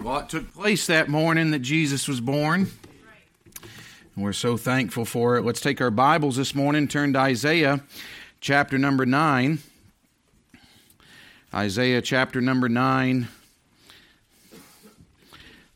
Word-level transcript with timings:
It 0.00 0.28
took 0.28 0.54
place 0.54 0.86
that 0.86 1.08
morning 1.08 1.50
that 1.50 1.58
Jesus 1.58 2.06
was 2.06 2.20
born. 2.20 2.70
And 4.14 4.24
we're 4.24 4.32
so 4.32 4.56
thankful 4.56 5.04
for 5.04 5.36
it. 5.36 5.42
Let's 5.42 5.60
take 5.60 5.80
our 5.80 5.90
Bibles 5.90 6.36
this 6.36 6.54
morning, 6.54 6.86
turn 6.86 7.12
to 7.14 7.18
Isaiah 7.18 7.80
chapter 8.40 8.78
number 8.78 9.04
9. 9.04 9.58
Isaiah 11.52 12.00
chapter 12.00 12.40
number 12.40 12.68
9. 12.68 13.26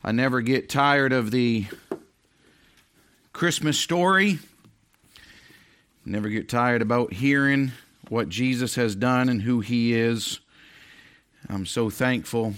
I 0.03 0.11
never 0.11 0.41
get 0.41 0.69
tired 0.69 1.11
of 1.11 1.31
the 1.31 1.67
Christmas 3.33 3.77
story. 3.77 4.39
Never 6.05 6.29
get 6.29 6.47
tired 6.47 6.81
about 6.81 7.13
hearing 7.13 7.73
what 8.07 8.29
Jesus 8.29 8.75
has 8.75 8.95
done 8.95 9.27
and 9.27 9.41
who 9.41 9.59
he 9.59 9.93
is. 9.93 10.39
I'm 11.49 11.65
so 11.65 11.89
thankful 11.89 12.53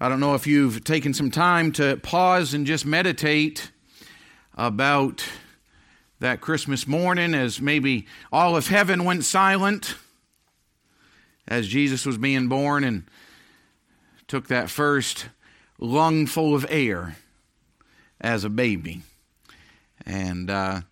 I 0.00 0.08
don't 0.08 0.20
know 0.20 0.36
if 0.36 0.46
you've 0.46 0.84
taken 0.84 1.12
some 1.12 1.28
time 1.28 1.72
to 1.72 1.96
pause 1.96 2.54
and 2.54 2.64
just 2.64 2.86
meditate 2.86 3.72
about 4.54 5.24
that 6.20 6.40
Christmas 6.40 6.86
morning 6.86 7.34
as 7.34 7.60
maybe 7.60 8.06
all 8.30 8.56
of 8.56 8.68
heaven 8.68 9.02
went 9.02 9.24
silent 9.24 9.96
as 11.48 11.66
Jesus 11.66 12.06
was 12.06 12.16
being 12.16 12.46
born 12.46 12.84
and 12.84 13.06
took 14.28 14.46
that 14.46 14.70
first 14.70 15.30
lungful 15.80 16.54
of 16.54 16.64
air 16.70 17.16
as 18.20 18.44
a 18.44 18.50
baby. 18.50 19.02
And 20.06 20.48
uh, 20.48 20.82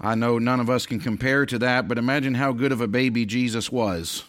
I 0.00 0.14
know 0.14 0.38
none 0.38 0.60
of 0.60 0.70
us 0.70 0.86
can 0.86 1.00
compare 1.00 1.44
to 1.44 1.58
that, 1.58 1.86
but 1.86 1.98
imagine 1.98 2.32
how 2.32 2.52
good 2.52 2.72
of 2.72 2.80
a 2.80 2.88
baby 2.88 3.26
Jesus 3.26 3.70
was. 3.70 4.24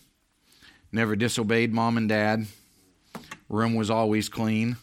Never 0.92 1.16
disobeyed 1.16 1.74
mom 1.74 1.96
and 1.96 2.10
dad 2.10 2.48
Room 3.50 3.76
was 3.76 3.90
always 3.90 4.30
clean. 4.30 4.78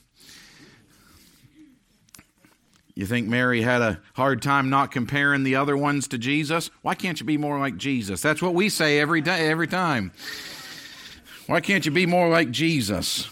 You 2.94 3.04
think 3.04 3.28
Mary 3.28 3.60
had 3.60 3.82
a 3.82 4.00
hard 4.14 4.40
time 4.40 4.70
not 4.70 4.90
comparing 4.90 5.44
the 5.44 5.56
other 5.56 5.76
ones 5.76 6.08
to 6.08 6.18
Jesus? 6.18 6.70
Why 6.80 6.94
can't 6.94 7.20
you 7.20 7.26
be 7.26 7.36
more 7.36 7.58
like 7.58 7.76
Jesus? 7.76 8.22
That's 8.22 8.40
what 8.40 8.54
we 8.54 8.70
say 8.70 8.98
every 8.98 9.20
day, 9.20 9.48
every 9.48 9.66
time. 9.66 10.12
Why 11.46 11.60
can't 11.60 11.84
you 11.84 11.92
be 11.92 12.06
more 12.06 12.28
like 12.30 12.50
Jesus? 12.50 13.28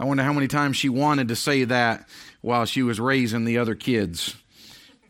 I 0.00 0.04
wonder 0.04 0.24
how 0.24 0.32
many 0.32 0.48
times 0.48 0.76
she 0.76 0.88
wanted 0.88 1.28
to 1.28 1.36
say 1.36 1.64
that 1.64 2.08
while 2.40 2.66
she 2.66 2.82
was 2.82 3.00
raising 3.00 3.44
the 3.44 3.58
other 3.58 3.76
kids. 3.76 4.36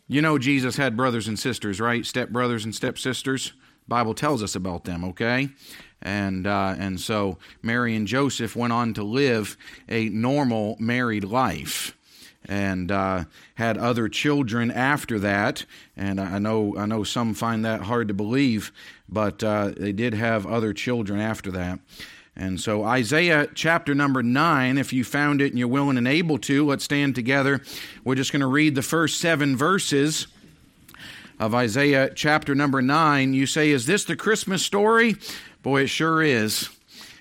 You 0.06 0.22
know 0.22 0.38
Jesus 0.38 0.76
had 0.76 0.96
brothers 0.96 1.26
and 1.26 1.38
sisters, 1.38 1.80
right? 1.80 2.04
Step 2.04 2.28
brothers 2.28 2.64
and 2.64 2.74
step 2.74 2.98
sisters. 2.98 3.52
Bible 3.88 4.14
tells 4.14 4.42
us 4.42 4.54
about 4.54 4.84
them, 4.84 5.04
okay? 5.04 5.48
And, 6.02 6.46
uh, 6.46 6.76
and 6.78 7.00
so 7.00 7.38
Mary 7.62 7.96
and 7.96 8.06
Joseph 8.06 8.54
went 8.54 8.72
on 8.72 8.94
to 8.94 9.02
live 9.02 9.56
a 9.88 10.08
normal 10.10 10.76
married 10.78 11.24
life 11.24 11.96
and 12.44 12.90
uh, 12.92 13.24
had 13.54 13.76
other 13.76 14.08
children 14.08 14.70
after 14.70 15.18
that. 15.18 15.64
And 15.96 16.20
I 16.20 16.38
know, 16.38 16.76
I 16.78 16.86
know 16.86 17.02
some 17.02 17.34
find 17.34 17.64
that 17.64 17.82
hard 17.82 18.08
to 18.08 18.14
believe, 18.14 18.72
but 19.08 19.42
uh, 19.42 19.72
they 19.76 19.92
did 19.92 20.14
have 20.14 20.46
other 20.46 20.72
children 20.72 21.20
after 21.20 21.50
that. 21.52 21.80
And 22.36 22.60
so, 22.60 22.84
Isaiah 22.84 23.48
chapter 23.52 23.96
number 23.96 24.22
nine, 24.22 24.78
if 24.78 24.92
you 24.92 25.02
found 25.02 25.42
it 25.42 25.50
and 25.50 25.58
you're 25.58 25.66
willing 25.66 25.98
and 25.98 26.06
able 26.06 26.38
to, 26.38 26.64
let's 26.64 26.84
stand 26.84 27.16
together. 27.16 27.60
We're 28.04 28.14
just 28.14 28.30
going 28.30 28.40
to 28.40 28.46
read 28.46 28.76
the 28.76 28.82
first 28.82 29.18
seven 29.20 29.56
verses 29.56 30.28
of 31.38 31.54
Isaiah 31.54 32.10
chapter 32.14 32.54
number 32.54 32.82
nine. 32.82 33.34
You 33.34 33.46
say, 33.46 33.70
Is 33.70 33.86
this 33.86 34.04
the 34.04 34.16
Christmas 34.16 34.64
story? 34.64 35.16
Boy, 35.62 35.82
it 35.82 35.86
sure 35.88 36.22
is. 36.22 36.68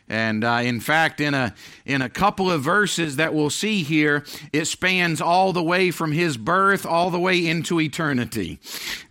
And 0.09 0.45
uh, 0.45 0.61
in 0.63 0.79
fact, 0.79 1.19
in 1.19 1.33
a 1.33 1.53
in 1.85 2.01
a 2.01 2.07
couple 2.09 2.49
of 2.49 2.61
verses 2.61 3.17
that 3.17 3.33
we'll 3.33 3.49
see 3.49 3.83
here, 3.83 4.23
it 4.53 4.65
spans 4.65 5.19
all 5.19 5.51
the 5.51 5.63
way 5.63 5.91
from 5.91 6.13
his 6.13 6.37
birth 6.37 6.85
all 6.85 7.09
the 7.09 7.19
way 7.19 7.45
into 7.45 7.81
eternity, 7.81 8.59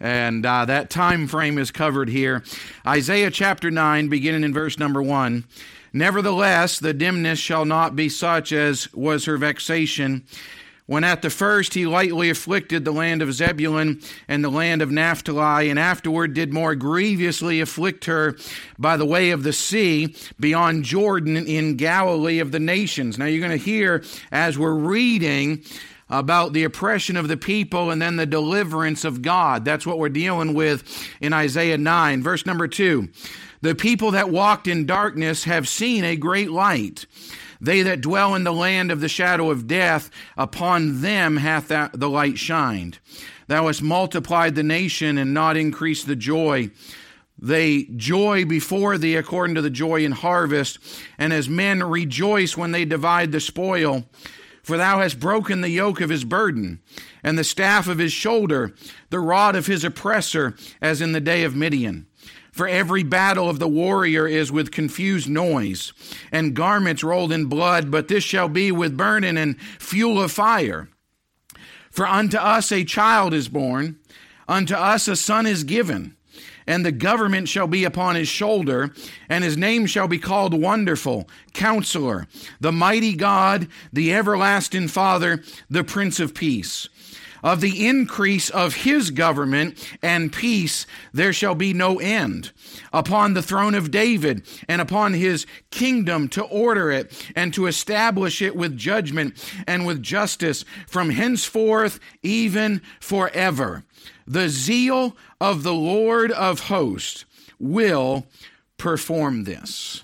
and 0.00 0.46
uh, 0.46 0.64
that 0.64 0.88
time 0.88 1.26
frame 1.26 1.58
is 1.58 1.70
covered 1.70 2.08
here. 2.08 2.42
Isaiah 2.86 3.30
chapter 3.30 3.70
nine, 3.70 4.08
beginning 4.08 4.42
in 4.42 4.54
verse 4.54 4.78
number 4.78 5.02
one. 5.02 5.44
Nevertheless, 5.92 6.78
the 6.78 6.94
dimness 6.94 7.38
shall 7.38 7.66
not 7.66 7.94
be 7.94 8.08
such 8.08 8.50
as 8.50 8.90
was 8.94 9.26
her 9.26 9.36
vexation 9.36 10.24
when 10.86 11.04
at 11.04 11.22
the 11.22 11.30
first 11.30 11.74
he 11.74 11.86
lightly 11.86 12.30
afflicted 12.30 12.84
the 12.84 12.92
land 12.92 13.20
of 13.22 13.32
Zebulun 13.32 14.00
and 14.28 14.42
the 14.42 14.50
land 14.50 14.82
of 14.82 14.90
Naphtali, 14.90 15.68
and 15.68 15.78
afterward 15.78 16.32
did 16.32 16.52
more 16.52 16.74
grievously 16.74 17.60
afflict 17.60 18.04
her 18.06 18.36
by 18.78 18.96
the 18.96 19.04
way 19.04 19.30
of 19.30 19.42
the 19.42 19.52
sea 19.52 20.14
beyond 20.38 20.84
Jordan 20.84 21.36
in 21.36 21.76
Galilee 21.76 22.38
of 22.38 22.52
the 22.52 22.60
nations. 22.60 23.18
Now 23.18 23.26
you're 23.26 23.46
going 23.46 23.58
to 23.58 23.64
hear 23.64 24.04
as 24.30 24.58
we're 24.58 24.74
reading 24.74 25.64
about 26.08 26.52
the 26.52 26.64
oppression 26.64 27.16
of 27.16 27.28
the 27.28 27.36
people 27.36 27.90
and 27.90 28.00
then 28.00 28.16
the 28.16 28.26
deliverance 28.26 29.04
of 29.04 29.22
God. 29.22 29.64
That's 29.64 29.86
what 29.86 29.98
we're 29.98 30.08
dealing 30.08 30.54
with 30.54 30.84
in 31.20 31.32
Isaiah 31.32 31.78
9. 31.78 32.22
Verse 32.22 32.46
number 32.46 32.68
2. 32.68 33.08
The 33.62 33.74
people 33.74 34.12
that 34.12 34.30
walked 34.30 34.68
in 34.68 34.86
darkness 34.86 35.44
have 35.44 35.66
seen 35.66 36.04
a 36.04 36.14
great 36.14 36.50
light. 36.50 37.06
They 37.60 37.82
that 37.82 38.00
dwell 38.00 38.34
in 38.34 38.44
the 38.44 38.52
land 38.52 38.90
of 38.90 39.00
the 39.00 39.08
shadow 39.08 39.50
of 39.50 39.66
death, 39.66 40.10
upon 40.36 41.00
them 41.00 41.38
hath 41.38 41.68
the 41.68 42.08
light 42.08 42.38
shined. 42.38 42.98
Thou 43.46 43.66
hast 43.66 43.82
multiplied 43.82 44.54
the 44.54 44.62
nation 44.62 45.18
and 45.18 45.32
not 45.32 45.56
increased 45.56 46.06
the 46.06 46.16
joy. 46.16 46.70
They 47.38 47.84
joy 47.96 48.44
before 48.44 48.98
thee 48.98 49.16
according 49.16 49.56
to 49.56 49.62
the 49.62 49.70
joy 49.70 50.04
in 50.04 50.12
harvest, 50.12 50.78
and 51.18 51.32
as 51.32 51.48
men 51.48 51.82
rejoice 51.82 52.56
when 52.56 52.72
they 52.72 52.84
divide 52.84 53.32
the 53.32 53.40
spoil. 53.40 54.06
For 54.62 54.76
thou 54.76 54.98
hast 55.00 55.20
broken 55.20 55.60
the 55.60 55.68
yoke 55.68 56.00
of 56.00 56.10
his 56.10 56.24
burden, 56.24 56.80
and 57.22 57.38
the 57.38 57.44
staff 57.44 57.86
of 57.86 57.98
his 57.98 58.12
shoulder, 58.12 58.74
the 59.10 59.20
rod 59.20 59.54
of 59.54 59.66
his 59.68 59.84
oppressor, 59.84 60.56
as 60.80 61.00
in 61.00 61.12
the 61.12 61.20
day 61.20 61.44
of 61.44 61.54
Midian. 61.54 62.05
For 62.56 62.66
every 62.66 63.02
battle 63.02 63.50
of 63.50 63.58
the 63.58 63.68
warrior 63.68 64.26
is 64.26 64.50
with 64.50 64.70
confused 64.70 65.28
noise, 65.28 65.92
and 66.32 66.56
garments 66.56 67.04
rolled 67.04 67.30
in 67.30 67.50
blood, 67.50 67.90
but 67.90 68.08
this 68.08 68.24
shall 68.24 68.48
be 68.48 68.72
with 68.72 68.96
burning 68.96 69.36
and 69.36 69.60
fuel 69.60 70.22
of 70.22 70.32
fire. 70.32 70.88
For 71.90 72.06
unto 72.06 72.38
us 72.38 72.72
a 72.72 72.82
child 72.82 73.34
is 73.34 73.50
born, 73.50 73.98
unto 74.48 74.74
us 74.74 75.06
a 75.06 75.16
son 75.16 75.44
is 75.44 75.64
given, 75.64 76.16
and 76.66 76.82
the 76.82 76.92
government 76.92 77.50
shall 77.50 77.66
be 77.66 77.84
upon 77.84 78.16
his 78.16 78.26
shoulder, 78.28 78.90
and 79.28 79.44
his 79.44 79.58
name 79.58 79.84
shall 79.84 80.08
be 80.08 80.18
called 80.18 80.58
Wonderful, 80.58 81.28
Counselor, 81.52 82.26
the 82.58 82.72
Mighty 82.72 83.14
God, 83.14 83.68
the 83.92 84.14
Everlasting 84.14 84.88
Father, 84.88 85.42
the 85.68 85.84
Prince 85.84 86.20
of 86.20 86.32
Peace. 86.32 86.88
Of 87.46 87.60
the 87.60 87.86
increase 87.86 88.50
of 88.50 88.74
his 88.74 89.12
government 89.12 89.78
and 90.02 90.32
peace 90.32 90.84
there 91.14 91.32
shall 91.32 91.54
be 91.54 91.72
no 91.72 92.00
end. 92.00 92.50
Upon 92.92 93.34
the 93.34 93.42
throne 93.42 93.76
of 93.76 93.92
David 93.92 94.44
and 94.68 94.80
upon 94.80 95.14
his 95.14 95.46
kingdom 95.70 96.26
to 96.30 96.42
order 96.42 96.90
it 96.90 97.30
and 97.36 97.54
to 97.54 97.68
establish 97.68 98.42
it 98.42 98.56
with 98.56 98.76
judgment 98.76 99.48
and 99.64 99.86
with 99.86 100.02
justice 100.02 100.64
from 100.88 101.10
henceforth 101.10 102.00
even 102.20 102.82
forever. 102.98 103.84
The 104.26 104.48
zeal 104.48 105.16
of 105.40 105.62
the 105.62 105.72
Lord 105.72 106.32
of 106.32 106.58
hosts 106.66 107.26
will 107.60 108.26
perform 108.76 109.44
this. 109.44 110.02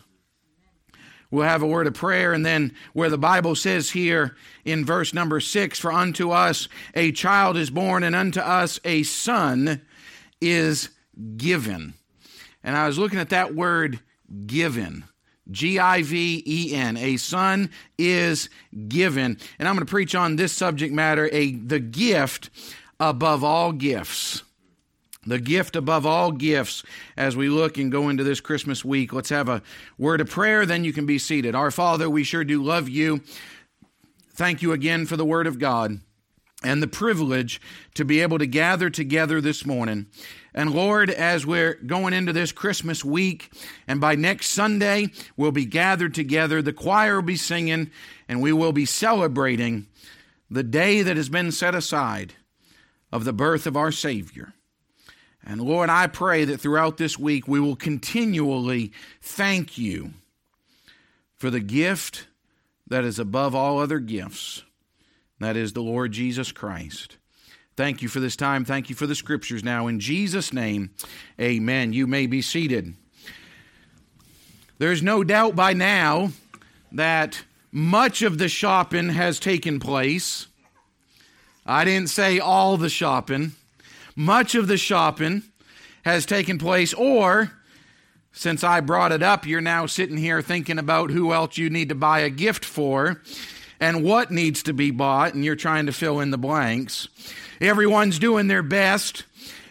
We'll 1.32 1.48
have 1.48 1.62
a 1.62 1.66
word 1.66 1.86
of 1.86 1.94
prayer, 1.94 2.34
and 2.34 2.44
then 2.44 2.74
where 2.92 3.08
the 3.08 3.16
Bible 3.16 3.54
says 3.54 3.90
here 3.90 4.36
in 4.66 4.84
verse 4.84 5.14
number 5.14 5.40
six, 5.40 5.78
For 5.78 5.90
unto 5.90 6.30
us 6.30 6.68
a 6.94 7.10
child 7.10 7.56
is 7.56 7.70
born, 7.70 8.04
and 8.04 8.14
unto 8.14 8.40
us 8.40 8.78
a 8.84 9.02
son 9.02 9.80
is 10.42 10.90
given. 11.38 11.94
And 12.62 12.76
I 12.76 12.86
was 12.86 12.98
looking 12.98 13.18
at 13.18 13.30
that 13.30 13.54
word 13.54 14.00
given. 14.46 15.04
G 15.50 15.78
I 15.78 16.02
V 16.02 16.42
E 16.46 16.74
N. 16.74 16.98
A 16.98 17.16
son 17.16 17.70
is 17.96 18.50
given. 18.86 19.38
And 19.58 19.66
I'm 19.66 19.74
going 19.74 19.86
to 19.86 19.90
preach 19.90 20.14
on 20.14 20.36
this 20.36 20.52
subject 20.52 20.92
matter 20.92 21.30
a 21.32 21.52
the 21.52 21.80
gift 21.80 22.50
above 23.00 23.42
all 23.42 23.72
gifts 23.72 24.42
the 25.24 25.38
gift 25.38 25.76
above 25.76 26.04
all 26.04 26.32
gifts 26.32 26.82
as 27.16 27.36
we 27.36 27.48
look 27.48 27.78
and 27.78 27.92
go 27.92 28.08
into 28.08 28.24
this 28.24 28.40
Christmas 28.40 28.84
week. 28.84 29.12
Let's 29.12 29.30
have 29.30 29.48
a 29.48 29.62
word 29.98 30.20
of 30.20 30.30
prayer, 30.30 30.66
then 30.66 30.84
you 30.84 30.92
can 30.92 31.06
be 31.06 31.18
seated. 31.18 31.54
Our 31.54 31.70
Father, 31.70 32.10
we 32.10 32.24
sure 32.24 32.44
do 32.44 32.62
love 32.62 32.88
you. 32.88 33.22
Thank 34.34 34.62
you 34.62 34.72
again 34.72 35.06
for 35.06 35.16
the 35.16 35.24
word 35.24 35.46
of 35.46 35.58
God 35.58 36.00
and 36.64 36.82
the 36.82 36.88
privilege 36.88 37.60
to 37.94 38.04
be 38.04 38.20
able 38.20 38.38
to 38.38 38.46
gather 38.46 38.88
together 38.88 39.40
this 39.40 39.66
morning. 39.66 40.06
And 40.54 40.72
Lord, 40.72 41.10
as 41.10 41.46
we're 41.46 41.74
going 41.74 42.14
into 42.14 42.32
this 42.32 42.52
Christmas 42.52 43.04
week, 43.04 43.52
and 43.86 44.00
by 44.00 44.14
next 44.14 44.48
Sunday, 44.48 45.08
we'll 45.36 45.52
be 45.52 45.64
gathered 45.64 46.14
together, 46.14 46.62
the 46.62 46.72
choir 46.72 47.16
will 47.16 47.22
be 47.22 47.36
singing, 47.36 47.90
and 48.28 48.40
we 48.40 48.52
will 48.52 48.72
be 48.72 48.86
celebrating 48.86 49.86
the 50.50 50.62
day 50.62 51.02
that 51.02 51.16
has 51.16 51.28
been 51.28 51.50
set 51.50 51.74
aside 51.74 52.34
of 53.10 53.24
the 53.24 53.32
birth 53.32 53.66
of 53.66 53.76
our 53.76 53.92
Savior. 53.92 54.54
And 55.44 55.60
Lord, 55.60 55.90
I 55.90 56.06
pray 56.06 56.44
that 56.44 56.60
throughout 56.60 56.96
this 56.96 57.18
week 57.18 57.48
we 57.48 57.60
will 57.60 57.76
continually 57.76 58.92
thank 59.20 59.76
you 59.76 60.12
for 61.36 61.50
the 61.50 61.60
gift 61.60 62.26
that 62.86 63.04
is 63.04 63.18
above 63.18 63.54
all 63.54 63.78
other 63.78 63.98
gifts. 63.98 64.62
That 65.40 65.56
is 65.56 65.72
the 65.72 65.82
Lord 65.82 66.12
Jesus 66.12 66.52
Christ. 66.52 67.16
Thank 67.76 68.02
you 68.02 68.08
for 68.08 68.20
this 68.20 68.36
time. 68.36 68.64
Thank 68.64 68.90
you 68.90 68.94
for 68.94 69.06
the 69.06 69.14
scriptures 69.14 69.64
now. 69.64 69.86
In 69.88 69.98
Jesus' 69.98 70.52
name, 70.52 70.90
amen. 71.40 71.92
You 71.92 72.06
may 72.06 72.26
be 72.26 72.42
seated. 72.42 72.94
There's 74.78 75.02
no 75.02 75.24
doubt 75.24 75.56
by 75.56 75.72
now 75.72 76.30
that 76.92 77.42
much 77.72 78.22
of 78.22 78.38
the 78.38 78.48
shopping 78.48 79.08
has 79.08 79.40
taken 79.40 79.80
place. 79.80 80.46
I 81.64 81.84
didn't 81.84 82.10
say 82.10 82.38
all 82.38 82.76
the 82.76 82.90
shopping. 82.90 83.52
Much 84.14 84.54
of 84.54 84.68
the 84.68 84.76
shopping 84.76 85.42
has 86.04 86.26
taken 86.26 86.58
place, 86.58 86.92
or 86.94 87.52
since 88.32 88.64
I 88.64 88.80
brought 88.80 89.12
it 89.12 89.22
up, 89.22 89.46
you're 89.46 89.60
now 89.60 89.86
sitting 89.86 90.16
here 90.16 90.42
thinking 90.42 90.78
about 90.78 91.10
who 91.10 91.32
else 91.32 91.58
you 91.58 91.70
need 91.70 91.88
to 91.90 91.94
buy 91.94 92.20
a 92.20 92.30
gift 92.30 92.64
for 92.64 93.20
and 93.78 94.04
what 94.04 94.30
needs 94.30 94.62
to 94.64 94.72
be 94.72 94.90
bought, 94.90 95.34
and 95.34 95.44
you're 95.44 95.56
trying 95.56 95.86
to 95.86 95.92
fill 95.92 96.20
in 96.20 96.30
the 96.30 96.38
blanks. 96.38 97.08
Everyone's 97.60 98.18
doing 98.18 98.48
their 98.48 98.62
best 98.62 99.24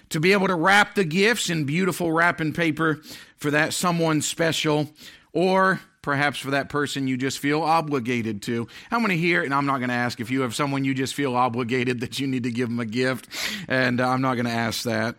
to 0.10 0.20
be 0.20 0.34
able 0.34 0.48
to 0.48 0.56
wrap 0.56 0.96
the 0.96 1.06
gifts 1.06 1.50
in 1.50 1.64
beautiful 1.64 2.12
wrapping 2.12 2.54
paper 2.54 3.02
for 3.38 3.52
that 3.52 3.74
someone 3.74 4.22
special, 4.22 4.92
or 5.34 5.82
perhaps 6.02 6.40
for 6.40 6.52
that 6.52 6.70
person 6.70 7.08
you 7.08 7.18
just 7.18 7.40
feel 7.40 7.62
obligated 7.62 8.42
to. 8.44 8.68
How 8.90 9.00
many 9.00 9.18
here, 9.18 9.44
and 9.44 9.54
I'm 9.54 9.66
not 9.66 9.78
going 9.78 9.90
to 9.90 9.96
ask 9.96 10.20
if 10.20 10.32
you 10.32 10.42
have 10.42 10.56
someone 10.56 10.84
you 10.84 10.94
just 10.94 11.14
feel 11.14 11.36
obligated 11.36 12.00
that 12.02 12.20
you 12.20 12.28
need 12.28 12.44
to 12.44 12.52
give 12.52 12.70
them 12.70 12.80
a 12.80 12.86
gift, 12.86 13.28
and 13.68 14.02
I'm 14.02 14.22
not 14.22 14.36
going 14.36 14.46
to 14.46 14.52
ask 14.52 14.84
that. 14.84 15.16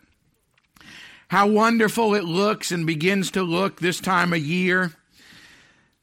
How 1.29 1.46
wonderful 1.46 2.14
it 2.14 2.25
looks 2.25 2.73
and 2.73 2.87
begins 2.87 3.31
to 3.32 3.43
look 3.43 3.81
this 3.81 4.00
time 4.00 4.32
of 4.32 4.40
year 4.40 4.93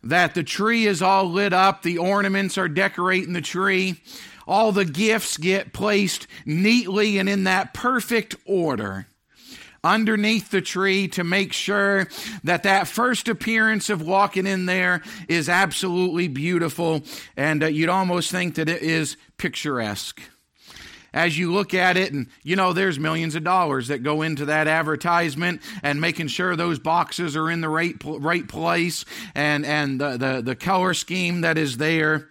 that 0.01 0.33
the 0.33 0.43
tree 0.43 0.87
is 0.87 1.01
all 1.01 1.29
lit 1.29 1.53
up, 1.53 1.83
the 1.83 1.97
ornaments 1.97 2.57
are 2.57 2.69
decorating 2.69 3.33
the 3.33 3.41
tree, 3.41 4.01
all 4.47 4.71
the 4.71 4.85
gifts 4.85 5.37
get 5.37 5.73
placed 5.73 6.25
neatly 6.45 7.19
and 7.19 7.29
in 7.29 7.43
that 7.43 7.73
perfect 7.73 8.35
order 8.45 9.05
underneath 9.83 10.51
the 10.51 10.61
tree 10.61 11.07
to 11.09 11.23
make 11.23 11.53
sure 11.53 12.07
that 12.43 12.63
that 12.63 12.87
first 12.87 13.27
appearance 13.27 13.89
of 13.89 14.01
walking 14.01 14.47
in 14.47 14.65
there 14.65 15.01
is 15.27 15.49
absolutely 15.49 16.27
beautiful. 16.27 17.01
And 17.37 17.63
uh, 17.63 17.67
you'd 17.67 17.89
almost 17.89 18.31
think 18.31 18.55
that 18.55 18.69
it 18.69 18.81
is 18.81 19.17
picturesque. 19.37 20.21
As 21.11 21.37
you 21.39 21.51
look 21.51 21.73
at 21.73 21.97
it 21.97 22.13
and 22.13 22.27
you 22.43 22.55
know 22.55 22.71
there's 22.71 22.99
millions 22.99 23.33
of 23.33 23.43
dollars 23.43 23.87
that 23.87 24.03
go 24.03 24.21
into 24.21 24.45
that 24.45 24.67
advertisement 24.67 25.61
and 25.81 25.99
making 25.99 26.27
sure 26.27 26.55
those 26.55 26.77
boxes 26.77 27.35
are 27.35 27.49
in 27.49 27.61
the 27.61 27.69
right 27.69 27.95
right 28.03 28.47
place 28.47 29.05
and 29.33 29.65
and 29.65 29.99
the 29.99 30.17
the, 30.17 30.41
the 30.41 30.55
color 30.55 30.93
scheme 30.93 31.41
that 31.41 31.57
is 31.57 31.77
there. 31.77 32.29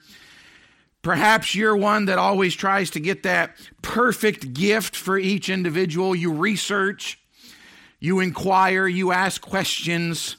Perhaps 1.02 1.54
you're 1.54 1.76
one 1.76 2.06
that 2.06 2.18
always 2.18 2.54
tries 2.54 2.90
to 2.90 3.00
get 3.00 3.22
that 3.24 3.56
perfect 3.82 4.52
gift 4.52 4.94
for 4.94 5.18
each 5.18 5.48
individual. 5.48 6.14
You 6.14 6.32
research, 6.32 7.18
you 8.00 8.20
inquire, 8.20 8.86
you 8.86 9.12
ask 9.12 9.40
questions. 9.40 10.36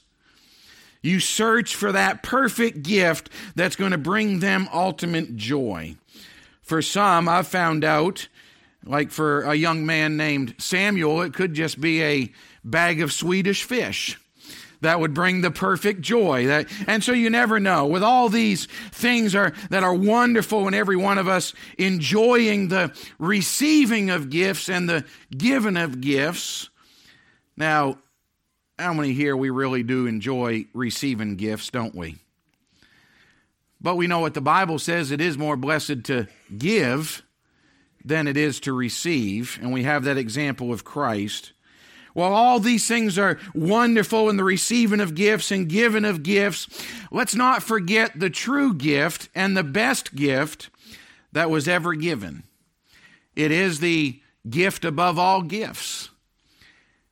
You 1.01 1.19
search 1.19 1.75
for 1.75 1.91
that 1.91 2.23
perfect 2.23 2.83
gift 2.83 3.29
that's 3.55 3.75
going 3.75 3.91
to 3.91 3.97
bring 3.97 4.39
them 4.39 4.67
ultimate 4.73 5.35
joy. 5.35 5.95
For 6.61 6.81
some, 6.81 7.27
I've 7.27 7.47
found 7.47 7.83
out, 7.83 8.27
like 8.85 9.11
for 9.11 9.41
a 9.41 9.55
young 9.55 9.85
man 9.85 10.17
named 10.17 10.55
Samuel, 10.57 11.21
it 11.21 11.33
could 11.33 11.53
just 11.53 11.79
be 11.79 12.03
a 12.03 12.31
bag 12.63 13.01
of 13.01 13.13
Swedish 13.13 13.63
fish 13.63 14.17
that 14.81 14.99
would 14.99 15.13
bring 15.13 15.41
the 15.41 15.51
perfect 15.51 16.01
joy. 16.01 16.47
That, 16.47 16.67
and 16.87 17.03
so 17.03 17.11
you 17.11 17.29
never 17.29 17.59
know. 17.59 17.85
With 17.85 18.03
all 18.03 18.29
these 18.29 18.67
things 18.91 19.35
are, 19.35 19.53
that 19.69 19.83
are 19.83 19.93
wonderful 19.93 20.67
in 20.67 20.73
every 20.73 20.95
one 20.95 21.17
of 21.17 21.27
us 21.27 21.53
enjoying 21.77 22.69
the 22.69 22.95
receiving 23.17 24.09
of 24.09 24.29
gifts 24.29 24.69
and 24.69 24.87
the 24.89 25.05
giving 25.35 25.77
of 25.77 26.01
gifts. 26.01 26.68
Now, 27.59 27.97
how 28.79 28.93
many 28.93 29.11
here 29.11 29.35
we 29.35 29.49
really 29.49 29.83
do 29.83 30.07
enjoy 30.07 30.65
receiving 30.73 31.35
gifts, 31.35 31.69
don't 31.69 31.93
we? 31.93 32.15
But 33.81 33.97
we 33.97 34.07
know 34.07 34.19
what 34.19 34.33
the 34.33 34.41
Bible 34.41 34.79
says 34.79 35.11
it 35.11 35.21
is 35.21 35.37
more 35.37 35.57
blessed 35.57 36.05
to 36.05 36.27
give 36.57 37.21
than 38.03 38.27
it 38.27 38.37
is 38.37 38.61
to 38.61 38.73
receive. 38.73 39.59
And 39.61 39.73
we 39.73 39.83
have 39.83 40.05
that 40.05 40.17
example 40.17 40.71
of 40.71 40.85
Christ. 40.85 41.51
While 42.13 42.33
all 42.33 42.59
these 42.59 42.87
things 42.87 43.19
are 43.19 43.37
wonderful 43.53 44.29
in 44.29 44.37
the 44.37 44.43
receiving 44.43 45.01
of 45.01 45.13
gifts 45.13 45.51
and 45.51 45.69
giving 45.69 46.05
of 46.05 46.23
gifts, 46.23 46.67
let's 47.11 47.35
not 47.35 47.61
forget 47.61 48.17
the 48.17 48.29
true 48.29 48.73
gift 48.73 49.29
and 49.35 49.55
the 49.55 49.63
best 49.63 50.15
gift 50.15 50.69
that 51.33 51.49
was 51.49 51.67
ever 51.67 51.93
given. 51.93 52.43
It 53.35 53.51
is 53.51 53.79
the 53.79 54.21
gift 54.49 54.83
above 54.85 55.19
all 55.19 55.41
gifts, 55.41 56.09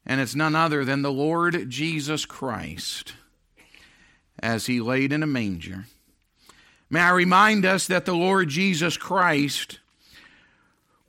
and 0.08 0.22
it's 0.22 0.34
none 0.34 0.56
other 0.56 0.86
than 0.86 1.02
the 1.02 1.12
Lord 1.12 1.70
Jesus 1.70 2.26
Christ 2.26 3.14
as 4.40 4.66
he 4.66 4.80
laid 4.80 5.12
in 5.12 5.22
a 5.22 5.28
manger. 5.28 5.86
May 6.90 7.02
I 7.02 7.12
remind 7.12 7.66
us 7.66 7.88
that 7.88 8.06
the 8.06 8.16
Lord 8.16 8.48
Jesus 8.48 8.96
Christ 8.96 9.80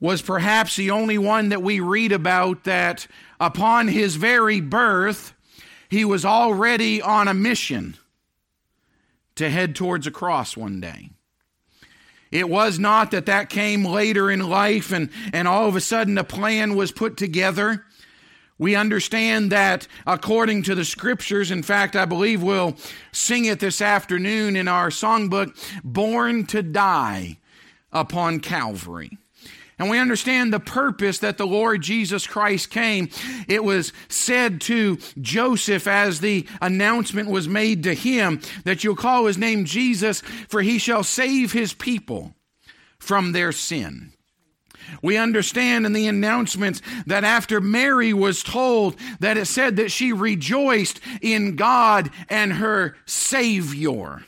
was 0.01 0.21
perhaps 0.21 0.75
the 0.75 0.91
only 0.91 1.17
one 1.17 1.49
that 1.49 1.63
we 1.63 1.79
read 1.79 2.11
about 2.11 2.65
that 2.65 3.07
upon 3.39 3.87
his 3.87 4.17
very 4.17 4.59
birth, 4.59 5.33
he 5.89 6.03
was 6.03 6.25
already 6.25 7.01
on 7.01 7.29
a 7.29 7.33
mission 7.33 7.95
to 9.35 9.49
head 9.49 9.75
towards 9.75 10.07
a 10.07 10.11
cross 10.11 10.57
one 10.57 10.81
day. 10.81 11.09
It 12.31 12.49
was 12.49 12.77
not 12.77 13.11
that 13.11 13.25
that 13.27 13.49
came 13.49 13.85
later 13.85 14.29
in 14.29 14.49
life 14.49 14.91
and, 14.91 15.09
and 15.31 15.47
all 15.47 15.67
of 15.67 15.77
a 15.77 15.81
sudden 15.81 16.17
a 16.17 16.23
plan 16.25 16.75
was 16.75 16.91
put 16.91 17.15
together. 17.15 17.85
We 18.59 18.75
understand 18.75 19.51
that 19.51 19.87
according 20.05 20.63
to 20.63 20.75
the 20.75 20.85
scriptures, 20.85 21.49
in 21.49 21.63
fact, 21.63 21.95
I 21.95 22.05
believe 22.05 22.43
we'll 22.43 22.75
sing 23.13 23.45
it 23.45 23.59
this 23.59 23.81
afternoon 23.81 24.55
in 24.55 24.67
our 24.67 24.89
songbook, 24.89 25.55
Born 25.83 26.45
to 26.47 26.61
Die 26.61 27.37
upon 27.91 28.41
Calvary. 28.41 29.17
And 29.79 29.89
we 29.89 29.97
understand 29.97 30.51
the 30.51 30.59
purpose 30.59 31.19
that 31.19 31.37
the 31.37 31.47
Lord 31.47 31.81
Jesus 31.81 32.27
Christ 32.27 32.69
came. 32.69 33.09
It 33.47 33.63
was 33.63 33.93
said 34.09 34.59
to 34.61 34.97
Joseph 35.21 35.87
as 35.87 36.19
the 36.19 36.45
announcement 36.61 37.29
was 37.29 37.47
made 37.47 37.83
to 37.83 37.93
him 37.93 38.41
that 38.65 38.83
you'll 38.83 38.97
call 38.97 39.25
his 39.25 39.37
name 39.37 39.63
Jesus, 39.63 40.19
for 40.49 40.61
he 40.61 40.79
shall 40.79 41.03
save 41.03 41.53
his 41.53 41.73
people 41.73 42.35
from 42.99 43.31
their 43.31 43.53
sin. 43.53 44.11
We 45.01 45.17
understand 45.17 45.85
in 45.85 45.93
the 45.93 46.07
announcements 46.07 46.81
that 47.05 47.23
after 47.23 47.61
Mary 47.61 48.13
was 48.13 48.43
told 48.43 48.95
that 49.19 49.37
it 49.37 49.45
said 49.45 49.77
that 49.77 49.91
she 49.91 50.13
rejoiced 50.13 50.99
in 51.21 51.55
God 51.55 52.09
and 52.29 52.53
her 52.53 52.95
Savior 53.05 54.23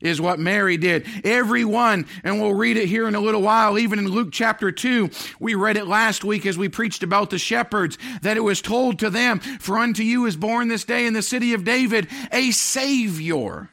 is 0.00 0.20
what 0.20 0.38
Mary 0.38 0.76
did. 0.76 1.06
Everyone, 1.24 2.06
and 2.22 2.40
we'll 2.40 2.54
read 2.54 2.76
it 2.76 2.88
here 2.88 3.08
in 3.08 3.14
a 3.14 3.20
little 3.20 3.42
while, 3.42 3.78
even 3.78 3.98
in 3.98 4.08
Luke 4.08 4.28
chapter 4.30 4.70
2. 4.70 5.10
We 5.40 5.54
read 5.54 5.76
it 5.76 5.86
last 5.86 6.24
week 6.24 6.46
as 6.46 6.56
we 6.56 6.68
preached 6.68 7.02
about 7.02 7.30
the 7.30 7.38
shepherds, 7.38 7.98
that 8.22 8.36
it 8.36 8.40
was 8.40 8.62
told 8.62 8.98
to 9.00 9.10
them, 9.10 9.40
For 9.40 9.78
unto 9.78 10.02
you 10.02 10.26
is 10.26 10.36
born 10.36 10.68
this 10.68 10.84
day 10.84 11.06
in 11.06 11.14
the 11.14 11.22
city 11.22 11.52
of 11.54 11.64
David 11.64 12.08
a 12.30 12.50
Savior, 12.52 13.70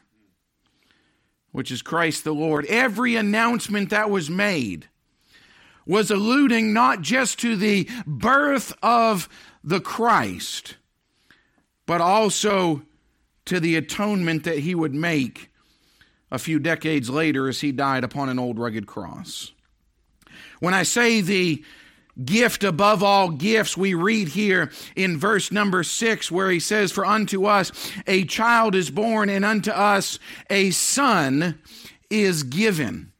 which 1.52 1.70
is 1.70 1.82
Christ 1.82 2.24
the 2.24 2.34
Lord. 2.34 2.66
Every 2.66 3.16
announcement 3.16 3.90
that 3.90 4.10
was 4.10 4.28
made 4.28 4.88
was 5.86 6.10
alluding 6.10 6.72
not 6.72 7.00
just 7.00 7.38
to 7.40 7.56
the 7.56 7.88
birth 8.06 8.72
of 8.82 9.28
the 9.62 9.80
Christ, 9.80 10.76
but 11.86 12.00
also 12.00 12.82
to 13.46 13.60
the 13.60 13.76
atonement 13.76 14.44
that 14.44 14.58
he 14.58 14.74
would 14.74 14.94
make 14.94 15.50
a 16.30 16.38
few 16.38 16.58
decades 16.58 17.08
later 17.08 17.48
as 17.48 17.60
he 17.60 17.72
died 17.72 18.04
upon 18.04 18.28
an 18.28 18.38
old 18.38 18.58
rugged 18.58 18.86
cross. 18.86 19.52
When 20.58 20.74
I 20.74 20.82
say 20.82 21.20
the 21.20 21.64
gift 22.24 22.64
above 22.64 23.02
all 23.02 23.30
gifts, 23.30 23.76
we 23.76 23.94
read 23.94 24.28
here 24.28 24.70
in 24.96 25.18
verse 25.18 25.52
number 25.52 25.82
six 25.82 26.30
where 26.30 26.50
he 26.50 26.60
says, 26.60 26.90
For 26.90 27.06
unto 27.06 27.44
us 27.44 27.70
a 28.06 28.24
child 28.24 28.74
is 28.74 28.90
born, 28.90 29.28
and 29.28 29.44
unto 29.44 29.70
us 29.70 30.18
a 30.50 30.70
son 30.70 31.60
is 32.10 32.42
given. 32.42 33.12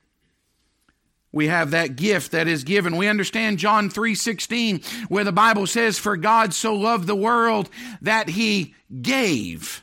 We 1.37 1.49
have 1.49 1.73
that 1.73 1.97
gift 1.97 2.33
that 2.33 2.49
is 2.49 2.65
given. 2.65 2.97
We 2.97 3.09
understand 3.09 3.59
John 3.59 3.91
3:16 3.91 4.81
where 5.11 5.23
the 5.23 5.33
Bible 5.33 5.67
says 5.67 5.99
for 5.99 6.17
God 6.17 6.55
so 6.55 6.75
loved 6.75 7.07
the 7.07 7.15
world 7.15 7.69
that 8.01 8.31
he 8.31 8.75
gave 9.03 9.83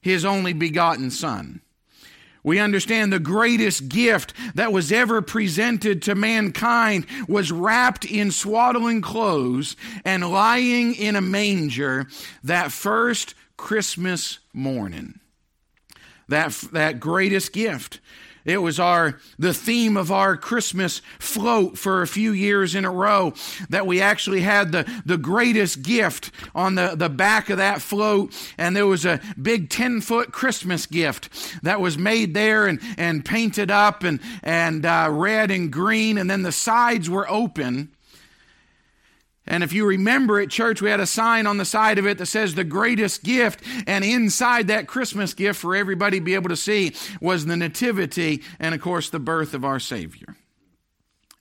his 0.00 0.24
only 0.24 0.54
begotten 0.54 1.10
son. 1.10 1.60
We 2.42 2.58
understand 2.58 3.12
the 3.12 3.18
greatest 3.18 3.90
gift 3.90 4.32
that 4.54 4.72
was 4.72 4.90
ever 4.90 5.20
presented 5.20 6.00
to 6.04 6.14
mankind 6.14 7.04
was 7.28 7.52
wrapped 7.52 8.06
in 8.06 8.30
swaddling 8.30 9.02
clothes 9.02 9.76
and 10.02 10.32
lying 10.32 10.94
in 10.94 11.14
a 11.14 11.20
manger 11.20 12.06
that 12.42 12.72
first 12.72 13.34
Christmas 13.58 14.38
morning. 14.54 15.20
That, 16.26 16.52
that 16.72 17.00
greatest 17.00 17.52
gift. 17.52 18.00
It 18.44 18.58
was 18.58 18.80
our 18.80 19.18
the 19.38 19.52
theme 19.52 19.96
of 19.96 20.10
our 20.10 20.36
Christmas 20.36 21.02
float 21.18 21.78
for 21.78 22.02
a 22.02 22.06
few 22.06 22.32
years 22.32 22.74
in 22.74 22.84
a 22.84 22.90
row 22.90 23.34
that 23.68 23.86
we 23.86 24.00
actually 24.00 24.40
had 24.40 24.72
the, 24.72 24.90
the 25.04 25.18
greatest 25.18 25.82
gift 25.82 26.30
on 26.54 26.74
the, 26.74 26.94
the 26.96 27.08
back 27.08 27.50
of 27.50 27.58
that 27.58 27.82
float. 27.82 28.34
And 28.56 28.74
there 28.74 28.86
was 28.86 29.04
a 29.04 29.20
big 29.40 29.70
10 29.70 30.00
foot 30.00 30.32
Christmas 30.32 30.86
gift 30.86 31.62
that 31.62 31.80
was 31.80 31.98
made 31.98 32.34
there 32.34 32.66
and, 32.66 32.80
and 32.96 33.24
painted 33.24 33.70
up 33.70 34.02
and, 34.04 34.20
and 34.42 34.86
uh, 34.86 35.08
red 35.10 35.50
and 35.50 35.70
green. 35.70 36.18
And 36.18 36.30
then 36.30 36.42
the 36.42 36.52
sides 36.52 37.08
were 37.10 37.30
open 37.30 37.90
and 39.50 39.64
if 39.64 39.72
you 39.72 39.84
remember 39.84 40.38
at 40.38 40.48
church, 40.48 40.80
we 40.80 40.90
had 40.90 41.00
a 41.00 41.06
sign 41.06 41.48
on 41.48 41.56
the 41.56 41.64
side 41.64 41.98
of 41.98 42.06
it 42.06 42.18
that 42.18 42.26
says 42.26 42.54
the 42.54 42.62
greatest 42.62 43.24
gift. 43.24 43.62
And 43.88 44.04
inside 44.04 44.68
that 44.68 44.86
Christmas 44.86 45.34
gift 45.34 45.58
for 45.58 45.74
everybody 45.74 46.20
to 46.20 46.24
be 46.24 46.34
able 46.34 46.50
to 46.50 46.56
see 46.56 46.94
was 47.20 47.46
the 47.46 47.56
nativity 47.56 48.44
and, 48.60 48.76
of 48.76 48.80
course, 48.80 49.10
the 49.10 49.18
birth 49.18 49.52
of 49.52 49.64
our 49.64 49.80
Savior. 49.80 50.36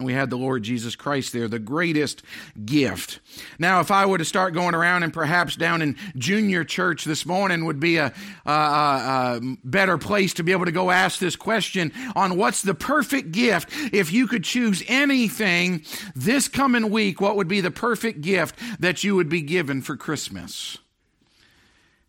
We 0.01 0.13
had 0.13 0.29
the 0.29 0.38
Lord 0.38 0.63
Jesus 0.63 0.96
Christ 0.96 1.34
there, 1.34 1.50
the 1.50 1.60
greatest 1.60 2.24
gift. 2.63 3.20
Now, 3.60 3.82
if 3.82 3.91
I 3.91 4.06
were 4.06 4.18
to 4.18 4.24
start 4.24 4.53
going 4.53 4.74
around 4.74 5.03
and 5.03 5.12
perhaps 5.12 5.58
down 5.58 5.82
in 5.82 5.98
junior 6.15 6.63
church 6.63 7.03
this 7.03 7.25
morning 7.25 7.65
would 7.65 7.82
be 7.82 7.98
a, 7.98 8.13
a, 8.46 8.50
a, 8.50 9.41
better 9.65 9.98
place 9.98 10.36
to 10.36 10.44
be 10.44 10.53
able 10.53 10.63
to 10.63 10.72
go 10.72 10.89
ask 10.89 11.20
this 11.20 11.36
question 11.36 11.91
on 12.15 12.38
what's 12.38 12.62
the 12.62 12.74
perfect 12.74 13.34
gift. 13.34 13.72
If 13.91 14.13
you 14.13 14.25
could 14.27 14.46
choose 14.46 14.82
anything 14.88 15.84
this 16.15 16.48
coming 16.48 16.91
week, 16.91 17.20
what 17.20 17.36
would 17.36 17.50
be 17.50 17.60
the 17.60 17.70
perfect 17.70 18.22
gift 18.22 18.58
that 18.79 19.03
you 19.03 19.18
would 19.18 19.27
be 19.27 19.41
given 19.41 19.82
for 19.82 19.98
Christmas? 19.98 20.77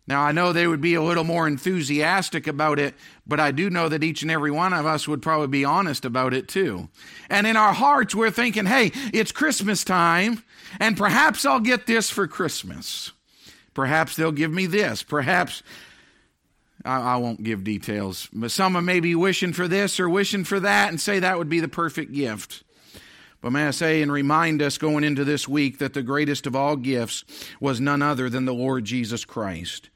Now, 0.07 0.21
I 0.21 0.31
know 0.31 0.51
they 0.51 0.67
would 0.67 0.81
be 0.81 0.95
a 0.95 1.01
little 1.01 1.23
more 1.23 1.47
enthusiastic 1.47 2.47
about 2.47 2.79
it, 2.79 2.95
but 3.25 3.39
I 3.39 3.51
do 3.51 3.69
know 3.69 3.87
that 3.87 4.03
each 4.03 4.23
and 4.23 4.31
every 4.31 4.51
one 4.51 4.73
of 4.73 4.85
us 4.85 5.07
would 5.07 5.21
probably 5.21 5.47
be 5.47 5.63
honest 5.63 6.05
about 6.05 6.33
it 6.33 6.47
too. 6.47 6.89
And 7.29 7.45
in 7.45 7.55
our 7.55 7.73
hearts, 7.73 8.15
we're 8.15 8.31
thinking, 8.31 8.65
hey, 8.65 8.91
it's 9.13 9.31
Christmas 9.31 9.83
time, 9.83 10.43
and 10.79 10.97
perhaps 10.97 11.45
I'll 11.45 11.59
get 11.59 11.85
this 11.85 12.09
for 12.09 12.27
Christmas. 12.27 13.11
Perhaps 13.73 14.15
they'll 14.15 14.31
give 14.31 14.51
me 14.51 14.65
this. 14.65 15.03
Perhaps 15.03 15.63
I, 16.83 17.13
I 17.13 17.15
won't 17.17 17.43
give 17.43 17.63
details, 17.63 18.27
but 18.33 18.51
some 18.51 18.75
of 18.75 18.83
may 18.83 18.99
be 18.99 19.15
wishing 19.15 19.53
for 19.53 19.67
this 19.67 19.99
or 19.99 20.09
wishing 20.09 20.43
for 20.43 20.59
that 20.59 20.89
and 20.89 20.99
say 20.99 21.19
that 21.19 21.37
would 21.37 21.49
be 21.49 21.59
the 21.59 21.67
perfect 21.67 22.11
gift. 22.11 22.63
But 23.41 23.51
may 23.51 23.67
I 23.67 23.71
say 23.71 24.01
and 24.03 24.11
remind 24.11 24.61
us 24.61 24.77
going 24.77 25.03
into 25.03 25.25
this 25.25 25.47
week 25.47 25.79
that 25.79 25.93
the 25.93 26.03
greatest 26.03 26.45
of 26.45 26.55
all 26.55 26.75
gifts 26.75 27.23
was 27.59 27.81
none 27.81 28.01
other 28.01 28.29
than 28.29 28.45
the 28.45 28.53
Lord 28.53 28.85
Jesus 28.85 29.25
Christ. 29.25 29.89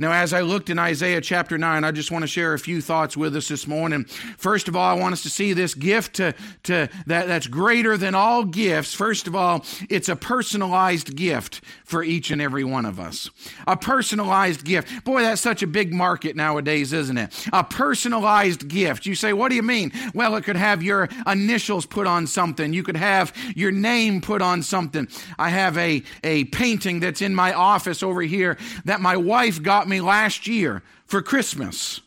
Now, 0.00 0.12
as 0.12 0.32
I 0.32 0.42
looked 0.42 0.70
in 0.70 0.78
Isaiah 0.78 1.20
chapter 1.20 1.58
9, 1.58 1.82
I 1.82 1.90
just 1.90 2.12
want 2.12 2.22
to 2.22 2.28
share 2.28 2.54
a 2.54 2.58
few 2.58 2.80
thoughts 2.80 3.16
with 3.16 3.34
us 3.34 3.48
this 3.48 3.66
morning. 3.66 4.04
First 4.04 4.68
of 4.68 4.76
all, 4.76 4.96
I 4.96 4.98
want 4.98 5.12
us 5.12 5.24
to 5.24 5.30
see 5.30 5.52
this 5.54 5.74
gift 5.74 6.16
to, 6.16 6.34
to, 6.64 6.88
that, 7.06 7.26
that's 7.26 7.48
greater 7.48 7.96
than 7.96 8.14
all 8.14 8.44
gifts. 8.44 8.94
First 8.94 9.26
of 9.26 9.34
all, 9.34 9.64
it's 9.90 10.08
a 10.08 10.14
personalized 10.14 11.16
gift 11.16 11.62
for 11.84 12.04
each 12.04 12.30
and 12.30 12.40
every 12.40 12.62
one 12.62 12.86
of 12.86 13.00
us. 13.00 13.28
A 13.66 13.76
personalized 13.76 14.64
gift. 14.64 15.04
Boy, 15.04 15.22
that's 15.22 15.40
such 15.40 15.64
a 15.64 15.66
big 15.66 15.92
market 15.92 16.36
nowadays, 16.36 16.92
isn't 16.92 17.18
it? 17.18 17.48
A 17.52 17.64
personalized 17.64 18.68
gift. 18.68 19.04
You 19.04 19.16
say, 19.16 19.32
what 19.32 19.48
do 19.48 19.56
you 19.56 19.64
mean? 19.64 19.90
Well, 20.14 20.36
it 20.36 20.44
could 20.44 20.56
have 20.56 20.80
your 20.80 21.08
initials 21.26 21.86
put 21.86 22.06
on 22.06 22.28
something. 22.28 22.72
You 22.72 22.84
could 22.84 22.96
have 22.96 23.34
your 23.56 23.72
name 23.72 24.20
put 24.20 24.42
on 24.42 24.62
something. 24.62 25.08
I 25.40 25.48
have 25.48 25.76
a, 25.76 26.04
a 26.22 26.44
painting 26.44 27.00
that's 27.00 27.20
in 27.20 27.34
my 27.34 27.52
office 27.52 28.04
over 28.04 28.22
here 28.22 28.58
that 28.84 29.00
my 29.00 29.16
wife 29.16 29.60
got 29.60 29.87
me 29.88 30.00
last 30.00 30.46
year 30.46 30.82
for 31.06 31.22
Christmas 31.22 32.00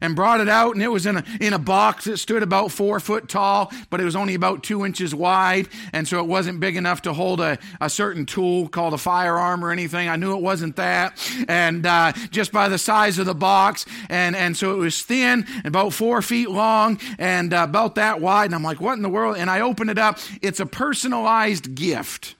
and 0.00 0.14
brought 0.14 0.40
it 0.40 0.48
out 0.48 0.74
and 0.74 0.82
it 0.82 0.88
was 0.88 1.06
in 1.06 1.16
a, 1.16 1.24
in 1.40 1.52
a 1.52 1.58
box 1.58 2.04
that 2.04 2.18
stood 2.18 2.42
about 2.42 2.70
four 2.70 3.00
foot 3.00 3.28
tall 3.28 3.72
but 3.90 4.00
it 4.00 4.04
was 4.04 4.16
only 4.16 4.34
about 4.34 4.62
two 4.62 4.84
inches 4.84 5.14
wide 5.14 5.68
and 5.92 6.06
so 6.06 6.20
it 6.20 6.26
wasn't 6.26 6.58
big 6.60 6.76
enough 6.76 7.02
to 7.02 7.12
hold 7.12 7.40
a, 7.40 7.58
a 7.80 7.90
certain 7.90 8.26
tool 8.26 8.68
called 8.68 8.94
a 8.94 8.98
firearm 8.98 9.64
or 9.64 9.70
anything. 9.70 10.08
I 10.08 10.16
knew 10.16 10.34
it 10.36 10.42
wasn't 10.42 10.76
that 10.76 11.18
and 11.48 11.84
uh, 11.86 12.12
just 12.30 12.52
by 12.52 12.68
the 12.68 12.78
size 12.78 13.18
of 13.18 13.26
the 13.26 13.34
box 13.34 13.86
and, 14.08 14.36
and 14.36 14.56
so 14.56 14.74
it 14.74 14.78
was 14.78 15.02
thin 15.02 15.46
about 15.64 15.92
four 15.92 16.22
feet 16.22 16.50
long 16.50 16.98
and 17.18 17.52
uh, 17.52 17.66
about 17.68 17.96
that 17.96 18.20
wide 18.20 18.46
and 18.46 18.54
i'm 18.54 18.62
like 18.62 18.80
what 18.80 18.94
in 18.94 19.02
the 19.02 19.08
world? 19.08 19.36
And 19.36 19.50
i 19.50 19.60
opened 19.60 19.90
it 19.90 19.98
up. 19.98 20.18
It's 20.42 20.60
a 20.60 20.66
personalized 20.66 21.74
gift 21.74 22.34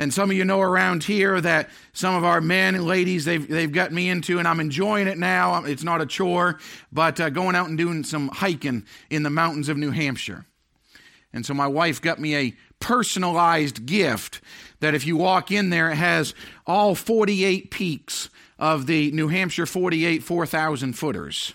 and 0.00 0.14
some 0.14 0.30
of 0.30 0.36
you 0.36 0.46
know 0.46 0.62
around 0.62 1.04
here 1.04 1.38
that 1.42 1.68
some 1.92 2.14
of 2.14 2.24
our 2.24 2.40
men 2.40 2.74
and 2.74 2.86
ladies, 2.86 3.26
they've, 3.26 3.46
they've 3.46 3.70
got 3.70 3.92
me 3.92 4.08
into, 4.08 4.38
and 4.38 4.48
I'm 4.48 4.58
enjoying 4.58 5.06
it 5.08 5.18
now. 5.18 5.62
It's 5.64 5.82
not 5.82 6.00
a 6.00 6.06
chore, 6.06 6.58
but 6.90 7.20
uh, 7.20 7.28
going 7.28 7.54
out 7.54 7.68
and 7.68 7.76
doing 7.76 8.02
some 8.02 8.28
hiking 8.28 8.86
in 9.10 9.24
the 9.24 9.30
mountains 9.30 9.68
of 9.68 9.76
New 9.76 9.90
Hampshire. 9.90 10.46
And 11.34 11.44
so 11.44 11.52
my 11.52 11.66
wife 11.66 12.00
got 12.00 12.18
me 12.18 12.34
a 12.34 12.56
personalized 12.80 13.84
gift 13.84 14.40
that 14.80 14.94
if 14.94 15.06
you 15.06 15.18
walk 15.18 15.52
in 15.52 15.68
there, 15.68 15.90
it 15.90 15.96
has 15.96 16.32
all 16.66 16.94
48 16.94 17.70
peaks 17.70 18.30
of 18.58 18.86
the 18.86 19.12
New 19.12 19.28
Hampshire 19.28 19.66
48 19.66 20.22
4,000 20.22 20.94
footers 20.94 21.52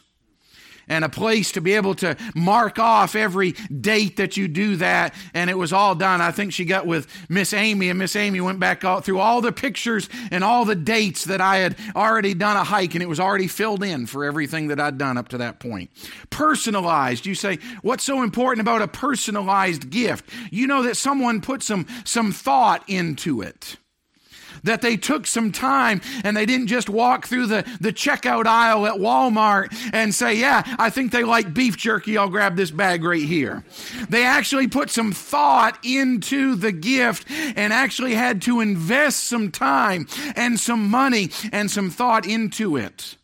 and 0.87 1.03
a 1.03 1.09
place 1.09 1.51
to 1.53 1.61
be 1.61 1.73
able 1.73 1.95
to 1.95 2.15
mark 2.35 2.79
off 2.79 3.15
every 3.15 3.51
date 3.51 4.17
that 4.17 4.37
you 4.37 4.47
do 4.47 4.75
that. 4.77 5.13
And 5.33 5.49
it 5.49 5.57
was 5.57 5.73
all 5.73 5.95
done. 5.95 6.21
I 6.21 6.31
think 6.31 6.53
she 6.53 6.65
got 6.65 6.85
with 6.85 7.07
Miss 7.29 7.53
Amy, 7.53 7.89
and 7.89 7.99
Miss 7.99 8.15
Amy 8.15 8.41
went 8.41 8.59
back 8.59 8.83
all 8.83 9.01
through 9.01 9.19
all 9.19 9.41
the 9.41 9.51
pictures 9.51 10.09
and 10.31 10.43
all 10.43 10.65
the 10.65 10.75
dates 10.75 11.25
that 11.25 11.41
I 11.41 11.57
had 11.57 11.75
already 11.95 12.33
done 12.33 12.57
a 12.57 12.63
hike, 12.63 12.93
and 12.93 13.03
it 13.03 13.09
was 13.09 13.19
already 13.19 13.47
filled 13.47 13.83
in 13.83 14.05
for 14.05 14.25
everything 14.25 14.67
that 14.67 14.79
I'd 14.79 14.97
done 14.97 15.17
up 15.17 15.29
to 15.29 15.37
that 15.39 15.59
point. 15.59 15.89
Personalized. 16.29 17.25
You 17.25 17.35
say, 17.35 17.59
what's 17.81 18.03
so 18.03 18.21
important 18.21 18.61
about 18.61 18.81
a 18.81 18.87
personalized 18.87 19.89
gift? 19.89 20.29
You 20.51 20.67
know 20.67 20.83
that 20.83 20.97
someone 20.97 21.41
put 21.41 21.63
some, 21.63 21.85
some 22.03 22.31
thought 22.31 22.83
into 22.87 23.41
it 23.41 23.77
that 24.65 24.81
they 24.81 24.97
took 24.97 25.25
some 25.25 25.51
time 25.51 26.01
and 26.23 26.35
they 26.35 26.45
didn't 26.45 26.67
just 26.67 26.89
walk 26.89 27.27
through 27.27 27.47
the, 27.47 27.65
the 27.79 27.93
checkout 27.93 28.45
aisle 28.45 28.85
at 28.85 28.95
Walmart 28.95 29.73
and 29.93 30.13
say, 30.13 30.35
Yeah, 30.35 30.63
I 30.77 30.89
think 30.89 31.11
they 31.11 31.23
like 31.23 31.53
beef 31.53 31.77
jerky. 31.77 32.17
I'll 32.17 32.29
grab 32.29 32.55
this 32.55 32.71
bag 32.71 33.03
right 33.03 33.21
here. 33.21 33.63
They 34.09 34.25
actually 34.25 34.67
put 34.67 34.89
some 34.89 35.11
thought 35.11 35.77
into 35.83 36.55
the 36.55 36.71
gift 36.71 37.29
and 37.29 37.71
actually 37.71 38.15
had 38.15 38.41
to 38.43 38.59
invest 38.59 39.23
some 39.23 39.51
time 39.51 40.07
and 40.35 40.59
some 40.59 40.89
money 40.89 41.31
and 41.51 41.71
some 41.71 41.89
thought 41.89 42.27
into 42.27 42.77
it. 42.77 43.15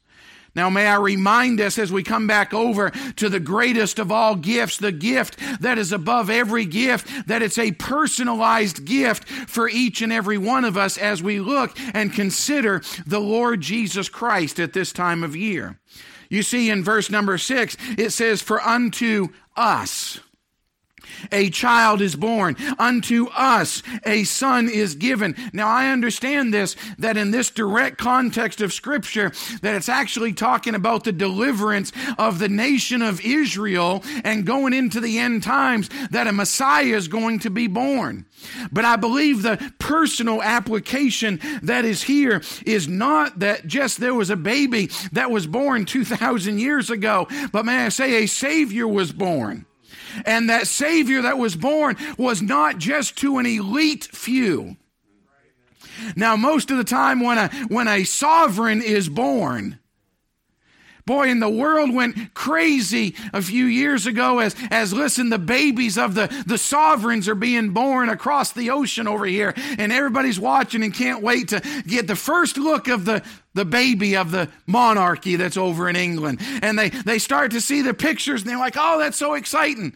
Now, 0.53 0.69
may 0.69 0.85
I 0.85 0.97
remind 0.97 1.61
us 1.61 1.77
as 1.77 1.93
we 1.93 2.03
come 2.03 2.27
back 2.27 2.53
over 2.53 2.89
to 2.89 3.29
the 3.29 3.39
greatest 3.39 3.99
of 3.99 4.11
all 4.11 4.35
gifts, 4.35 4.77
the 4.77 4.91
gift 4.91 5.37
that 5.61 5.77
is 5.77 5.93
above 5.93 6.29
every 6.29 6.65
gift, 6.65 7.27
that 7.27 7.41
it's 7.41 7.57
a 7.57 7.71
personalized 7.71 8.83
gift 8.83 9.27
for 9.29 9.69
each 9.69 10.01
and 10.01 10.11
every 10.11 10.37
one 10.37 10.65
of 10.65 10.75
us 10.75 10.97
as 10.97 11.23
we 11.23 11.39
look 11.39 11.77
and 11.93 12.13
consider 12.13 12.81
the 13.07 13.19
Lord 13.19 13.61
Jesus 13.61 14.09
Christ 14.09 14.59
at 14.59 14.73
this 14.73 14.91
time 14.91 15.23
of 15.23 15.35
year. 15.35 15.79
You 16.29 16.43
see, 16.43 16.69
in 16.69 16.83
verse 16.83 17.09
number 17.09 17.37
six, 17.37 17.77
it 17.97 18.11
says, 18.11 18.41
For 18.41 18.61
unto 18.61 19.29
us, 19.55 20.19
a 21.31 21.49
child 21.49 22.01
is 22.01 22.15
born. 22.15 22.55
Unto 22.77 23.27
us 23.29 23.83
a 24.05 24.23
son 24.23 24.69
is 24.69 24.95
given. 24.95 25.35
Now 25.53 25.67
I 25.67 25.89
understand 25.89 26.53
this, 26.53 26.75
that 26.97 27.17
in 27.17 27.31
this 27.31 27.49
direct 27.49 27.97
context 27.97 28.61
of 28.61 28.73
scripture, 28.73 29.31
that 29.61 29.75
it's 29.75 29.89
actually 29.89 30.33
talking 30.33 30.75
about 30.75 31.03
the 31.03 31.11
deliverance 31.11 31.91
of 32.17 32.39
the 32.39 32.49
nation 32.49 33.01
of 33.01 33.21
Israel 33.21 34.03
and 34.23 34.45
going 34.45 34.73
into 34.73 34.99
the 34.99 35.19
end 35.19 35.43
times 35.43 35.89
that 36.11 36.27
a 36.27 36.31
Messiah 36.31 36.85
is 36.85 37.07
going 37.07 37.39
to 37.39 37.49
be 37.49 37.67
born. 37.67 38.25
But 38.71 38.85
I 38.85 38.95
believe 38.95 39.41
the 39.41 39.73
personal 39.79 40.41
application 40.41 41.39
that 41.63 41.85
is 41.85 42.03
here 42.03 42.41
is 42.65 42.87
not 42.87 43.39
that 43.39 43.67
just 43.67 43.99
there 43.99 44.15
was 44.15 44.29
a 44.29 44.35
baby 44.35 44.89
that 45.11 45.31
was 45.31 45.47
born 45.47 45.85
2,000 45.85 46.59
years 46.59 46.89
ago, 46.89 47.27
but 47.51 47.65
may 47.65 47.85
I 47.85 47.89
say 47.89 48.23
a 48.23 48.27
Savior 48.27 48.87
was 48.87 49.11
born. 49.11 49.65
And 50.25 50.49
that 50.49 50.67
Savior 50.67 51.21
that 51.21 51.37
was 51.37 51.55
born 51.55 51.97
was 52.17 52.41
not 52.41 52.77
just 52.77 53.17
to 53.17 53.37
an 53.37 53.45
elite 53.45 54.05
few. 54.05 54.77
Now, 56.15 56.35
most 56.35 56.71
of 56.71 56.77
the 56.77 56.83
time 56.83 57.21
when 57.21 57.37
a, 57.37 57.49
when 57.67 57.87
a 57.87 58.03
sovereign 58.03 58.81
is 58.81 59.09
born, 59.09 59.79
Boy, 61.05 61.29
and 61.29 61.41
the 61.41 61.49
world 61.49 61.93
went 61.93 62.33
crazy 62.33 63.15
a 63.33 63.41
few 63.41 63.65
years 63.65 64.05
ago 64.05 64.39
as, 64.39 64.55
as 64.69 64.93
listen, 64.93 65.29
the 65.29 65.39
babies 65.39 65.97
of 65.97 66.13
the, 66.13 66.27
the 66.45 66.57
sovereigns 66.57 67.27
are 67.27 67.35
being 67.35 67.71
born 67.71 68.09
across 68.09 68.51
the 68.51 68.69
ocean 68.69 69.07
over 69.07 69.25
here. 69.25 69.53
And 69.77 69.91
everybody's 69.91 70.39
watching 70.39 70.83
and 70.83 70.93
can't 70.93 71.23
wait 71.23 71.49
to 71.49 71.83
get 71.87 72.07
the 72.07 72.15
first 72.15 72.57
look 72.57 72.87
of 72.87 73.05
the, 73.05 73.23
the 73.53 73.65
baby 73.65 74.15
of 74.15 74.31
the 74.31 74.49
monarchy 74.67 75.37
that's 75.37 75.57
over 75.57 75.89
in 75.89 75.95
England. 75.95 76.39
And 76.61 76.77
they, 76.77 76.89
they 76.89 77.19
start 77.19 77.51
to 77.51 77.61
see 77.61 77.81
the 77.81 77.93
pictures 77.93 78.41
and 78.41 78.49
they're 78.49 78.59
like, 78.59 78.77
oh, 78.77 78.99
that's 78.99 79.17
so 79.17 79.33
exciting. 79.33 79.95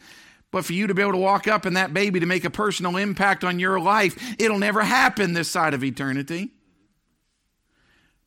But 0.51 0.65
for 0.65 0.73
you 0.73 0.87
to 0.87 0.93
be 0.93 1.01
able 1.01 1.11
to 1.13 1.17
walk 1.17 1.47
up 1.47 1.65
and 1.65 1.77
that 1.77 1.93
baby 1.93 2.19
to 2.19 2.25
make 2.25 2.45
a 2.45 2.49
personal 2.49 2.97
impact 2.97 3.43
on 3.43 3.59
your 3.59 3.79
life, 3.79 4.17
it'll 4.39 4.59
never 4.59 4.81
happen 4.81 5.33
this 5.33 5.51
side 5.51 5.73
of 5.73 5.83
eternity. 5.83 6.51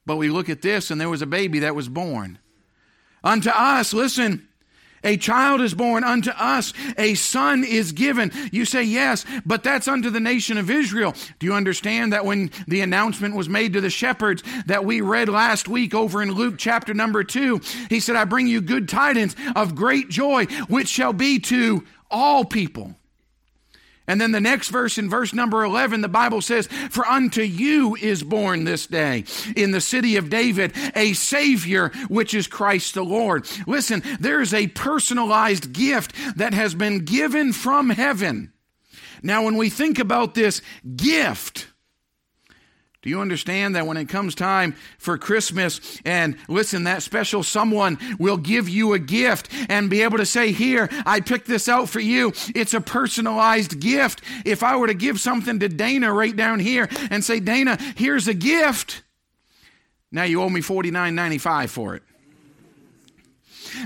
But 0.07 0.17
we 0.17 0.29
look 0.29 0.49
at 0.49 0.63
this 0.63 0.91
and 0.91 1.01
there 1.01 1.09
was 1.11 1.23
a 1.23 1.27
baby 1.27 1.61
that 1.61 1.75
was 1.75 1.89
born. 1.89 2.39
Unto 3.23 3.51
us, 3.51 3.93
listen, 3.93 4.49
A 5.05 5.17
child 5.17 5.61
is 5.61 5.75
born 5.75 6.03
unto 6.03 6.31
us, 6.31 6.73
a 6.97 7.15
son 7.15 7.63
is 7.65 7.93
given. 7.93 8.33
You 8.51 8.65
say, 8.65 8.83
yes, 8.83 9.25
but 9.47 9.63
that's 9.63 9.87
unto 9.87 10.11
the 10.11 10.21
nation 10.21 10.59
of 10.59 10.71
Israel. 10.71 11.15
Do 11.39 11.47
you 11.47 11.55
understand 11.55 12.13
that 12.13 12.25
when 12.25 12.51
the 12.67 12.81
announcement 12.81 13.37
was 13.37 13.49
made 13.49 13.75
to 13.75 13.81
the 13.81 13.91
shepherds 13.91 14.43
that 14.67 14.85
we 14.85 15.01
read 15.01 15.29
last 15.29 15.69
week 15.69 15.95
over 15.95 16.23
in 16.23 16.33
Luke 16.33 16.57
chapter 16.59 16.95
number 16.95 17.23
two, 17.23 17.61
he 17.89 18.01
said, 18.01 18.17
I 18.17 18.25
bring 18.25 18.49
you 18.49 18.61
good 18.61 18.89
tidings 18.89 19.37
of 19.55 19.75
great 19.75 20.09
joy, 20.09 20.47
which 20.69 20.89
shall 20.89 21.13
be 21.13 21.39
to 21.41 21.85
all 22.11 22.45
people. 22.45 22.97
And 24.09 24.21
then 24.21 24.33
the 24.33 24.41
next 24.41 24.71
verse 24.71 24.97
in 24.97 25.11
verse 25.11 25.35
number 25.35 25.63
11, 25.63 26.01
the 26.01 26.09
Bible 26.09 26.41
says, 26.41 26.67
For 26.67 27.07
unto 27.07 27.43
you 27.43 27.95
is 27.95 28.23
born 28.23 28.65
this 28.65 28.87
day 28.87 29.25
in 29.55 29.71
the 29.71 29.83
city 29.83 30.17
of 30.17 30.31
David 30.31 30.73
a 30.97 31.13
Savior, 31.13 31.91
which 32.09 32.33
is 32.33 32.47
Christ 32.47 32.95
the 32.95 33.05
Lord. 33.05 33.47
Listen, 33.67 34.03
there 34.19 34.41
is 34.41 34.55
a 34.55 34.69
personalized 34.69 35.73
gift 35.73 36.15
that 36.37 36.55
has 36.55 36.75
been 36.75 37.05
given 37.05 37.53
from 37.53 37.91
heaven. 37.91 38.53
Now, 39.23 39.45
when 39.45 39.57
we 39.57 39.69
think 39.69 39.99
about 39.99 40.35
this 40.35 40.63
gift, 40.97 41.67
do 43.09 43.13
you 43.13 43.23
understand 43.23 43.75
that 43.75 43.87
when 43.87 43.97
it 43.97 44.11
comes 44.11 44.35
time 44.35 44.77
for 44.99 45.17
Christmas 45.17 45.99
and 46.05 46.37
listen, 46.47 46.85
that 46.85 47.03
special 47.03 47.43
someone 47.43 47.97
will 48.19 48.37
give 48.37 48.69
you 48.69 48.93
a 48.93 48.99
gift 48.99 49.49
and 49.71 49.89
be 49.89 50.03
able 50.03 50.19
to 50.19 50.27
say, 50.27 50.53
Here, 50.53 50.91
I 51.07 51.21
picked 51.21 51.47
this 51.47 51.71
out 51.71 51.89
for 51.89 52.01
you. 52.01 52.35
It's 52.55 52.75
a 52.75 52.83
personalized 52.83 53.81
gift. 53.81 54.21
If 54.45 54.63
I 54.63 54.77
were 54.77 54.89
to 54.89 54.95
give 54.95 55.21
something 55.21 55.59
to 55.61 55.71
Dana 55.71 56.13
right 56.13 56.37
down 56.37 56.61
here 56.61 56.87
and 57.11 57.25
say, 57.25 57.41
Dana, 57.41 57.79
here's 57.97 58.29
a 58.29 58.35
gift. 58.35 59.03
Now 60.13 60.25
you 60.25 60.43
owe 60.43 60.51
me 60.51 60.61
$49.95 60.61 61.69
for 61.71 61.95
it. 61.95 62.03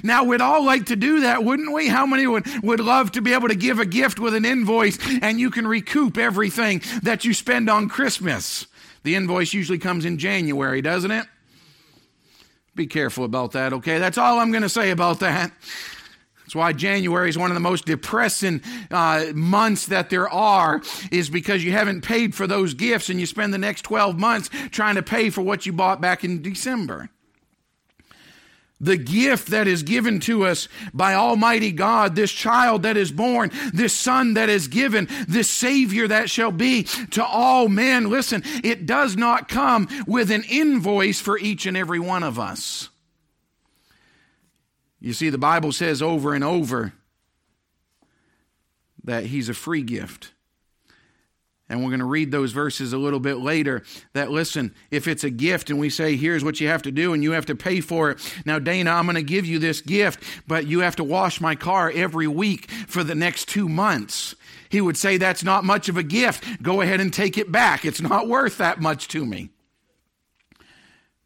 Now, 0.02 0.24
we'd 0.24 0.40
all 0.40 0.64
like 0.64 0.86
to 0.86 0.96
do 0.96 1.20
that, 1.20 1.44
wouldn't 1.44 1.72
we? 1.72 1.88
How 1.88 2.06
many 2.06 2.26
would, 2.26 2.46
would 2.62 2.80
love 2.80 3.12
to 3.12 3.22
be 3.22 3.32
able 3.32 3.48
to 3.48 3.54
give 3.54 3.78
a 3.78 3.86
gift 3.86 4.18
with 4.18 4.34
an 4.34 4.44
invoice 4.44 4.98
and 5.20 5.38
you 5.38 5.50
can 5.50 5.66
recoup 5.66 6.18
everything 6.18 6.82
that 7.02 7.24
you 7.24 7.34
spend 7.34 7.68
on 7.68 7.88
Christmas? 7.88 8.66
The 9.02 9.14
invoice 9.14 9.52
usually 9.52 9.78
comes 9.78 10.04
in 10.04 10.18
January, 10.18 10.82
doesn't 10.82 11.10
it? 11.10 11.26
Be 12.74 12.86
careful 12.86 13.24
about 13.24 13.52
that, 13.52 13.72
okay? 13.72 13.98
That's 13.98 14.18
all 14.18 14.38
I'm 14.38 14.50
going 14.50 14.62
to 14.62 14.68
say 14.68 14.90
about 14.90 15.20
that. 15.20 15.52
That's 16.40 16.54
why 16.54 16.72
January 16.72 17.28
is 17.28 17.38
one 17.38 17.50
of 17.50 17.54
the 17.54 17.60
most 17.60 17.84
depressing 17.84 18.62
uh, 18.90 19.26
months 19.34 19.86
that 19.86 20.10
there 20.10 20.28
are, 20.28 20.82
is 21.10 21.30
because 21.30 21.64
you 21.64 21.72
haven't 21.72 22.02
paid 22.02 22.34
for 22.34 22.46
those 22.46 22.74
gifts 22.74 23.08
and 23.08 23.20
you 23.20 23.26
spend 23.26 23.54
the 23.54 23.58
next 23.58 23.82
12 23.82 24.18
months 24.18 24.50
trying 24.70 24.96
to 24.96 25.02
pay 25.02 25.30
for 25.30 25.42
what 25.42 25.66
you 25.66 25.72
bought 25.72 26.00
back 26.00 26.24
in 26.24 26.42
December 26.42 27.10
the 28.82 28.96
gift 28.96 29.48
that 29.48 29.68
is 29.68 29.84
given 29.84 30.20
to 30.20 30.44
us 30.44 30.68
by 30.92 31.14
Almighty 31.14 31.70
God, 31.70 32.16
this 32.16 32.32
child 32.32 32.82
that 32.82 32.96
is 32.96 33.12
born, 33.12 33.50
this 33.72 33.94
son 33.94 34.34
that 34.34 34.48
is 34.48 34.68
given, 34.68 35.08
this 35.28 35.48
Savior 35.48 36.08
that 36.08 36.28
shall 36.28 36.52
be 36.52 36.82
to 37.12 37.24
all 37.24 37.68
men. 37.68 38.10
Listen, 38.10 38.42
it 38.64 38.84
does 38.84 39.16
not 39.16 39.48
come 39.48 39.88
with 40.06 40.30
an 40.30 40.42
invoice 40.50 41.20
for 41.20 41.38
each 41.38 41.64
and 41.64 41.76
every 41.76 42.00
one 42.00 42.24
of 42.24 42.38
us. 42.38 42.90
You 45.00 45.12
see, 45.12 45.30
the 45.30 45.38
Bible 45.38 45.72
says 45.72 46.02
over 46.02 46.34
and 46.34 46.44
over 46.44 46.92
that 49.04 49.26
He's 49.26 49.48
a 49.48 49.54
free 49.54 49.82
gift. 49.82 50.32
And 51.72 51.82
we're 51.82 51.88
going 51.88 52.00
to 52.00 52.04
read 52.04 52.30
those 52.30 52.52
verses 52.52 52.92
a 52.92 52.98
little 52.98 53.18
bit 53.18 53.38
later. 53.38 53.82
That 54.12 54.30
listen, 54.30 54.74
if 54.90 55.08
it's 55.08 55.24
a 55.24 55.30
gift 55.30 55.70
and 55.70 55.80
we 55.80 55.88
say, 55.88 56.16
here's 56.16 56.44
what 56.44 56.60
you 56.60 56.68
have 56.68 56.82
to 56.82 56.92
do 56.92 57.14
and 57.14 57.22
you 57.22 57.32
have 57.32 57.46
to 57.46 57.54
pay 57.54 57.80
for 57.80 58.10
it. 58.10 58.34
Now, 58.44 58.58
Dana, 58.58 58.90
I'm 58.90 59.06
going 59.06 59.14
to 59.14 59.22
give 59.22 59.46
you 59.46 59.58
this 59.58 59.80
gift, 59.80 60.22
but 60.46 60.66
you 60.66 60.80
have 60.80 60.96
to 60.96 61.04
wash 61.04 61.40
my 61.40 61.54
car 61.54 61.90
every 61.90 62.28
week 62.28 62.70
for 62.70 63.02
the 63.02 63.14
next 63.14 63.48
two 63.48 63.70
months. 63.70 64.34
He 64.68 64.82
would 64.82 64.98
say, 64.98 65.16
that's 65.16 65.42
not 65.42 65.64
much 65.64 65.88
of 65.88 65.96
a 65.96 66.02
gift. 66.02 66.62
Go 66.62 66.82
ahead 66.82 67.00
and 67.00 67.10
take 67.10 67.38
it 67.38 67.50
back. 67.50 67.86
It's 67.86 68.02
not 68.02 68.28
worth 68.28 68.58
that 68.58 68.78
much 68.78 69.08
to 69.08 69.24
me. 69.24 69.51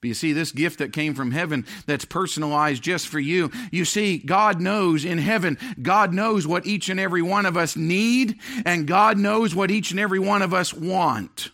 You 0.02 0.14
see, 0.14 0.32
this 0.32 0.52
gift 0.52 0.78
that 0.78 0.92
came 0.92 1.14
from 1.14 1.32
heaven 1.32 1.66
that's 1.86 2.04
personalized 2.04 2.82
just 2.82 3.08
for 3.08 3.18
you, 3.18 3.50
you 3.72 3.84
see, 3.84 4.18
God 4.18 4.60
knows 4.60 5.04
in 5.04 5.18
heaven, 5.18 5.58
God 5.82 6.12
knows 6.12 6.46
what 6.46 6.66
each 6.66 6.88
and 6.88 7.00
every 7.00 7.22
one 7.22 7.44
of 7.44 7.56
us 7.56 7.76
need, 7.76 8.38
and 8.64 8.86
God 8.86 9.18
knows 9.18 9.54
what 9.54 9.70
each 9.70 9.90
and 9.90 9.98
every 9.98 10.20
one 10.20 10.42
of 10.42 10.54
us 10.54 10.72
want. 10.72 11.50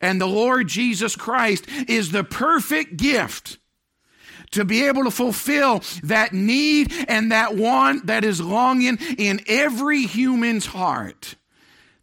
And 0.00 0.20
the 0.20 0.26
Lord 0.26 0.68
Jesus 0.68 1.16
Christ 1.16 1.66
is 1.88 2.10
the 2.10 2.24
perfect 2.24 2.96
gift 2.96 3.58
to 4.52 4.64
be 4.64 4.86
able 4.86 5.04
to 5.04 5.10
fulfill 5.10 5.82
that 6.02 6.32
need 6.32 6.92
and 7.08 7.32
that 7.32 7.56
want 7.56 8.06
that 8.06 8.24
is 8.24 8.40
longing 8.40 8.98
in 9.18 9.40
every 9.46 10.02
human's 10.02 10.66
heart. 10.66 11.36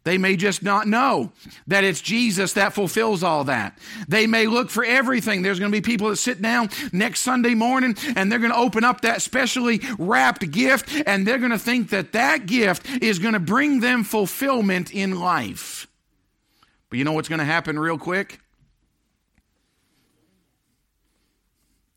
They 0.08 0.16
may 0.16 0.36
just 0.36 0.62
not 0.62 0.86
know 0.86 1.32
that 1.66 1.84
it's 1.84 2.00
Jesus 2.00 2.54
that 2.54 2.72
fulfills 2.72 3.22
all 3.22 3.44
that. 3.44 3.76
They 4.08 4.26
may 4.26 4.46
look 4.46 4.70
for 4.70 4.82
everything. 4.82 5.42
There's 5.42 5.58
going 5.58 5.70
to 5.70 5.76
be 5.76 5.82
people 5.82 6.08
that 6.08 6.16
sit 6.16 6.40
down 6.40 6.70
next 6.94 7.20
Sunday 7.20 7.52
morning 7.52 7.94
and 8.16 8.32
they're 8.32 8.38
going 8.38 8.50
to 8.50 8.56
open 8.56 8.84
up 8.84 9.02
that 9.02 9.20
specially 9.20 9.82
wrapped 9.98 10.50
gift 10.50 10.88
and 11.06 11.26
they're 11.26 11.36
going 11.36 11.50
to 11.50 11.58
think 11.58 11.90
that 11.90 12.12
that 12.12 12.46
gift 12.46 12.88
is 13.02 13.18
going 13.18 13.34
to 13.34 13.38
bring 13.38 13.80
them 13.80 14.02
fulfillment 14.02 14.94
in 14.94 15.20
life. 15.20 15.86
But 16.88 16.98
you 16.98 17.04
know 17.04 17.12
what's 17.12 17.28
going 17.28 17.40
to 17.40 17.44
happen 17.44 17.78
real 17.78 17.98
quick? 17.98 18.40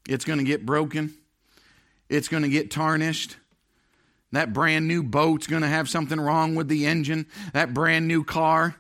It's 0.10 0.26
going 0.26 0.40
to 0.40 0.46
get 0.46 0.66
broken. 0.66 1.14
It's 2.10 2.28
going 2.28 2.44
to 2.44 2.50
get 2.50 2.72
tarnished. 2.72 3.38
That 4.32 4.54
brand 4.54 4.88
new 4.88 5.04
boat's 5.04 5.48
going 5.48 5.62
to 5.62 5.68
have 5.68 5.90
something 5.90 6.20
wrong 6.20 6.56
with 6.56 6.68
the 6.68 6.86
engine. 6.86 7.26
That 7.54 7.74
brand 7.74 8.08
new 8.08 8.24
car. 8.24 8.76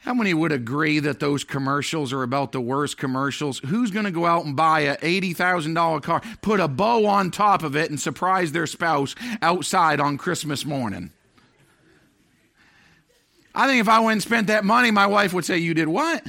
How 0.00 0.14
many 0.14 0.32
would 0.32 0.52
agree 0.52 1.00
that 1.00 1.18
those 1.18 1.42
commercials 1.42 2.12
are 2.12 2.22
about 2.22 2.52
the 2.52 2.60
worst 2.60 2.96
commercials? 2.96 3.58
Who's 3.58 3.90
going 3.90 4.04
to 4.04 4.12
go 4.12 4.24
out 4.24 4.44
and 4.44 4.54
buy 4.54 4.80
a 4.80 4.96
$80,000 4.98 6.02
car, 6.02 6.22
put 6.42 6.60
a 6.60 6.68
bow 6.68 7.06
on 7.06 7.32
top 7.32 7.64
of 7.64 7.74
it, 7.74 7.90
and 7.90 8.00
surprise 8.00 8.52
their 8.52 8.68
spouse 8.68 9.16
outside 9.42 9.98
on 9.98 10.16
Christmas 10.16 10.64
morning? 10.64 11.10
I 13.52 13.66
think 13.66 13.80
if 13.80 13.88
I 13.88 13.98
went 13.98 14.12
and 14.12 14.22
spent 14.22 14.46
that 14.46 14.64
money, 14.64 14.92
my 14.92 15.06
wife 15.06 15.32
would 15.32 15.44
say, 15.44 15.58
You 15.58 15.74
did 15.74 15.88
what? 15.88 16.24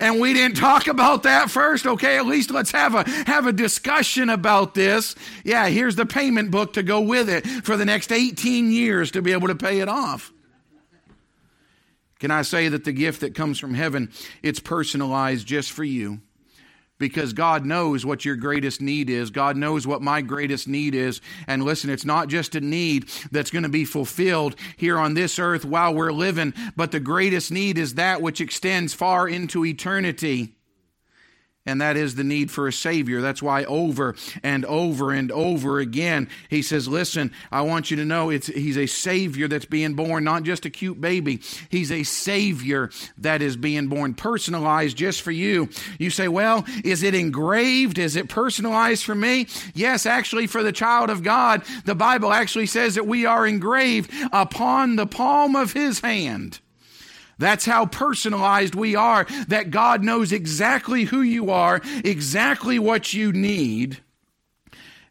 And 0.00 0.20
we 0.20 0.32
didn't 0.32 0.56
talk 0.56 0.86
about 0.86 1.24
that 1.24 1.50
first. 1.50 1.86
Okay 1.86 2.16
at 2.16 2.26
least 2.26 2.50
let's 2.50 2.70
have 2.72 2.94
a 2.94 3.08
have 3.26 3.46
a 3.46 3.52
discussion 3.52 4.30
about 4.30 4.74
this. 4.74 5.14
Yeah 5.44 5.68
here's 5.68 5.96
the 5.96 6.06
payment 6.06 6.50
book 6.50 6.74
to 6.74 6.82
go 6.82 7.00
with 7.00 7.28
it 7.28 7.46
for 7.46 7.76
the 7.76 7.84
next 7.84 8.12
18 8.12 8.70
years 8.70 9.10
to 9.12 9.22
be 9.22 9.32
able 9.32 9.48
to 9.48 9.56
pay 9.56 9.80
it 9.80 9.88
off. 9.88 10.32
Can 12.18 12.30
i 12.30 12.42
say 12.42 12.68
that 12.68 12.84
the 12.84 12.92
gift 12.92 13.20
that 13.20 13.34
comes 13.34 13.58
from 13.58 13.74
heaven 13.74 14.10
it's 14.42 14.60
personalized 14.60 15.46
just 15.46 15.70
for 15.70 15.84
you 15.84 16.20
because 16.98 17.32
God 17.32 17.64
knows 17.64 18.04
what 18.04 18.24
your 18.24 18.36
greatest 18.36 18.80
need 18.80 19.10
is. 19.10 19.30
God 19.30 19.56
knows 19.56 19.86
what 19.86 20.02
my 20.02 20.22
greatest 20.22 20.66
need 20.66 20.94
is. 20.94 21.20
And 21.46 21.62
listen, 21.62 21.90
it's 21.90 22.04
not 22.04 22.28
just 22.28 22.54
a 22.54 22.60
need 22.60 23.08
that's 23.30 23.50
going 23.50 23.62
to 23.62 23.68
be 23.68 23.84
fulfilled 23.84 24.56
here 24.76 24.98
on 24.98 25.14
this 25.14 25.38
earth 25.38 25.64
while 25.64 25.94
we're 25.94 26.12
living, 26.12 26.54
but 26.76 26.90
the 26.92 27.00
greatest 27.00 27.52
need 27.52 27.78
is 27.78 27.94
that 27.94 28.22
which 28.22 28.40
extends 28.40 28.94
far 28.94 29.28
into 29.28 29.64
eternity 29.64 30.55
and 31.66 31.80
that 31.80 31.96
is 31.96 32.14
the 32.14 32.24
need 32.24 32.50
for 32.50 32.68
a 32.68 32.72
Savior. 32.72 33.20
That's 33.20 33.42
why 33.42 33.64
over 33.64 34.14
and 34.42 34.64
over 34.64 35.12
and 35.12 35.30
over 35.32 35.80
again, 35.80 36.28
he 36.48 36.62
says, 36.62 36.88
Listen, 36.88 37.32
I 37.50 37.62
want 37.62 37.90
you 37.90 37.96
to 37.98 38.04
know 38.04 38.30
it's, 38.30 38.46
he's 38.46 38.78
a 38.78 38.86
Savior 38.86 39.48
that's 39.48 39.64
being 39.64 39.94
born, 39.94 40.24
not 40.24 40.44
just 40.44 40.64
a 40.64 40.70
cute 40.70 41.00
baby. 41.00 41.40
He's 41.68 41.90
a 41.90 42.04
Savior 42.04 42.90
that 43.18 43.42
is 43.42 43.56
being 43.56 43.88
born, 43.88 44.14
personalized 44.14 44.96
just 44.96 45.22
for 45.22 45.32
you. 45.32 45.68
You 45.98 46.10
say, 46.10 46.28
Well, 46.28 46.64
is 46.84 47.02
it 47.02 47.14
engraved? 47.14 47.98
Is 47.98 48.16
it 48.16 48.28
personalized 48.28 49.04
for 49.04 49.14
me? 49.14 49.48
Yes, 49.74 50.06
actually, 50.06 50.46
for 50.46 50.62
the 50.62 50.72
child 50.72 51.10
of 51.10 51.22
God, 51.22 51.62
the 51.84 51.94
Bible 51.94 52.32
actually 52.32 52.66
says 52.66 52.94
that 52.94 53.06
we 53.06 53.26
are 53.26 53.46
engraved 53.46 54.10
upon 54.32 54.96
the 54.96 55.06
palm 55.06 55.56
of 55.56 55.72
his 55.72 56.00
hand. 56.00 56.60
That's 57.38 57.66
how 57.66 57.86
personalized 57.86 58.74
we 58.74 58.94
are, 58.96 59.26
that 59.48 59.70
God 59.70 60.02
knows 60.02 60.32
exactly 60.32 61.04
who 61.04 61.20
you 61.20 61.50
are, 61.50 61.80
exactly 62.04 62.78
what 62.78 63.12
you 63.12 63.32
need. 63.32 63.98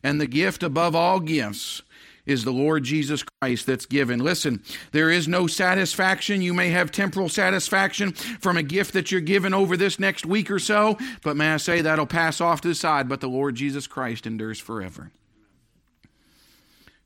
And 0.04 0.20
the 0.20 0.28
gift 0.28 0.64
above 0.64 0.96
all 0.96 1.20
gifts 1.20 1.82
is 2.26 2.44
the 2.44 2.52
Lord 2.52 2.84
Jesus 2.84 3.24
Christ 3.42 3.68
that's 3.68 3.86
given. 3.86 4.20
Listen, 4.20 4.64
there 4.92 5.12
is 5.12 5.28
no 5.28 5.46
satisfaction. 5.48 6.42
You 6.42 6.54
may 6.54 6.70
have 6.70 6.92
temporal 6.92 7.30
satisfaction 7.30 8.14
from 8.14 8.58
a 8.58 8.64
gift 8.64 8.94
that 8.94 9.12
you're 9.12 9.22
given 9.22 9.54
over 9.54 9.78
this 9.78 10.00
next 10.00 10.26
week 10.26 10.50
or 10.50 10.60
so, 10.60 10.98
but 11.22 11.38
may 11.38 11.54
I 11.54 11.58
say 11.58 11.82
that'll 11.82 12.08
pass 12.08 12.42
off 12.42 12.62
to 12.62 12.68
the 12.68 12.76
side, 12.76 13.08
but 13.08 13.22
the 13.22 13.28
Lord 13.28 13.56
Jesus 13.56 13.86
Christ 13.86 14.26
endures 14.26 14.60
forever. 14.60 15.12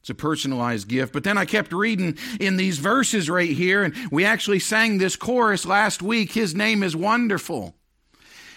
It's 0.10 0.20
a 0.20 0.24
personalized 0.24 0.88
gift. 0.88 1.14
But 1.14 1.24
then 1.24 1.38
I 1.38 1.46
kept 1.46 1.72
reading 1.72 2.18
in 2.40 2.58
these 2.58 2.80
verses 2.80 3.30
right 3.30 3.52
here, 3.52 3.84
and 3.84 3.94
we 4.12 4.26
actually 4.26 4.58
sang 4.58 4.98
this 4.98 5.16
chorus 5.16 5.68
last 5.68 6.02
week 6.02 6.32
His 6.32 6.56
name 6.56 6.82
is 6.82 6.96
wonderful. 6.96 7.76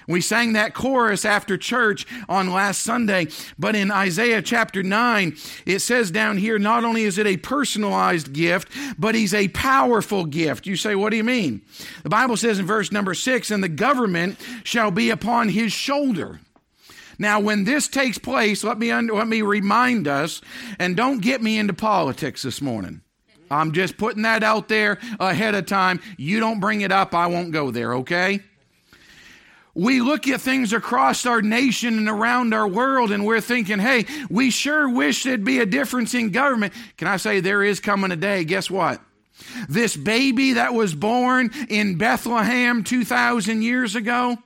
We 0.09 0.23
sang 0.23 0.55
that 0.55 0.73
chorus 0.73 1.27
after 1.27 1.59
church 1.59 2.07
on 2.27 2.51
last 2.51 2.81
Sunday, 2.81 3.29
but 3.59 3.77
in 3.77 3.91
Isaiah 3.91 4.41
chapter 4.41 4.83
9, 4.83 5.37
it 5.67 5.81
says 5.81 6.11
down 6.11 6.39
here, 6.39 6.59
not 6.59 6.85
only 6.85 7.03
is 7.03 7.19
it 7.19 7.27
a 7.27 7.37
personalized 7.37 8.33
gift, 8.33 8.73
but 8.99 9.15
he's 9.15 9.35
a 9.35 9.49
powerful 9.49 10.25
gift. 10.25 10.67
You 10.67 10.77
say, 10.77 10.95
what 10.95 11.11
do 11.11 11.19
you 11.19 11.25
mean? 11.25 11.61
The 12.03 12.09
Bible 12.09 12.39
says 12.39 12.61
in 12.61 12.65
verse 12.65 12.91
number 12.91 13.13
6, 13.13 13.51
and 13.51 13.63
the 13.63 13.69
government 13.69 14.39
shall 14.65 14.91
be 14.91 15.11
upon 15.11 15.51
his 15.51 15.71
shoulder. 15.71 16.41
Now, 17.23 17.39
when 17.39 17.63
this 17.63 17.87
takes 17.87 18.19
place, 18.19 18.65
let 18.65 18.81
me, 18.81 18.93
let 18.93 19.29
me 19.29 19.43
remind 19.43 20.09
us, 20.09 20.41
and 20.81 20.97
don't 20.97 21.23
get 21.23 21.41
me 21.41 21.57
into 21.57 21.73
politics 21.73 22.43
this 22.43 22.61
morning. 22.61 23.01
I'm 23.49 23.71
just 23.71 23.97
putting 23.97 24.23
that 24.23 24.43
out 24.43 24.67
there 24.67 24.99
ahead 25.21 25.55
of 25.55 25.67
time. 25.67 26.01
You 26.19 26.41
don't 26.41 26.59
bring 26.59 26.81
it 26.81 26.91
up, 26.91 27.15
I 27.15 27.29
won't 27.29 27.53
go 27.53 27.71
there, 27.71 27.95
okay? 27.99 28.41
We 29.73 30.01
look 30.01 30.27
at 30.27 30.41
things 30.41 30.73
across 30.73 31.25
our 31.25 31.41
nation 31.41 31.97
and 31.97 32.09
around 32.09 32.53
our 32.55 32.67
world 32.67 33.13
and 33.13 33.25
we're 33.25 33.41
thinking, 33.41 33.79
hey, 33.79 34.05
we 34.29 34.51
sure 34.51 34.89
wish 34.89 35.23
there'd 35.23 35.45
be 35.45 35.61
a 35.61 35.67
difference 35.67 36.15
in 36.15 36.33
government. 36.33 36.73
Can 36.97 37.07
I 37.07 37.19
say 37.19 37.39
there 37.39 37.63
is 37.63 37.79
coming 37.79 38.11
a 38.11 38.17
day? 38.17 38.43
Guess 38.43 38.69
what? 38.69 39.01
This 39.69 39.97
baby 39.97 40.55
that 40.55 40.75
was 40.75 40.93
born 40.93 41.53
in 41.69 41.99
Bethlehem 41.99 42.83
2,000 42.83 43.63
years 43.63 43.95
ago, 43.95 44.39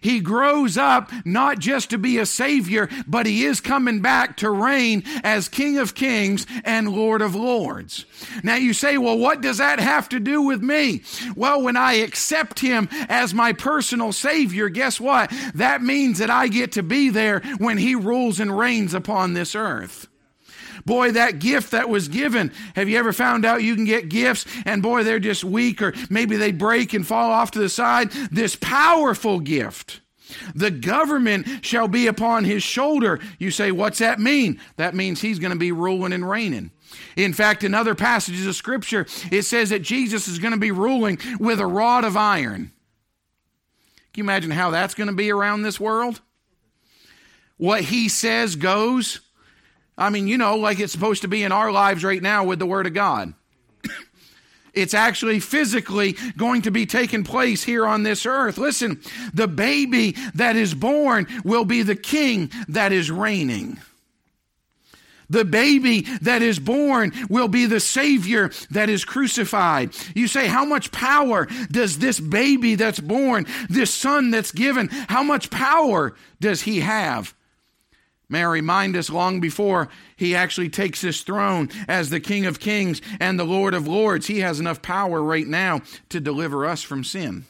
he 0.00 0.20
grows 0.20 0.76
up 0.76 1.10
not 1.24 1.58
just 1.58 1.90
to 1.90 1.98
be 1.98 2.18
a 2.18 2.26
savior, 2.26 2.88
but 3.06 3.26
he 3.26 3.44
is 3.44 3.60
coming 3.60 4.00
back 4.00 4.36
to 4.38 4.50
reign 4.50 5.02
as 5.22 5.48
King 5.48 5.78
of 5.78 5.94
Kings 5.94 6.46
and 6.64 6.92
Lord 6.92 7.22
of 7.22 7.34
Lords. 7.34 8.04
Now 8.42 8.56
you 8.56 8.72
say, 8.72 8.98
well, 8.98 9.18
what 9.18 9.40
does 9.40 9.58
that 9.58 9.80
have 9.80 10.08
to 10.10 10.20
do 10.20 10.42
with 10.42 10.62
me? 10.62 11.02
Well, 11.36 11.62
when 11.62 11.76
I 11.76 11.94
accept 11.94 12.60
him 12.60 12.88
as 13.08 13.34
my 13.34 13.52
personal 13.52 14.12
savior, 14.12 14.68
guess 14.68 15.00
what? 15.00 15.32
That 15.54 15.82
means 15.82 16.18
that 16.18 16.30
I 16.30 16.48
get 16.48 16.72
to 16.72 16.82
be 16.82 17.10
there 17.10 17.40
when 17.58 17.78
he 17.78 17.94
rules 17.94 18.40
and 18.40 18.56
reigns 18.56 18.94
upon 18.94 19.34
this 19.34 19.54
earth. 19.54 20.08
Boy, 20.84 21.12
that 21.12 21.38
gift 21.38 21.72
that 21.72 21.88
was 21.88 22.08
given. 22.08 22.52
Have 22.74 22.88
you 22.88 22.98
ever 22.98 23.12
found 23.12 23.44
out 23.44 23.62
you 23.62 23.74
can 23.74 23.84
get 23.84 24.08
gifts 24.08 24.46
and 24.64 24.82
boy, 24.82 25.04
they're 25.04 25.18
just 25.18 25.44
weak 25.44 25.82
or 25.82 25.94
maybe 26.10 26.36
they 26.36 26.52
break 26.52 26.94
and 26.94 27.06
fall 27.06 27.30
off 27.30 27.50
to 27.52 27.58
the 27.58 27.68
side? 27.68 28.10
This 28.30 28.56
powerful 28.56 29.40
gift. 29.40 30.00
The 30.54 30.70
government 30.70 31.64
shall 31.64 31.88
be 31.88 32.06
upon 32.06 32.44
his 32.44 32.62
shoulder. 32.62 33.18
You 33.38 33.50
say, 33.50 33.72
what's 33.72 33.98
that 33.98 34.18
mean? 34.18 34.60
That 34.76 34.94
means 34.94 35.20
he's 35.20 35.38
going 35.38 35.52
to 35.52 35.58
be 35.58 35.72
ruling 35.72 36.12
and 36.12 36.28
reigning. 36.28 36.70
In 37.16 37.32
fact, 37.32 37.64
in 37.64 37.74
other 37.74 37.94
passages 37.94 38.46
of 38.46 38.54
Scripture, 38.54 39.06
it 39.30 39.42
says 39.42 39.70
that 39.70 39.80
Jesus 39.80 40.28
is 40.28 40.38
going 40.38 40.52
to 40.52 40.58
be 40.58 40.70
ruling 40.70 41.18
with 41.38 41.60
a 41.60 41.66
rod 41.66 42.04
of 42.04 42.16
iron. 42.16 42.72
Can 44.12 44.24
you 44.24 44.24
imagine 44.24 44.50
how 44.50 44.70
that's 44.70 44.94
going 44.94 45.08
to 45.08 45.14
be 45.14 45.30
around 45.30 45.62
this 45.62 45.80
world? 45.80 46.20
What 47.56 47.82
he 47.82 48.08
says 48.08 48.56
goes. 48.56 49.20
I 49.98 50.10
mean, 50.10 50.28
you 50.28 50.38
know, 50.38 50.56
like 50.56 50.78
it's 50.78 50.92
supposed 50.92 51.22
to 51.22 51.28
be 51.28 51.42
in 51.42 51.50
our 51.50 51.72
lives 51.72 52.04
right 52.04 52.22
now 52.22 52.44
with 52.44 52.60
the 52.60 52.66
Word 52.66 52.86
of 52.86 52.94
God. 52.94 53.34
it's 54.72 54.94
actually 54.94 55.40
physically 55.40 56.16
going 56.36 56.62
to 56.62 56.70
be 56.70 56.86
taking 56.86 57.24
place 57.24 57.64
here 57.64 57.84
on 57.84 58.04
this 58.04 58.24
earth. 58.24 58.58
Listen, 58.58 59.00
the 59.34 59.48
baby 59.48 60.12
that 60.36 60.54
is 60.54 60.72
born 60.72 61.26
will 61.44 61.64
be 61.64 61.82
the 61.82 61.96
king 61.96 62.52
that 62.68 62.92
is 62.92 63.10
reigning. 63.10 63.80
The 65.30 65.44
baby 65.44 66.02
that 66.22 66.42
is 66.42 66.58
born 66.58 67.12
will 67.28 67.48
be 67.48 67.66
the 67.66 67.80
Savior 67.80 68.50
that 68.70 68.88
is 68.88 69.04
crucified. 69.04 69.94
You 70.14 70.26
say, 70.26 70.46
how 70.46 70.64
much 70.64 70.90
power 70.90 71.46
does 71.70 71.98
this 71.98 72.18
baby 72.18 72.76
that's 72.76 73.00
born, 73.00 73.46
this 73.68 73.92
son 73.92 74.30
that's 74.30 74.52
given, 74.52 74.88
how 74.88 75.22
much 75.22 75.50
power 75.50 76.14
does 76.40 76.62
he 76.62 76.80
have? 76.80 77.34
May 78.30 78.40
I 78.42 78.50
remind 78.50 78.94
us 78.94 79.08
long 79.08 79.40
before 79.40 79.88
he 80.16 80.36
actually 80.36 80.68
takes 80.68 81.00
his 81.00 81.22
throne 81.22 81.70
as 81.88 82.10
the 82.10 82.20
King 82.20 82.44
of 82.44 82.60
Kings 82.60 83.00
and 83.20 83.38
the 83.38 83.44
Lord 83.44 83.72
of 83.72 83.88
Lords, 83.88 84.26
he 84.26 84.40
has 84.40 84.60
enough 84.60 84.82
power 84.82 85.22
right 85.22 85.46
now 85.46 85.80
to 86.10 86.20
deliver 86.20 86.66
us 86.66 86.82
from 86.82 87.04
sin. 87.04 87.46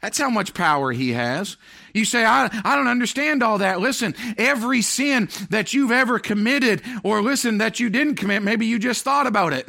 That's 0.00 0.18
how 0.18 0.30
much 0.30 0.54
power 0.54 0.92
he 0.92 1.12
has. 1.12 1.56
You 1.92 2.04
say, 2.04 2.24
I, 2.24 2.48
I 2.64 2.76
don't 2.76 2.86
understand 2.86 3.42
all 3.42 3.58
that. 3.58 3.80
Listen, 3.80 4.14
every 4.38 4.80
sin 4.80 5.28
that 5.50 5.74
you've 5.74 5.90
ever 5.90 6.18
committed, 6.18 6.82
or 7.02 7.20
listen, 7.20 7.58
that 7.58 7.80
you 7.80 7.90
didn't 7.90 8.14
commit, 8.14 8.42
maybe 8.42 8.66
you 8.66 8.78
just 8.78 9.04
thought 9.04 9.26
about 9.26 9.52
it. 9.52 9.68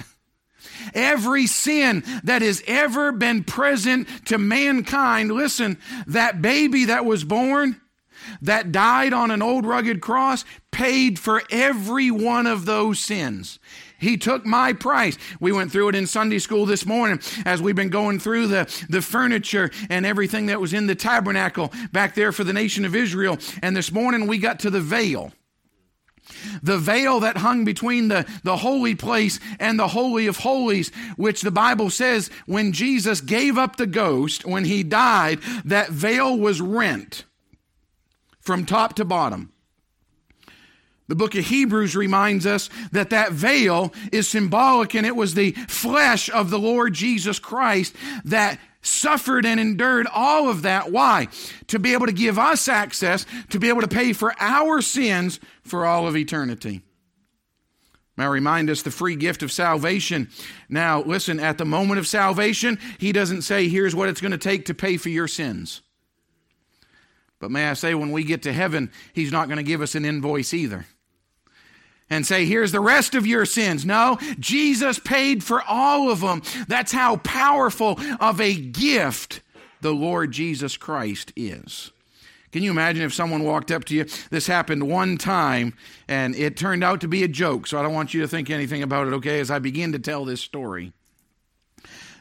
Every 0.93 1.47
sin 1.47 2.03
that 2.23 2.41
has 2.43 2.63
ever 2.65 3.11
been 3.11 3.43
present 3.43 4.07
to 4.27 4.37
mankind, 4.37 5.31
listen, 5.31 5.77
that 6.07 6.41
baby 6.41 6.85
that 6.85 7.05
was 7.05 7.23
born, 7.23 7.81
that 8.41 8.71
died 8.71 9.13
on 9.13 9.31
an 9.31 9.41
old 9.41 9.65
rugged 9.65 10.01
cross 10.01 10.45
paid 10.71 11.19
for 11.19 11.43
every 11.51 12.09
one 12.11 12.47
of 12.47 12.65
those 12.65 12.99
sins. 12.99 13.59
He 14.01 14.17
took 14.17 14.45
my 14.45 14.73
price. 14.73 15.17
We 15.39 15.51
went 15.51 15.71
through 15.71 15.89
it 15.89 15.95
in 15.95 16.07
Sunday 16.07 16.39
school 16.39 16.65
this 16.65 16.87
morning 16.87 17.19
as 17.45 17.61
we've 17.61 17.75
been 17.75 17.89
going 17.89 18.19
through 18.19 18.47
the, 18.47 18.85
the 18.89 19.01
furniture 19.01 19.69
and 19.91 20.07
everything 20.07 20.47
that 20.47 20.59
was 20.59 20.73
in 20.73 20.87
the 20.87 20.95
tabernacle 20.95 21.71
back 21.91 22.15
there 22.15 22.31
for 22.31 22.43
the 22.43 22.51
nation 22.51 22.83
of 22.83 22.95
Israel. 22.95 23.37
And 23.61 23.77
this 23.77 23.91
morning 23.91 24.25
we 24.25 24.39
got 24.39 24.59
to 24.61 24.71
the 24.71 24.81
veil. 24.81 25.31
The 26.63 26.79
veil 26.79 27.19
that 27.19 27.37
hung 27.37 27.63
between 27.63 28.07
the, 28.07 28.25
the 28.43 28.57
holy 28.57 28.95
place 28.95 29.39
and 29.59 29.77
the 29.77 29.89
holy 29.89 30.25
of 30.25 30.37
holies, 30.37 30.89
which 31.15 31.41
the 31.41 31.51
Bible 31.51 31.89
says 31.89 32.31
when 32.47 32.71
Jesus 32.71 33.21
gave 33.21 33.57
up 33.57 33.75
the 33.75 33.87
ghost, 33.87 34.45
when 34.45 34.65
he 34.65 34.81
died, 34.81 35.39
that 35.65 35.89
veil 35.89 36.37
was 36.37 36.59
rent 36.59 37.25
from 38.41 38.65
top 38.65 38.95
to 38.95 39.05
bottom. 39.05 39.53
The 41.07 41.15
book 41.15 41.35
of 41.35 41.45
Hebrews 41.45 41.95
reminds 41.95 42.45
us 42.45 42.69
that 42.91 43.09
that 43.09 43.33
veil 43.33 43.93
is 44.11 44.29
symbolic 44.29 44.95
and 44.95 45.05
it 45.05 45.15
was 45.15 45.33
the 45.33 45.51
flesh 45.51 46.29
of 46.29 46.49
the 46.49 46.59
Lord 46.59 46.93
Jesus 46.93 47.37
Christ 47.37 47.95
that 48.23 48.59
suffered 48.81 49.45
and 49.45 49.59
endured 49.59 50.07
all 50.07 50.49
of 50.49 50.61
that. 50.61 50.91
Why? 50.91 51.27
To 51.67 51.79
be 51.79 51.93
able 51.93 52.05
to 52.05 52.13
give 52.13 52.39
us 52.39 52.67
access, 52.67 53.25
to 53.49 53.59
be 53.59 53.69
able 53.69 53.81
to 53.81 53.87
pay 53.87 54.13
for 54.13 54.33
our 54.39 54.81
sins 54.81 55.39
for 55.63 55.85
all 55.85 56.07
of 56.07 56.15
eternity. 56.15 56.81
Now, 58.17 58.29
remind 58.29 58.69
us 58.69 58.81
the 58.81 58.91
free 58.91 59.15
gift 59.15 59.43
of 59.43 59.51
salvation. 59.51 60.29
Now, 60.69 61.01
listen, 61.01 61.39
at 61.39 61.57
the 61.57 61.65
moment 61.65 61.99
of 61.99 62.07
salvation, 62.07 62.79
he 62.99 63.11
doesn't 63.11 63.41
say, 63.41 63.67
here's 63.67 63.95
what 63.95 64.09
it's 64.09 64.21
going 64.21 64.31
to 64.31 64.37
take 64.37 64.65
to 64.65 64.73
pay 64.73 64.97
for 64.97 65.09
your 65.09 65.27
sins. 65.27 65.81
But 67.41 67.51
may 67.51 67.67
I 67.67 67.73
say, 67.73 67.95
when 67.95 68.11
we 68.11 68.23
get 68.23 68.43
to 68.43 68.53
heaven, 68.53 68.91
He's 69.11 69.31
not 69.31 69.47
going 69.47 69.57
to 69.57 69.63
give 69.63 69.81
us 69.81 69.95
an 69.95 70.05
invoice 70.05 70.53
either 70.53 70.85
and 72.11 72.27
say, 72.27 72.45
here's 72.45 72.73
the 72.73 72.79
rest 72.81 73.15
of 73.15 73.25
your 73.25 73.45
sins. 73.45 73.85
No, 73.85 74.19
Jesus 74.37 74.99
paid 74.99 75.43
for 75.43 75.63
all 75.63 76.11
of 76.11 76.19
them. 76.19 76.43
That's 76.67 76.91
how 76.91 77.17
powerful 77.17 77.99
of 78.19 78.39
a 78.39 78.53
gift 78.53 79.41
the 79.79 79.93
Lord 79.93 80.31
Jesus 80.31 80.77
Christ 80.77 81.31
is. 81.35 81.91
Can 82.51 82.63
you 82.63 82.71
imagine 82.71 83.03
if 83.03 83.13
someone 83.13 83.43
walked 83.43 83.71
up 83.71 83.85
to 83.85 83.95
you? 83.95 84.05
This 84.29 84.45
happened 84.45 84.89
one 84.89 85.17
time 85.17 85.73
and 86.09 86.35
it 86.35 86.57
turned 86.57 86.83
out 86.83 86.99
to 87.01 87.07
be 87.07 87.23
a 87.23 87.29
joke, 87.29 87.65
so 87.65 87.79
I 87.79 87.81
don't 87.81 87.93
want 87.93 88.13
you 88.13 88.21
to 88.21 88.27
think 88.27 88.49
anything 88.49 88.83
about 88.83 89.07
it, 89.07 89.13
okay, 89.13 89.39
as 89.39 89.49
I 89.49 89.59
begin 89.59 89.93
to 89.93 89.99
tell 89.99 90.25
this 90.25 90.41
story. 90.41 90.91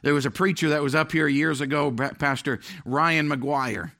There 0.02 0.14
was 0.14 0.24
a 0.24 0.30
preacher 0.30 0.68
that 0.70 0.82
was 0.82 0.94
up 0.94 1.10
here 1.10 1.26
years 1.26 1.60
ago, 1.60 1.90
Pastor 1.90 2.60
Ryan 2.84 3.28
McGuire 3.28 3.90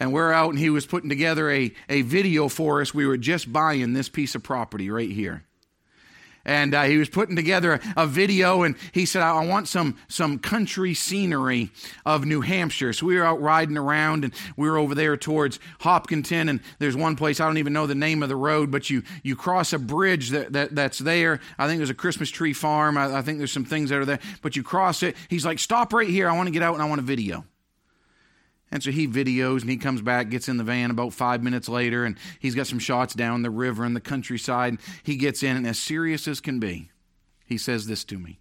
and 0.00 0.12
we're 0.12 0.32
out 0.32 0.50
and 0.50 0.58
he 0.58 0.70
was 0.70 0.86
putting 0.86 1.08
together 1.08 1.50
a, 1.50 1.72
a 1.88 2.02
video 2.02 2.48
for 2.48 2.80
us. 2.80 2.94
We 2.94 3.06
were 3.06 3.18
just 3.18 3.52
buying 3.52 3.92
this 3.92 4.08
piece 4.08 4.34
of 4.34 4.42
property 4.42 4.90
right 4.90 5.10
here. 5.10 5.44
And 6.44 6.72
uh, 6.72 6.84
he 6.84 6.96
was 6.96 7.10
putting 7.10 7.36
together 7.36 7.74
a, 7.74 8.04
a, 8.04 8.06
video, 8.06 8.62
and 8.62 8.74
he 8.92 9.04
said, 9.04 9.20
"I 9.20 9.44
want 9.44 9.68
some 9.68 9.98
some 10.08 10.38
country 10.38 10.94
scenery 10.94 11.70
of 12.06 12.24
New 12.24 12.40
Hampshire." 12.40 12.94
So 12.94 13.04
we 13.04 13.16
were 13.16 13.24
out 13.24 13.42
riding 13.42 13.76
around, 13.76 14.24
and 14.24 14.32
we 14.56 14.66
were 14.66 14.78
over 14.78 14.94
there 14.94 15.18
towards 15.18 15.58
Hopkinton. 15.80 16.48
And 16.48 16.60
there's 16.78 16.96
one 16.96 17.16
place 17.16 17.38
I 17.38 17.44
don't 17.44 17.58
even 17.58 17.74
know 17.74 17.86
the 17.86 17.94
name 17.94 18.22
of 18.22 18.30
the 18.30 18.36
road, 18.36 18.70
but 18.70 18.88
you 18.88 19.02
you 19.22 19.36
cross 19.36 19.74
a 19.74 19.78
bridge 19.78 20.30
that, 20.30 20.54
that 20.54 20.74
that's 20.74 20.98
there. 21.00 21.40
I 21.58 21.66
think 21.66 21.80
there's 21.80 21.90
a 21.90 21.94
Christmas 21.94 22.30
tree 22.30 22.54
farm. 22.54 22.96
I, 22.96 23.18
I 23.18 23.20
think 23.20 23.36
there's 23.36 23.52
some 23.52 23.66
things 23.66 23.90
that 23.90 23.98
are 23.98 24.06
there, 24.06 24.20
but 24.40 24.56
you 24.56 24.62
cross 24.62 25.02
it. 25.02 25.16
He's 25.28 25.44
like, 25.44 25.58
"Stop 25.58 25.92
right 25.92 26.08
here! 26.08 26.30
I 26.30 26.32
want 26.34 26.46
to 26.46 26.52
get 26.52 26.62
out 26.62 26.72
and 26.72 26.82
I 26.82 26.86
want 26.86 27.00
a 27.00 27.04
video." 27.04 27.44
And 28.70 28.82
so 28.82 28.90
he 28.90 29.08
videos 29.08 29.62
and 29.62 29.70
he 29.70 29.78
comes 29.78 30.02
back, 30.02 30.28
gets 30.28 30.48
in 30.48 30.58
the 30.58 30.64
van 30.64 30.90
about 30.90 31.14
five 31.14 31.42
minutes 31.42 31.68
later, 31.68 32.04
and 32.04 32.16
he's 32.38 32.54
got 32.54 32.66
some 32.66 32.78
shots 32.78 33.14
down 33.14 33.42
the 33.42 33.50
river 33.50 33.84
and 33.84 33.96
the 33.96 34.00
countryside. 34.00 34.74
And 34.74 34.80
He 35.02 35.16
gets 35.16 35.42
in, 35.42 35.56
and 35.56 35.66
as 35.66 35.78
serious 35.78 36.28
as 36.28 36.40
can 36.40 36.60
be, 36.60 36.90
he 37.46 37.56
says 37.56 37.86
this 37.86 38.04
to 38.04 38.18
me. 38.18 38.40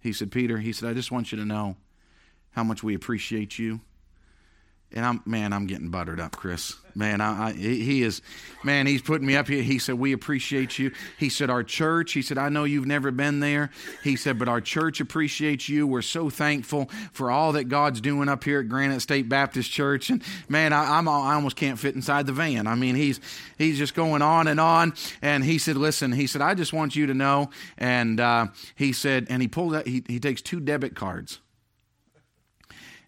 He 0.00 0.12
said, 0.12 0.32
Peter, 0.32 0.58
he 0.58 0.72
said, 0.72 0.88
I 0.88 0.94
just 0.94 1.12
want 1.12 1.30
you 1.30 1.38
to 1.38 1.44
know 1.44 1.76
how 2.50 2.64
much 2.64 2.82
we 2.82 2.94
appreciate 2.94 3.58
you. 3.58 3.80
And 4.92 5.04
I'm, 5.04 5.20
man, 5.26 5.52
I'm 5.52 5.66
getting 5.66 5.90
buttered 5.90 6.20
up, 6.20 6.36
Chris. 6.36 6.76
Man, 6.94 7.20
I, 7.20 7.48
I, 7.48 7.52
he 7.52 8.02
is, 8.02 8.22
man, 8.62 8.86
he's 8.86 9.02
putting 9.02 9.26
me 9.26 9.36
up 9.36 9.48
here. 9.48 9.62
He 9.62 9.78
said, 9.78 9.96
We 9.96 10.12
appreciate 10.12 10.78
you. 10.78 10.92
He 11.18 11.28
said, 11.28 11.50
Our 11.50 11.62
church, 11.62 12.12
he 12.12 12.22
said, 12.22 12.38
I 12.38 12.48
know 12.48 12.64
you've 12.64 12.86
never 12.86 13.10
been 13.10 13.40
there. 13.40 13.70
He 14.02 14.16
said, 14.16 14.38
But 14.38 14.48
our 14.48 14.60
church 14.60 15.00
appreciates 15.00 15.68
you. 15.68 15.86
We're 15.86 16.02
so 16.02 16.30
thankful 16.30 16.88
for 17.12 17.30
all 17.30 17.52
that 17.52 17.64
God's 17.64 18.00
doing 18.00 18.28
up 18.28 18.44
here 18.44 18.60
at 18.60 18.68
Granite 18.68 19.00
State 19.00 19.28
Baptist 19.28 19.70
Church. 19.70 20.08
And 20.08 20.22
man, 20.48 20.72
I, 20.72 20.96
I'm, 20.96 21.08
I 21.08 21.34
almost 21.34 21.56
can't 21.56 21.78
fit 21.78 21.94
inside 21.96 22.24
the 22.26 22.32
van. 22.32 22.66
I 22.66 22.76
mean, 22.76 22.94
he's, 22.94 23.20
he's 23.58 23.76
just 23.76 23.94
going 23.94 24.22
on 24.22 24.46
and 24.46 24.60
on. 24.60 24.94
And 25.20 25.44
he 25.44 25.58
said, 25.58 25.76
Listen, 25.76 26.12
he 26.12 26.26
said, 26.26 26.40
I 26.40 26.54
just 26.54 26.72
want 26.72 26.96
you 26.96 27.08
to 27.08 27.14
know. 27.14 27.50
And 27.76 28.20
uh, 28.20 28.46
he 28.76 28.92
said, 28.92 29.26
and 29.28 29.42
he 29.42 29.48
pulled 29.48 29.74
out, 29.74 29.86
he, 29.86 30.04
he 30.06 30.20
takes 30.20 30.40
two 30.40 30.60
debit 30.60 30.94
cards 30.94 31.40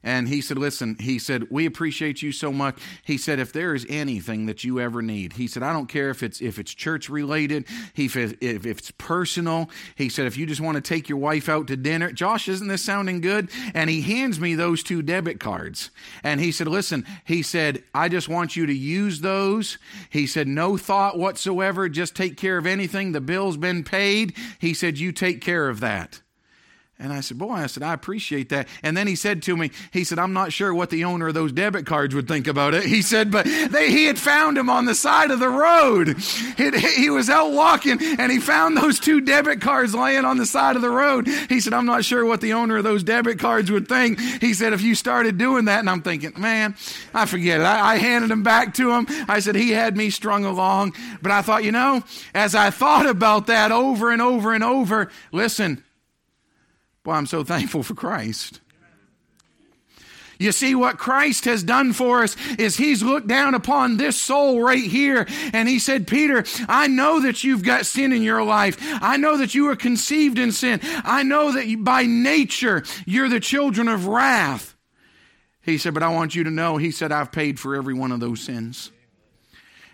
and 0.02 0.28
he 0.28 0.40
said, 0.40 0.58
Listen, 0.58 0.96
he 1.00 1.18
said, 1.18 1.48
we 1.50 1.66
appreciate 1.66 2.22
you 2.22 2.32
so 2.32 2.52
much. 2.52 2.78
He 3.04 3.18
said, 3.18 3.38
if 3.38 3.52
there 3.52 3.74
is 3.74 3.84
anything 3.88 4.46
that 4.46 4.62
you 4.62 4.80
ever 4.80 5.02
need, 5.02 5.34
he 5.34 5.46
said, 5.46 5.62
I 5.62 5.72
don't 5.72 5.88
care 5.88 6.10
if 6.10 6.22
it's 6.22 6.40
if 6.40 6.58
it's 6.58 6.72
church 6.72 7.08
related, 7.08 7.66
he 7.94 8.06
if, 8.06 8.16
if 8.40 8.66
it's 8.66 8.90
personal. 8.92 9.68
He 9.96 10.08
said, 10.08 10.26
if 10.26 10.36
you 10.36 10.46
just 10.46 10.60
want 10.60 10.76
to 10.76 10.80
take 10.80 11.08
your 11.08 11.18
wife 11.18 11.48
out 11.48 11.66
to 11.68 11.76
dinner, 11.76 12.12
Josh, 12.12 12.48
isn't 12.48 12.68
this 12.68 12.82
sounding 12.82 13.20
good? 13.20 13.50
And 13.74 13.90
he 13.90 14.02
hands 14.02 14.38
me 14.38 14.54
those 14.54 14.82
two 14.82 15.02
debit 15.02 15.40
cards. 15.40 15.90
And 16.22 16.40
he 16.40 16.52
said, 16.52 16.68
Listen, 16.68 17.04
he 17.24 17.42
said, 17.42 17.82
I 17.94 18.08
just 18.08 18.28
want 18.28 18.56
you 18.56 18.66
to 18.66 18.74
use 18.74 19.20
those. 19.20 19.78
He 20.10 20.26
said, 20.26 20.46
no 20.46 20.76
thought 20.76 21.18
whatsoever, 21.18 21.88
just 21.88 22.14
take 22.14 22.36
care 22.36 22.58
of 22.58 22.66
anything. 22.66 23.12
The 23.12 23.20
bill's 23.20 23.56
been 23.56 23.84
paid. 23.84 24.34
He 24.60 24.74
said, 24.74 24.98
You 24.98 25.12
take 25.12 25.40
care 25.40 25.68
of 25.68 25.80
that. 25.80 26.22
And 27.00 27.12
I 27.12 27.20
said, 27.20 27.38
Boy, 27.38 27.52
I 27.52 27.66
said, 27.66 27.84
I 27.84 27.94
appreciate 27.94 28.48
that. 28.48 28.66
And 28.82 28.96
then 28.96 29.06
he 29.06 29.14
said 29.14 29.40
to 29.44 29.56
me, 29.56 29.70
He 29.92 30.02
said, 30.02 30.18
I'm 30.18 30.32
not 30.32 30.52
sure 30.52 30.74
what 30.74 30.90
the 30.90 31.04
owner 31.04 31.28
of 31.28 31.34
those 31.34 31.52
debit 31.52 31.86
cards 31.86 32.12
would 32.12 32.26
think 32.26 32.48
about 32.48 32.74
it. 32.74 32.82
He 32.82 33.02
said, 33.02 33.30
But 33.30 33.44
they, 33.44 33.92
he 33.92 34.06
had 34.06 34.18
found 34.18 34.58
him 34.58 34.68
on 34.68 34.84
the 34.84 34.96
side 34.96 35.30
of 35.30 35.38
the 35.38 35.48
road. 35.48 36.16
It, 36.58 36.74
he 36.74 37.08
was 37.08 37.30
out 37.30 37.52
walking 37.52 37.98
and 38.18 38.32
he 38.32 38.40
found 38.40 38.76
those 38.76 38.98
two 38.98 39.20
debit 39.20 39.60
cards 39.60 39.94
laying 39.94 40.24
on 40.24 40.38
the 40.38 40.46
side 40.46 40.74
of 40.74 40.82
the 40.82 40.90
road. 40.90 41.28
He 41.28 41.60
said, 41.60 41.72
I'm 41.72 41.86
not 41.86 42.04
sure 42.04 42.24
what 42.24 42.40
the 42.40 42.54
owner 42.54 42.78
of 42.78 42.84
those 42.84 43.04
debit 43.04 43.38
cards 43.38 43.70
would 43.70 43.86
think. 43.86 44.18
He 44.18 44.52
said, 44.52 44.72
If 44.72 44.82
you 44.82 44.96
started 44.96 45.38
doing 45.38 45.66
that, 45.66 45.78
and 45.78 45.88
I'm 45.88 46.02
thinking, 46.02 46.32
Man, 46.36 46.74
I 47.14 47.26
forget 47.26 47.60
it. 47.60 47.64
I, 47.64 47.92
I 47.92 47.96
handed 47.98 48.28
them 48.30 48.42
back 48.42 48.74
to 48.74 48.90
him. 48.90 49.06
I 49.28 49.38
said, 49.38 49.54
He 49.54 49.70
had 49.70 49.96
me 49.96 50.10
strung 50.10 50.44
along. 50.44 50.94
But 51.22 51.30
I 51.30 51.42
thought, 51.42 51.62
you 51.62 51.70
know, 51.70 52.02
as 52.34 52.56
I 52.56 52.70
thought 52.70 53.06
about 53.06 53.46
that 53.46 53.70
over 53.70 54.10
and 54.10 54.20
over 54.20 54.52
and 54.52 54.64
over, 54.64 55.10
listen, 55.30 55.84
I'm 57.14 57.26
so 57.26 57.44
thankful 57.44 57.82
for 57.82 57.94
Christ. 57.94 58.60
You 60.38 60.52
see, 60.52 60.76
what 60.76 60.98
Christ 60.98 61.46
has 61.46 61.64
done 61.64 61.92
for 61.92 62.22
us 62.22 62.36
is 62.58 62.76
He's 62.76 63.02
looked 63.02 63.26
down 63.26 63.54
upon 63.54 63.96
this 63.96 64.16
soul 64.16 64.62
right 64.62 64.84
here 64.84 65.26
and 65.52 65.68
He 65.68 65.80
said, 65.80 66.06
Peter, 66.06 66.44
I 66.68 66.86
know 66.86 67.20
that 67.20 67.42
you've 67.42 67.64
got 67.64 67.86
sin 67.86 68.12
in 68.12 68.22
your 68.22 68.44
life. 68.44 68.76
I 69.02 69.16
know 69.16 69.38
that 69.38 69.54
you 69.54 69.64
were 69.64 69.76
conceived 69.76 70.38
in 70.38 70.52
sin. 70.52 70.80
I 70.82 71.24
know 71.24 71.52
that 71.52 71.84
by 71.84 72.04
nature 72.04 72.84
you're 73.04 73.28
the 73.28 73.40
children 73.40 73.88
of 73.88 74.06
wrath. 74.06 74.76
He 75.60 75.76
said, 75.76 75.92
but 75.92 76.04
I 76.04 76.08
want 76.08 76.34
you 76.34 76.44
to 76.44 76.50
know, 76.50 76.76
He 76.76 76.92
said, 76.92 77.10
I've 77.10 77.32
paid 77.32 77.58
for 77.58 77.74
every 77.74 77.94
one 77.94 78.12
of 78.12 78.20
those 78.20 78.40
sins. 78.40 78.92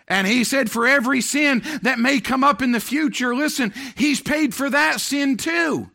And 0.06 0.26
he 0.26 0.44
said, 0.44 0.70
for 0.70 0.86
every 0.86 1.22
sin 1.22 1.62
that 1.80 1.98
may 1.98 2.20
come 2.20 2.44
up 2.44 2.60
in 2.60 2.72
the 2.72 2.80
future, 2.80 3.34
listen, 3.34 3.72
he's 3.96 4.20
paid 4.20 4.54
for 4.54 4.68
that 4.68 5.00
sin 5.00 5.38
too. 5.38 5.90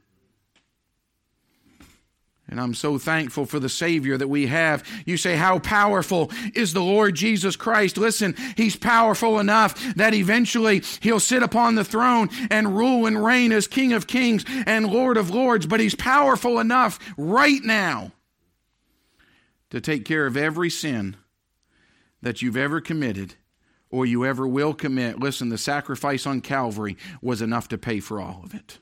And 2.50 2.60
I'm 2.60 2.74
so 2.74 2.98
thankful 2.98 3.46
for 3.46 3.60
the 3.60 3.70
Savior 3.70 4.18
that 4.18 4.28
we 4.28 4.48
have. 4.48 4.84
You 5.06 5.18
say, 5.18 5.36
How 5.36 5.60
powerful 5.60 6.32
is 6.56 6.74
the 6.74 6.82
Lord 6.82 7.16
Jesus 7.16 7.56
Christ? 7.56 7.98
Listen, 7.98 8.36
He's 8.58 8.76
powerful 8.76 9.40
enough 9.40 9.96
that 9.96 10.14
eventually 10.14 10.82
He'll 11.02 11.20
sit 11.20 11.44
upon 11.44 11.76
the 11.76 11.84
throne 11.84 12.30
and 12.50 12.76
rule 12.76 13.06
and 13.06 13.24
reign 13.24 13.52
as 13.52 13.68
King 13.68 13.94
of 13.94 14.08
Kings 14.08 14.44
and 14.66 14.88
Lord 14.88 15.18
of 15.18 15.30
Lords. 15.30 15.68
But 15.68 15.80
He's 15.80 15.96
powerful 15.96 16.60
enough 16.60 17.00
right 17.18 17.64
now 17.64 18.12
to 19.70 19.80
take 19.80 20.04
care 20.04 20.26
of 20.26 20.36
every 20.36 20.72
sin 20.72 21.16
that 22.22 22.42
you've 22.42 22.58
ever 22.58 22.82
committed 22.82 23.36
or 23.92 24.06
you 24.06 24.26
ever 24.26 24.48
will 24.48 24.74
commit. 24.74 25.20
Listen, 25.20 25.50
the 25.50 25.58
sacrifice 25.58 26.26
on 26.26 26.42
Calvary 26.42 26.98
was 27.22 27.42
enough 27.42 27.68
to 27.70 27.78
pay 27.78 28.00
for 28.00 28.20
all 28.20 28.42
of 28.44 28.54
it. 28.54 28.80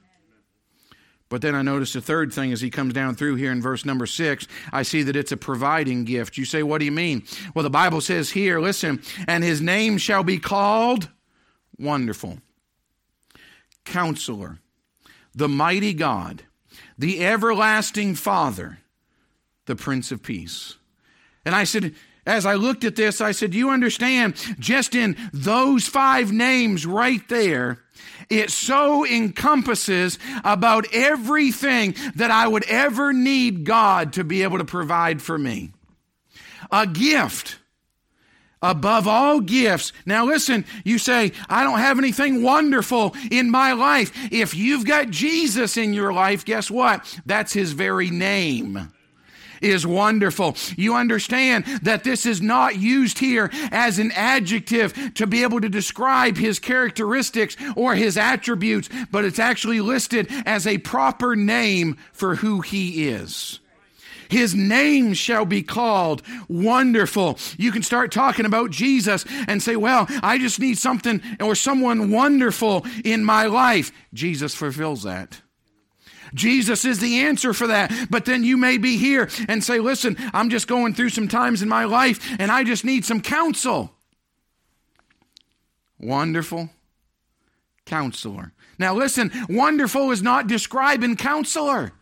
But 1.30 1.42
then 1.42 1.56
I 1.56 1.62
notice 1.62 1.96
a 1.96 2.02
third 2.02 2.32
thing 2.32 2.54
as 2.54 2.62
he 2.62 2.70
comes 2.70 2.94
down 2.94 3.16
through 3.16 3.36
here 3.36 3.52
in 3.52 3.62
verse 3.62 3.84
number 3.84 4.06
six. 4.06 4.48
I 4.72 4.84
see 4.84 5.04
that 5.04 5.16
it's 5.16 5.32
a 5.32 5.38
providing 5.38 6.06
gift. 6.06 6.38
You 6.38 6.46
say, 6.46 6.64
what 6.64 6.80
do 6.80 6.86
you 6.86 6.92
mean? 6.92 7.24
Well, 7.54 7.64
the 7.64 7.70
Bible 7.70 8.00
says 8.00 8.32
here, 8.32 8.60
listen, 8.60 9.02
and 9.28 9.44
his 9.44 9.62
name 9.62 9.98
shall 9.98 10.24
be 10.24 10.38
called 10.38 11.10
Wonderful, 11.78 12.40
Counselor, 13.84 14.60
the 15.36 15.50
Mighty 15.50 15.94
God, 15.94 16.44
the 16.98 17.26
Everlasting 17.26 18.16
Father, 18.16 18.80
the 19.66 19.76
Prince 19.76 20.12
of 20.12 20.24
Peace. 20.24 20.76
And 21.46 21.54
I 21.54 21.66
said, 21.66 21.94
as 22.26 22.46
I 22.46 22.56
looked 22.56 22.84
at 22.84 22.98
this, 22.98 23.22
I 23.22 23.32
said, 23.32 23.54
You 23.54 23.70
understand, 23.70 24.36
just 24.60 24.96
in 24.96 25.16
those 25.32 25.88
five 25.88 26.32
names 26.32 26.86
right 26.86 27.28
there, 27.30 27.80
it 28.30 28.52
so 28.52 29.06
encompasses 29.06 30.20
about 30.44 30.86
everything 30.94 31.96
that 32.16 32.32
I 32.32 32.48
would 32.48 32.66
ever 32.66 33.14
need 33.14 33.64
God 33.64 34.14
to 34.14 34.24
be 34.24 34.44
able 34.44 34.58
to 34.58 34.66
provide 34.66 35.22
for 35.22 35.38
me. 35.38 35.72
A 36.72 36.86
gift 36.88 37.60
above 38.62 39.08
all 39.08 39.40
gifts. 39.40 39.94
Now 40.06 40.26
listen, 40.26 40.66
you 40.84 40.98
say, 40.98 41.32
I 41.48 41.64
don't 41.64 41.80
have 41.80 42.00
anything 42.00 42.42
wonderful 42.42 43.16
in 43.30 43.52
my 43.52 43.74
life. 43.74 44.12
If 44.32 44.56
you've 44.56 44.86
got 44.86 45.10
Jesus 45.10 45.78
in 45.78 45.94
your 45.94 46.12
life, 46.12 46.44
guess 46.44 46.72
what? 46.72 47.20
That's 47.26 47.54
his 47.54 47.74
very 47.74 48.10
name 48.10 48.92
is 49.62 49.86
wonderful. 49.86 50.56
You 50.76 50.96
understand 50.96 51.66
that 51.84 52.04
this 52.04 52.26
is 52.26 52.42
not 52.42 52.78
used 52.78 53.20
here 53.20 53.50
as 53.72 54.00
an 54.00 54.12
adjective 54.14 55.14
to 55.16 55.28
be 55.28 55.44
able 55.44 55.62
to 55.62 55.70
describe 55.70 56.38
his 56.38 56.60
characteristics 56.60 57.56
or 57.76 57.96
his 57.96 58.18
attributes, 58.18 58.90
but 59.12 59.26
it's 59.26 59.40
actually 59.40 59.82
listed 59.82 60.28
as 60.46 60.68
a 60.68 60.78
proper 60.80 61.36
name 61.36 61.98
for 62.12 62.36
who 62.36 62.62
he 62.62 63.08
is. 63.08 63.60
His 64.30 64.54
name 64.54 65.14
shall 65.14 65.46
be 65.46 65.64
called 65.64 66.22
wonderful. 66.48 67.38
You 67.58 67.72
can 67.72 67.84
start 67.84 68.12
talking 68.12 68.46
about 68.46 68.72
Jesus 68.72 69.26
and 69.48 69.62
say, 69.64 69.76
well, 69.76 70.06
I 70.22 70.38
just 70.38 70.60
need 70.60 70.78
something 70.78 71.22
or 71.40 71.56
someone 71.56 72.12
wonderful 72.12 72.86
in 73.06 73.24
my 73.24 73.46
life. 73.46 73.92
Jesus 74.14 74.54
fulfills 74.54 75.04
that. 75.04 75.42
Jesus 76.34 76.86
is 76.86 77.00
the 77.00 77.22
answer 77.22 77.54
for 77.54 77.68
that. 77.68 77.92
But 78.10 78.26
then 78.26 78.44
you 78.44 78.58
may 78.58 78.78
be 78.78 78.98
here 78.98 79.30
and 79.48 79.64
say, 79.64 79.80
listen, 79.80 80.18
I'm 80.34 80.50
just 80.50 80.68
going 80.68 80.94
through 80.94 81.10
some 81.10 81.28
times 81.28 81.62
in 81.62 81.70
my 81.70 81.86
life 81.86 82.36
and 82.40 82.52
I 82.52 82.64
just 82.64 82.86
need 82.86 83.06
some 83.06 83.22
counsel. 83.22 83.94
Wonderful 86.00 86.70
counselor. 87.86 88.54
Now 88.78 88.94
listen, 88.94 89.32
wonderful 89.50 90.12
is 90.12 90.22
not 90.22 90.48
describing 90.48 91.16
counselor. 91.16 91.94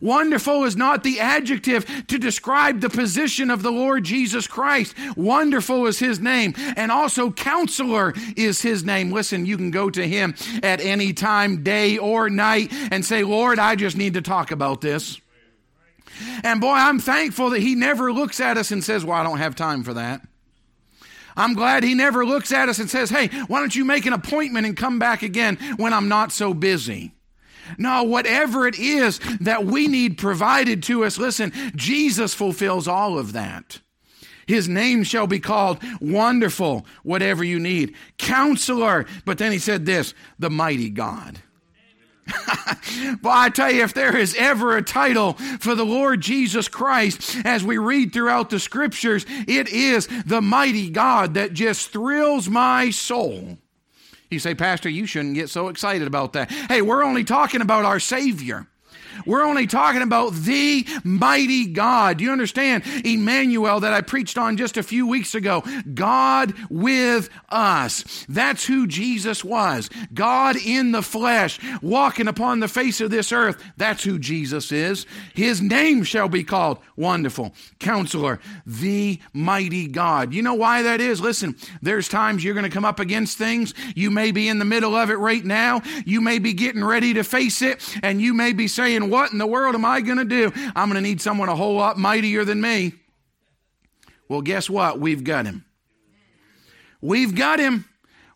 Wonderful 0.00 0.64
is 0.64 0.76
not 0.76 1.02
the 1.02 1.20
adjective 1.20 2.06
to 2.06 2.18
describe 2.18 2.80
the 2.80 2.88
position 2.88 3.50
of 3.50 3.62
the 3.62 3.70
Lord 3.70 4.04
Jesus 4.04 4.46
Christ. 4.46 4.94
Wonderful 5.16 5.86
is 5.86 5.98
his 5.98 6.18
name. 6.20 6.54
And 6.76 6.90
also, 6.90 7.30
counselor 7.30 8.14
is 8.36 8.62
his 8.62 8.82
name. 8.82 9.12
Listen, 9.12 9.44
you 9.44 9.56
can 9.56 9.70
go 9.70 9.90
to 9.90 10.06
him 10.06 10.34
at 10.62 10.80
any 10.80 11.12
time, 11.12 11.62
day 11.62 11.98
or 11.98 12.30
night, 12.30 12.72
and 12.90 13.04
say, 13.04 13.22
Lord, 13.24 13.58
I 13.58 13.76
just 13.76 13.96
need 13.96 14.14
to 14.14 14.22
talk 14.22 14.50
about 14.50 14.80
this. 14.80 15.20
And 16.42 16.60
boy, 16.60 16.72
I'm 16.72 16.98
thankful 16.98 17.50
that 17.50 17.60
he 17.60 17.74
never 17.74 18.12
looks 18.12 18.40
at 18.40 18.56
us 18.56 18.70
and 18.70 18.82
says, 18.82 19.04
Well, 19.04 19.18
I 19.18 19.22
don't 19.22 19.38
have 19.38 19.54
time 19.54 19.82
for 19.82 19.94
that. 19.94 20.22
I'm 21.36 21.54
glad 21.54 21.84
he 21.84 21.94
never 21.94 22.26
looks 22.26 22.52
at 22.52 22.68
us 22.68 22.78
and 22.78 22.90
says, 22.90 23.10
Hey, 23.10 23.28
why 23.46 23.60
don't 23.60 23.74
you 23.74 23.84
make 23.84 24.06
an 24.06 24.12
appointment 24.12 24.66
and 24.66 24.76
come 24.76 24.98
back 24.98 25.22
again 25.22 25.56
when 25.76 25.92
I'm 25.92 26.08
not 26.08 26.32
so 26.32 26.52
busy? 26.52 27.14
No, 27.78 28.02
whatever 28.02 28.66
it 28.66 28.78
is 28.78 29.20
that 29.40 29.64
we 29.64 29.88
need 29.88 30.18
provided 30.18 30.82
to 30.84 31.04
us, 31.04 31.18
listen, 31.18 31.52
Jesus 31.74 32.34
fulfills 32.34 32.88
all 32.88 33.18
of 33.18 33.32
that. 33.32 33.80
His 34.46 34.68
name 34.68 35.04
shall 35.04 35.28
be 35.28 35.38
called 35.38 35.78
Wonderful, 36.00 36.84
whatever 37.04 37.44
you 37.44 37.60
need. 37.60 37.94
Counselor. 38.18 39.06
But 39.24 39.38
then 39.38 39.52
he 39.52 39.58
said 39.58 39.86
this 39.86 40.12
the 40.38 40.50
mighty 40.50 40.90
God. 40.90 41.40
but 43.22 43.30
I 43.30 43.48
tell 43.48 43.70
you, 43.70 43.82
if 43.82 43.94
there 43.94 44.16
is 44.16 44.34
ever 44.36 44.76
a 44.76 44.82
title 44.82 45.34
for 45.60 45.74
the 45.74 45.86
Lord 45.86 46.20
Jesus 46.20 46.68
Christ, 46.68 47.36
as 47.44 47.64
we 47.64 47.78
read 47.78 48.12
throughout 48.12 48.50
the 48.50 48.58
scriptures, 48.58 49.24
it 49.46 49.68
is 49.68 50.08
the 50.26 50.42
mighty 50.42 50.90
God 50.90 51.34
that 51.34 51.52
just 51.52 51.90
thrills 51.90 52.48
my 52.48 52.90
soul. 52.90 53.58
You 54.30 54.38
say, 54.38 54.54
Pastor, 54.54 54.88
you 54.88 55.06
shouldn't 55.06 55.34
get 55.34 55.50
so 55.50 55.68
excited 55.68 56.06
about 56.06 56.32
that. 56.34 56.50
Hey, 56.50 56.82
we're 56.82 57.04
only 57.04 57.24
talking 57.24 57.60
about 57.60 57.84
our 57.84 57.98
Savior. 57.98 58.66
We're 59.26 59.42
only 59.42 59.66
talking 59.66 60.02
about 60.02 60.32
the 60.34 60.86
mighty 61.04 61.66
God. 61.66 62.18
Do 62.18 62.24
you 62.24 62.32
understand? 62.32 62.84
Emmanuel 63.04 63.80
that 63.80 63.92
I 63.92 64.00
preached 64.00 64.38
on 64.38 64.56
just 64.56 64.76
a 64.76 64.82
few 64.82 65.06
weeks 65.06 65.34
ago. 65.34 65.62
God 65.94 66.54
with 66.70 67.28
us. 67.48 68.26
That's 68.28 68.66
who 68.66 68.86
Jesus 68.86 69.44
was. 69.44 69.90
God 70.14 70.56
in 70.56 70.92
the 70.92 71.02
flesh, 71.02 71.58
walking 71.82 72.28
upon 72.28 72.60
the 72.60 72.68
face 72.68 73.00
of 73.00 73.10
this 73.10 73.32
earth. 73.32 73.62
That's 73.76 74.04
who 74.04 74.18
Jesus 74.18 74.72
is. 74.72 75.06
His 75.34 75.60
name 75.60 76.04
shall 76.04 76.28
be 76.28 76.44
called 76.44 76.78
Wonderful, 76.96 77.54
Counselor, 77.78 78.40
the 78.66 79.18
mighty 79.32 79.86
God. 79.86 80.32
You 80.32 80.42
know 80.42 80.54
why 80.54 80.82
that 80.82 81.00
is? 81.00 81.20
Listen, 81.20 81.56
there's 81.82 82.08
times 82.08 82.44
you're 82.44 82.54
going 82.54 82.64
to 82.64 82.70
come 82.70 82.84
up 82.84 83.00
against 83.00 83.38
things. 83.38 83.74
You 83.94 84.10
may 84.10 84.32
be 84.32 84.48
in 84.48 84.58
the 84.58 84.64
middle 84.64 84.94
of 84.94 85.10
it 85.10 85.16
right 85.16 85.44
now. 85.44 85.82
You 86.04 86.20
may 86.20 86.38
be 86.38 86.52
getting 86.52 86.84
ready 86.84 87.14
to 87.14 87.24
face 87.24 87.62
it, 87.62 87.98
and 88.02 88.20
you 88.20 88.34
may 88.34 88.52
be 88.52 88.68
saying, 88.68 89.09
what 89.10 89.32
in 89.32 89.38
the 89.38 89.46
world 89.46 89.74
am 89.74 89.84
I 89.84 90.00
going 90.00 90.18
to 90.18 90.24
do? 90.24 90.52
I'm 90.74 90.88
going 90.88 91.02
to 91.02 91.08
need 91.08 91.20
someone 91.20 91.48
a 91.48 91.56
whole 91.56 91.74
lot 91.74 91.98
mightier 91.98 92.44
than 92.44 92.60
me. 92.60 92.94
Well, 94.28 94.42
guess 94.42 94.70
what? 94.70 95.00
We've 95.00 95.24
got 95.24 95.46
him. 95.46 95.64
We've 97.00 97.34
got 97.34 97.58
him. 97.58 97.86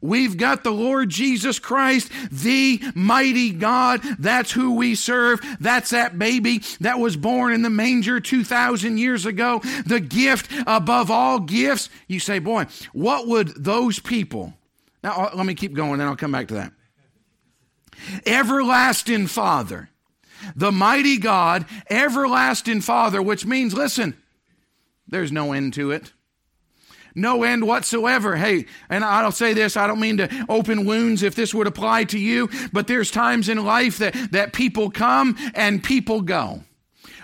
We've 0.00 0.36
got 0.36 0.64
the 0.64 0.70
Lord 0.70 1.08
Jesus 1.08 1.58
Christ, 1.58 2.10
the 2.30 2.78
mighty 2.94 3.52
God. 3.52 4.02
That's 4.18 4.52
who 4.52 4.74
we 4.74 4.96
serve. 4.96 5.40
That's 5.60 5.90
that 5.90 6.18
baby 6.18 6.60
that 6.80 6.98
was 6.98 7.16
born 7.16 7.54
in 7.54 7.62
the 7.62 7.70
manger 7.70 8.20
2,000 8.20 8.98
years 8.98 9.24
ago. 9.24 9.62
The 9.86 10.00
gift 10.00 10.50
above 10.66 11.10
all 11.10 11.40
gifts. 11.40 11.88
You 12.06 12.20
say, 12.20 12.38
boy, 12.38 12.66
what 12.92 13.26
would 13.28 13.48
those 13.56 13.98
people. 13.98 14.52
Now, 15.02 15.12
uh, 15.12 15.30
let 15.34 15.46
me 15.46 15.54
keep 15.54 15.72
going, 15.72 15.98
then 15.98 16.06
I'll 16.06 16.16
come 16.16 16.32
back 16.32 16.48
to 16.48 16.54
that. 16.54 16.72
Everlasting 18.26 19.26
Father 19.26 19.88
the 20.56 20.72
mighty 20.72 21.18
God, 21.18 21.66
everlasting 21.88 22.80
Father, 22.80 23.22
which 23.22 23.46
means, 23.46 23.74
listen, 23.74 24.16
there's 25.06 25.32
no 25.32 25.52
end 25.52 25.74
to 25.74 25.90
it. 25.90 26.12
No 27.14 27.44
end 27.44 27.66
whatsoever. 27.66 28.36
Hey, 28.36 28.66
and 28.88 29.04
I'll 29.04 29.30
say 29.30 29.52
this, 29.52 29.76
I 29.76 29.86
don't 29.86 30.00
mean 30.00 30.16
to 30.16 30.46
open 30.48 30.84
wounds 30.84 31.22
if 31.22 31.34
this 31.34 31.54
would 31.54 31.68
apply 31.68 32.04
to 32.04 32.18
you, 32.18 32.50
but 32.72 32.88
there's 32.88 33.10
times 33.10 33.48
in 33.48 33.64
life 33.64 33.98
that, 33.98 34.14
that 34.32 34.52
people 34.52 34.90
come 34.90 35.36
and 35.54 35.82
people 35.82 36.22
go. 36.22 36.64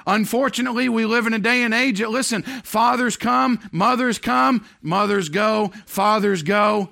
Unfortunately, 0.07 0.89
we 0.89 1.05
live 1.05 1.27
in 1.27 1.35
a 1.35 1.39
day 1.39 1.63
and 1.63 1.75
age 1.75 1.99
that, 1.99 2.11
listen, 2.11 2.43
fathers 2.43 3.17
come, 3.17 3.59
mothers 3.73 4.19
come, 4.19 4.67
mothers 4.81 5.29
go, 5.29 5.73
fathers 5.87 6.43
go. 6.43 6.91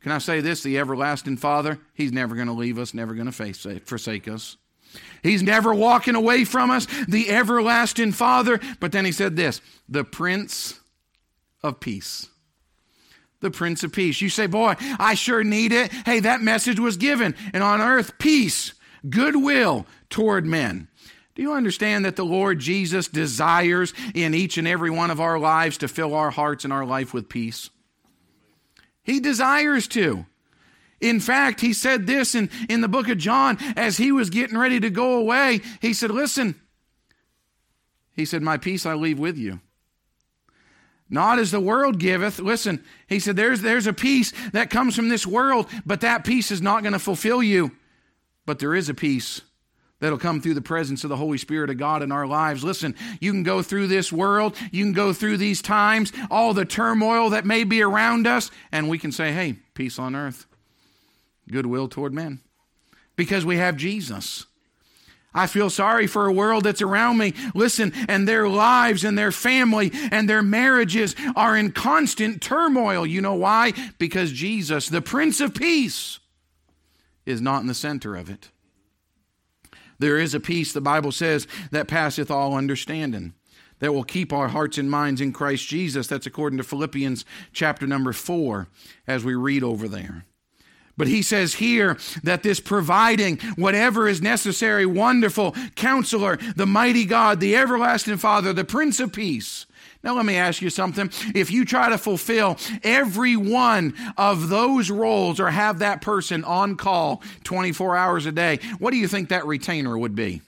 Can 0.00 0.12
I 0.12 0.18
say 0.18 0.40
this? 0.40 0.62
The 0.62 0.78
everlasting 0.78 1.38
Father, 1.38 1.78
He's 1.94 2.12
never 2.12 2.34
going 2.34 2.46
to 2.46 2.52
leave 2.52 2.78
us, 2.78 2.94
never 2.94 3.14
going 3.14 3.30
to 3.30 3.80
forsake 3.80 4.28
us. 4.28 4.56
He's 5.22 5.42
never 5.42 5.74
walking 5.74 6.14
away 6.14 6.44
from 6.44 6.70
us, 6.70 6.86
the 7.08 7.30
everlasting 7.30 8.12
Father. 8.12 8.60
But 8.80 8.92
then 8.92 9.04
he 9.04 9.12
said 9.12 9.36
this 9.36 9.60
the 9.88 10.04
Prince 10.04 10.80
of 11.62 11.80
Peace. 11.80 12.28
The 13.40 13.50
Prince 13.50 13.84
of 13.84 13.92
Peace. 13.92 14.20
You 14.20 14.28
say, 14.28 14.46
boy, 14.46 14.74
I 14.98 15.14
sure 15.14 15.44
need 15.44 15.72
it. 15.72 15.92
Hey, 16.04 16.20
that 16.20 16.40
message 16.40 16.80
was 16.80 16.96
given. 16.96 17.36
And 17.52 17.62
on 17.62 17.80
earth, 17.80 18.18
peace, 18.18 18.74
goodwill 19.08 19.86
toward 20.10 20.44
men. 20.44 20.88
Do 21.36 21.42
you 21.42 21.52
understand 21.52 22.04
that 22.04 22.16
the 22.16 22.24
Lord 22.24 22.58
Jesus 22.58 23.06
desires 23.06 23.94
in 24.12 24.34
each 24.34 24.58
and 24.58 24.66
every 24.66 24.90
one 24.90 25.12
of 25.12 25.20
our 25.20 25.38
lives 25.38 25.78
to 25.78 25.86
fill 25.86 26.14
our 26.14 26.30
hearts 26.30 26.64
and 26.64 26.72
our 26.72 26.84
life 26.84 27.14
with 27.14 27.28
peace? 27.28 27.70
He 29.04 29.20
desires 29.20 29.86
to. 29.88 30.26
In 31.00 31.20
fact, 31.20 31.60
he 31.60 31.72
said 31.72 32.06
this 32.06 32.34
in, 32.34 32.50
in 32.68 32.80
the 32.80 32.88
book 32.88 33.08
of 33.08 33.18
John 33.18 33.58
as 33.76 33.96
he 33.96 34.10
was 34.10 34.30
getting 34.30 34.58
ready 34.58 34.80
to 34.80 34.90
go 34.90 35.16
away. 35.16 35.60
He 35.80 35.94
said, 35.94 36.10
Listen, 36.10 36.56
he 38.14 38.24
said, 38.24 38.42
My 38.42 38.56
peace 38.56 38.84
I 38.84 38.94
leave 38.94 39.18
with 39.18 39.38
you. 39.38 39.60
Not 41.08 41.38
as 41.38 41.50
the 41.50 41.60
world 41.60 41.98
giveth. 41.98 42.38
Listen, 42.38 42.84
he 43.06 43.18
said, 43.18 43.36
there's, 43.36 43.62
there's 43.62 43.86
a 43.86 43.94
peace 43.94 44.32
that 44.52 44.68
comes 44.68 44.94
from 44.94 45.08
this 45.08 45.26
world, 45.26 45.66
but 45.86 46.02
that 46.02 46.24
peace 46.24 46.50
is 46.50 46.60
not 46.60 46.82
going 46.82 46.92
to 46.92 46.98
fulfill 46.98 47.42
you. 47.42 47.70
But 48.44 48.58
there 48.58 48.74
is 48.74 48.90
a 48.90 48.94
peace 48.94 49.40
that'll 50.00 50.18
come 50.18 50.40
through 50.40 50.54
the 50.54 50.60
presence 50.60 51.04
of 51.04 51.10
the 51.10 51.16
Holy 51.16 51.38
Spirit 51.38 51.70
of 51.70 51.78
God 51.78 52.02
in 52.02 52.12
our 52.12 52.26
lives. 52.26 52.62
Listen, 52.62 52.94
you 53.20 53.32
can 53.32 53.42
go 53.42 53.62
through 53.62 53.86
this 53.86 54.12
world, 54.12 54.54
you 54.70 54.84
can 54.84 54.92
go 54.92 55.14
through 55.14 55.38
these 55.38 55.62
times, 55.62 56.12
all 56.30 56.52
the 56.52 56.66
turmoil 56.66 57.30
that 57.30 57.46
may 57.46 57.64
be 57.64 57.82
around 57.82 58.26
us, 58.26 58.50
and 58.70 58.88
we 58.88 58.98
can 58.98 59.10
say, 59.10 59.32
hey, 59.32 59.56
peace 59.74 59.98
on 59.98 60.14
earth 60.14 60.47
goodwill 61.50 61.88
toward 61.88 62.12
men 62.12 62.40
because 63.16 63.44
we 63.44 63.56
have 63.56 63.76
Jesus. 63.76 64.46
I 65.34 65.46
feel 65.46 65.70
sorry 65.70 66.06
for 66.06 66.26
a 66.26 66.32
world 66.32 66.64
that's 66.64 66.80
around 66.82 67.18
me. 67.18 67.34
Listen, 67.54 67.92
and 68.08 68.26
their 68.26 68.48
lives 68.48 69.04
and 69.04 69.16
their 69.16 69.30
family 69.30 69.90
and 70.10 70.28
their 70.28 70.42
marriages 70.42 71.14
are 71.36 71.56
in 71.56 71.72
constant 71.72 72.40
turmoil. 72.40 73.06
You 73.06 73.20
know 73.20 73.34
why? 73.34 73.72
Because 73.98 74.32
Jesus, 74.32 74.88
the 74.88 75.02
Prince 75.02 75.40
of 75.40 75.54
Peace, 75.54 76.18
is 77.26 77.40
not 77.40 77.60
in 77.60 77.66
the 77.66 77.74
center 77.74 78.16
of 78.16 78.30
it. 78.30 78.50
There 79.98 80.16
is 80.16 80.32
a 80.32 80.40
peace, 80.40 80.72
the 80.72 80.80
Bible 80.80 81.12
says, 81.12 81.46
that 81.72 81.88
passeth 81.88 82.30
all 82.30 82.54
understanding, 82.54 83.34
that 83.80 83.92
will 83.92 84.04
keep 84.04 84.32
our 84.32 84.48
hearts 84.48 84.78
and 84.78 84.90
minds 84.90 85.20
in 85.20 85.32
Christ 85.32 85.68
Jesus. 85.68 86.06
That's 86.06 86.26
according 86.26 86.56
to 86.56 86.64
Philippians 86.64 87.24
chapter 87.52 87.86
number 87.86 88.12
four, 88.12 88.68
as 89.06 89.24
we 89.24 89.34
read 89.34 89.62
over 89.62 89.88
there. 89.88 90.24
But 90.98 91.06
he 91.06 91.22
says 91.22 91.54
here 91.54 91.96
that 92.24 92.42
this 92.42 92.60
providing 92.60 93.38
whatever 93.56 94.08
is 94.08 94.20
necessary, 94.20 94.84
wonderful 94.84 95.54
counselor, 95.76 96.36
the 96.56 96.66
mighty 96.66 97.06
God, 97.06 97.40
the 97.40 97.56
everlasting 97.56 98.18
Father, 98.18 98.52
the 98.52 98.64
Prince 98.64 99.00
of 99.00 99.12
Peace. 99.12 99.64
Now, 100.02 100.14
let 100.14 100.26
me 100.26 100.36
ask 100.36 100.60
you 100.60 100.70
something. 100.70 101.10
If 101.34 101.50
you 101.50 101.64
try 101.64 101.88
to 101.88 101.98
fulfill 101.98 102.56
every 102.84 103.36
one 103.36 103.94
of 104.16 104.48
those 104.48 104.90
roles 104.90 105.40
or 105.40 105.50
have 105.50 105.80
that 105.80 106.02
person 106.02 106.44
on 106.44 106.76
call 106.76 107.22
24 107.44 107.96
hours 107.96 108.26
a 108.26 108.32
day, 108.32 108.58
what 108.78 108.90
do 108.90 108.96
you 108.96 109.08
think 109.08 109.30
that 109.30 109.46
retainer 109.46 109.96
would 109.96 110.14
be? 110.14 110.42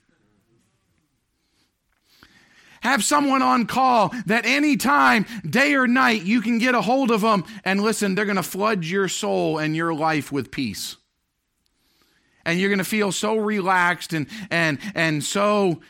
Have 2.83 3.05
someone 3.05 3.43
on 3.43 3.67
call 3.67 4.15
that 4.27 4.47
anytime, 4.47 5.27
day 5.49 5.75
or 5.75 5.87
night, 5.87 6.23
you 6.23 6.41
can 6.41 6.59
get 6.59 6.75
a 6.75 6.81
hold 6.81 7.11
of 7.11 7.21
them 7.21 7.45
and 7.65 7.83
listen, 7.83 8.15
they're 8.15 8.25
going 8.25 8.37
to 8.37 8.43
flood 8.43 8.85
your 8.85 9.09
soul 9.09 9.59
and 9.59 9.77
your 9.77 9.93
life 9.93 10.33
with 10.33 10.51
peace. 10.51 10.97
And 12.45 12.59
you're 12.59 12.71
going 12.71 12.79
to 12.79 12.85
feel 12.85 13.13
so 13.13 13.37
relaxed 13.37 14.15
and, 14.15 14.27
and, 14.51 14.79
and 14.95 15.23
so 15.23 15.81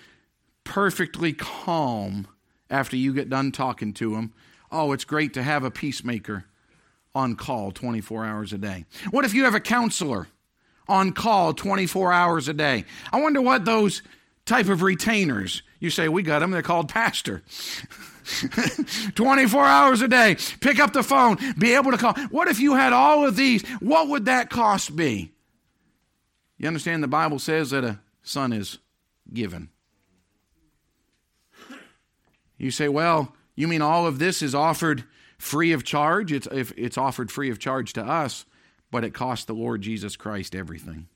perfectly 0.64 1.32
calm 1.32 2.26
after 2.68 2.96
you 2.96 3.14
get 3.14 3.30
done 3.30 3.52
talking 3.52 3.92
to 3.94 4.12
them. 4.14 4.32
Oh, 4.72 4.92
it's 4.92 5.04
great 5.04 5.34
to 5.34 5.42
have 5.42 5.64
a 5.64 5.70
peacemaker 5.70 6.44
on 7.14 7.36
call 7.36 7.70
24 7.70 8.24
hours 8.24 8.52
a 8.52 8.58
day. 8.58 8.84
What 9.10 9.24
if 9.24 9.34
you 9.34 9.44
have 9.44 9.54
a 9.54 9.60
counselor 9.60 10.28
on 10.88 11.12
call 11.12 11.52
24 11.54 12.12
hours 12.12 12.48
a 12.48 12.54
day? 12.54 12.84
I 13.12 13.20
wonder 13.20 13.40
what 13.40 13.64
those 13.64 14.02
type 14.46 14.68
of 14.68 14.82
retainers 14.82 15.62
you 15.80 15.88
say, 15.88 16.08
We 16.08 16.22
got 16.22 16.38
them. 16.40 16.50
They're 16.50 16.62
called 16.62 16.88
pastor. 16.88 17.42
24 19.14 19.64
hours 19.64 20.02
a 20.02 20.08
day. 20.08 20.36
Pick 20.60 20.78
up 20.78 20.92
the 20.92 21.02
phone. 21.02 21.38
Be 21.58 21.74
able 21.74 21.90
to 21.90 21.96
call. 21.96 22.14
What 22.30 22.48
if 22.48 22.60
you 22.60 22.74
had 22.74 22.92
all 22.92 23.26
of 23.26 23.34
these? 23.34 23.66
What 23.80 24.08
would 24.08 24.26
that 24.26 24.50
cost 24.50 24.94
be? 24.94 25.32
You 26.58 26.68
understand 26.68 27.02
the 27.02 27.08
Bible 27.08 27.38
says 27.38 27.70
that 27.70 27.82
a 27.82 27.98
son 28.22 28.52
is 28.52 28.78
given. 29.32 29.70
You 32.58 32.70
say, 32.70 32.88
well, 32.88 33.34
you 33.56 33.66
mean 33.66 33.80
all 33.80 34.06
of 34.06 34.18
this 34.18 34.42
is 34.42 34.54
offered 34.54 35.04
free 35.38 35.72
of 35.72 35.82
charge? 35.82 36.30
It's, 36.30 36.46
if 36.52 36.72
it's 36.76 36.98
offered 36.98 37.32
free 37.32 37.48
of 37.50 37.58
charge 37.58 37.94
to 37.94 38.04
us, 38.04 38.44
but 38.90 39.02
it 39.02 39.14
cost 39.14 39.46
the 39.46 39.54
Lord 39.54 39.80
Jesus 39.80 40.14
Christ 40.14 40.54
everything. 40.54 41.08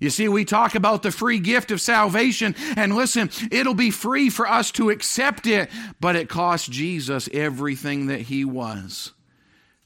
You 0.00 0.08
see, 0.08 0.28
we 0.28 0.46
talk 0.46 0.74
about 0.74 1.02
the 1.02 1.12
free 1.12 1.38
gift 1.38 1.70
of 1.70 1.80
salvation, 1.80 2.56
and 2.74 2.96
listen, 2.96 3.30
it'll 3.52 3.74
be 3.74 3.90
free 3.90 4.30
for 4.30 4.48
us 4.48 4.72
to 4.72 4.88
accept 4.90 5.46
it, 5.46 5.70
but 6.00 6.16
it 6.16 6.28
cost 6.28 6.70
Jesus 6.70 7.28
everything 7.32 8.06
that 8.06 8.22
he 8.22 8.44
was 8.44 9.12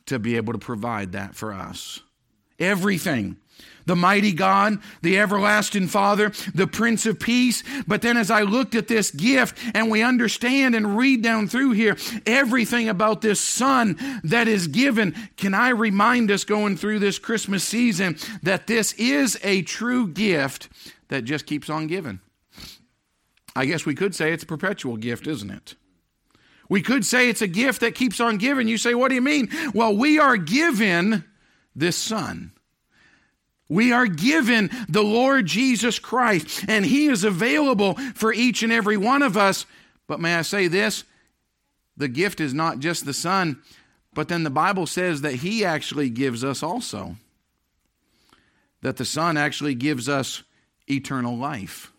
to 0.06 0.20
be 0.20 0.36
able 0.36 0.52
to 0.52 0.58
provide 0.58 1.12
that 1.12 1.34
for 1.34 1.52
us. 1.52 2.00
Everything 2.60 3.36
the 3.86 3.96
mighty 3.96 4.32
God, 4.32 4.78
the 5.02 5.18
everlasting 5.18 5.88
Father, 5.88 6.32
the 6.54 6.66
Prince 6.66 7.06
of 7.06 7.20
Peace. 7.20 7.62
But 7.86 8.02
then 8.02 8.16
as 8.16 8.30
I 8.30 8.42
looked 8.42 8.74
at 8.74 8.88
this 8.88 9.10
gift 9.10 9.58
and 9.74 9.90
we 9.90 10.02
understand 10.02 10.74
and 10.74 10.96
read 10.96 11.22
down 11.22 11.48
through 11.48 11.72
here 11.72 11.96
everything 12.26 12.88
about 12.88 13.20
this 13.20 13.40
Son 13.40 13.98
that 14.24 14.48
is 14.48 14.68
given, 14.68 15.14
can 15.36 15.54
I 15.54 15.70
remind 15.70 16.30
us 16.30 16.44
going 16.44 16.76
through 16.76 17.00
this 17.00 17.18
Christmas 17.18 17.64
season 17.64 18.16
that 18.42 18.66
this 18.66 18.92
is 18.94 19.38
a 19.42 19.62
true 19.62 20.08
gift 20.08 20.68
that 21.08 21.24
just 21.24 21.46
keeps 21.46 21.68
on 21.68 21.86
giving? 21.86 22.20
I 23.56 23.66
guess 23.66 23.86
we 23.86 23.94
could 23.94 24.14
say 24.14 24.32
it's 24.32 24.42
a 24.42 24.46
perpetual 24.46 24.96
gift, 24.96 25.26
isn't 25.26 25.50
it? 25.50 25.74
We 26.68 26.80
could 26.80 27.04
say 27.04 27.28
it's 27.28 27.42
a 27.42 27.46
gift 27.46 27.82
that 27.82 27.94
keeps 27.94 28.20
on 28.20 28.38
giving. 28.38 28.66
You 28.68 28.78
say, 28.78 28.94
what 28.94 29.10
do 29.10 29.14
you 29.14 29.20
mean? 29.20 29.50
Well, 29.74 29.94
we 29.94 30.18
are 30.18 30.36
given 30.36 31.24
this 31.76 31.96
Son. 31.96 32.53
We 33.74 33.90
are 33.90 34.06
given 34.06 34.70
the 34.88 35.02
Lord 35.02 35.46
Jesus 35.46 35.98
Christ, 35.98 36.64
and 36.68 36.86
He 36.86 37.06
is 37.06 37.24
available 37.24 37.94
for 38.14 38.32
each 38.32 38.62
and 38.62 38.72
every 38.72 38.96
one 38.96 39.20
of 39.20 39.36
us. 39.36 39.66
But 40.06 40.20
may 40.20 40.36
I 40.36 40.42
say 40.42 40.68
this? 40.68 41.02
The 41.96 42.06
gift 42.06 42.40
is 42.40 42.54
not 42.54 42.78
just 42.78 43.04
the 43.04 43.12
Son, 43.12 43.60
but 44.12 44.28
then 44.28 44.44
the 44.44 44.50
Bible 44.50 44.86
says 44.86 45.22
that 45.22 45.34
He 45.34 45.64
actually 45.64 46.08
gives 46.08 46.44
us 46.44 46.62
also. 46.62 47.16
That 48.82 48.96
the 48.96 49.04
Son 49.04 49.36
actually 49.36 49.74
gives 49.74 50.08
us 50.08 50.44
eternal 50.88 51.36
life. 51.36 51.92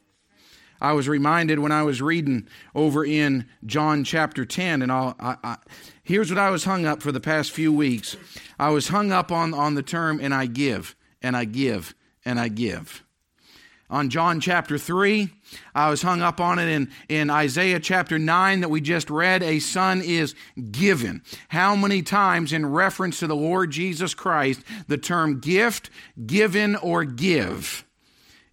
I 0.79 0.93
was 0.93 1.09
reminded 1.09 1.59
when 1.59 1.73
I 1.73 1.83
was 1.83 2.01
reading 2.01 2.47
over 2.73 3.03
in 3.03 3.49
John 3.65 4.05
chapter 4.05 4.45
10, 4.45 4.81
and 4.81 4.93
I'll, 4.93 5.13
I, 5.19 5.35
I, 5.43 5.57
here's 6.03 6.29
what 6.29 6.39
I 6.39 6.51
was 6.51 6.63
hung 6.63 6.85
up 6.85 7.01
for 7.01 7.11
the 7.11 7.19
past 7.19 7.51
few 7.51 7.73
weeks. 7.73 8.15
I 8.57 8.69
was 8.69 8.87
hung 8.87 9.11
up 9.11 9.29
on, 9.29 9.53
on 9.53 9.75
the 9.75 9.83
term, 9.83 10.21
and 10.21 10.33
I 10.33 10.45
give 10.45 10.95
and 11.25 11.35
I 11.35 11.45
give 11.45 11.95
and 12.23 12.39
I 12.39 12.49
give. 12.49 13.03
On 13.89 14.09
John 14.09 14.39
chapter 14.39 14.77
3, 14.77 15.29
I 15.73 15.89
was 15.89 16.03
hung 16.03 16.21
up 16.21 16.39
on 16.39 16.59
it 16.59 16.67
in, 16.67 16.91
in 17.09 17.29
Isaiah 17.31 17.79
chapter 17.79 18.19
9 18.19 18.61
that 18.61 18.69
we 18.69 18.79
just 18.79 19.09
read. 19.09 19.41
A 19.41 19.57
son 19.59 20.01
is 20.01 20.35
given. 20.71 21.23
How 21.47 21.75
many 21.75 22.03
times, 22.03 22.53
in 22.53 22.65
reference 22.67 23.19
to 23.19 23.27
the 23.27 23.35
Lord 23.35 23.71
Jesus 23.71 24.13
Christ, 24.13 24.61
the 24.87 24.97
term 24.97 25.39
gift, 25.39 25.89
given, 26.25 26.75
or 26.75 27.03
give 27.03 27.85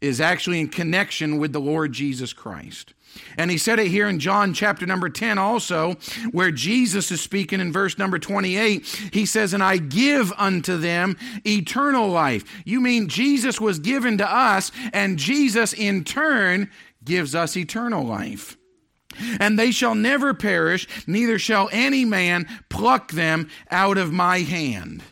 is 0.00 0.20
actually 0.20 0.60
in 0.60 0.68
connection 0.68 1.38
with 1.38 1.52
the 1.52 1.60
Lord 1.60 1.92
Jesus 1.92 2.32
Christ? 2.32 2.94
And 3.36 3.50
he 3.50 3.58
said 3.58 3.78
it 3.78 3.88
here 3.88 4.08
in 4.08 4.18
John 4.18 4.54
chapter 4.54 4.86
number 4.86 5.08
10 5.08 5.38
also, 5.38 5.94
where 6.30 6.50
Jesus 6.50 7.10
is 7.10 7.20
speaking 7.20 7.60
in 7.60 7.72
verse 7.72 7.98
number 7.98 8.18
28. 8.18 8.84
He 9.12 9.26
says, 9.26 9.52
And 9.52 9.62
I 9.62 9.78
give 9.78 10.32
unto 10.36 10.76
them 10.76 11.16
eternal 11.46 12.08
life. 12.08 12.44
You 12.64 12.80
mean 12.80 13.08
Jesus 13.08 13.60
was 13.60 13.78
given 13.78 14.18
to 14.18 14.30
us, 14.30 14.70
and 14.92 15.18
Jesus 15.18 15.72
in 15.72 16.04
turn 16.04 16.70
gives 17.04 17.34
us 17.34 17.56
eternal 17.56 18.04
life. 18.04 18.56
And 19.38 19.58
they 19.58 19.70
shall 19.70 19.94
never 19.94 20.32
perish, 20.32 20.88
neither 21.06 21.38
shall 21.38 21.68
any 21.72 22.04
man 22.04 22.46
pluck 22.68 23.12
them 23.12 23.48
out 23.70 23.98
of 23.98 24.12
my 24.12 24.38
hand. 24.38 25.02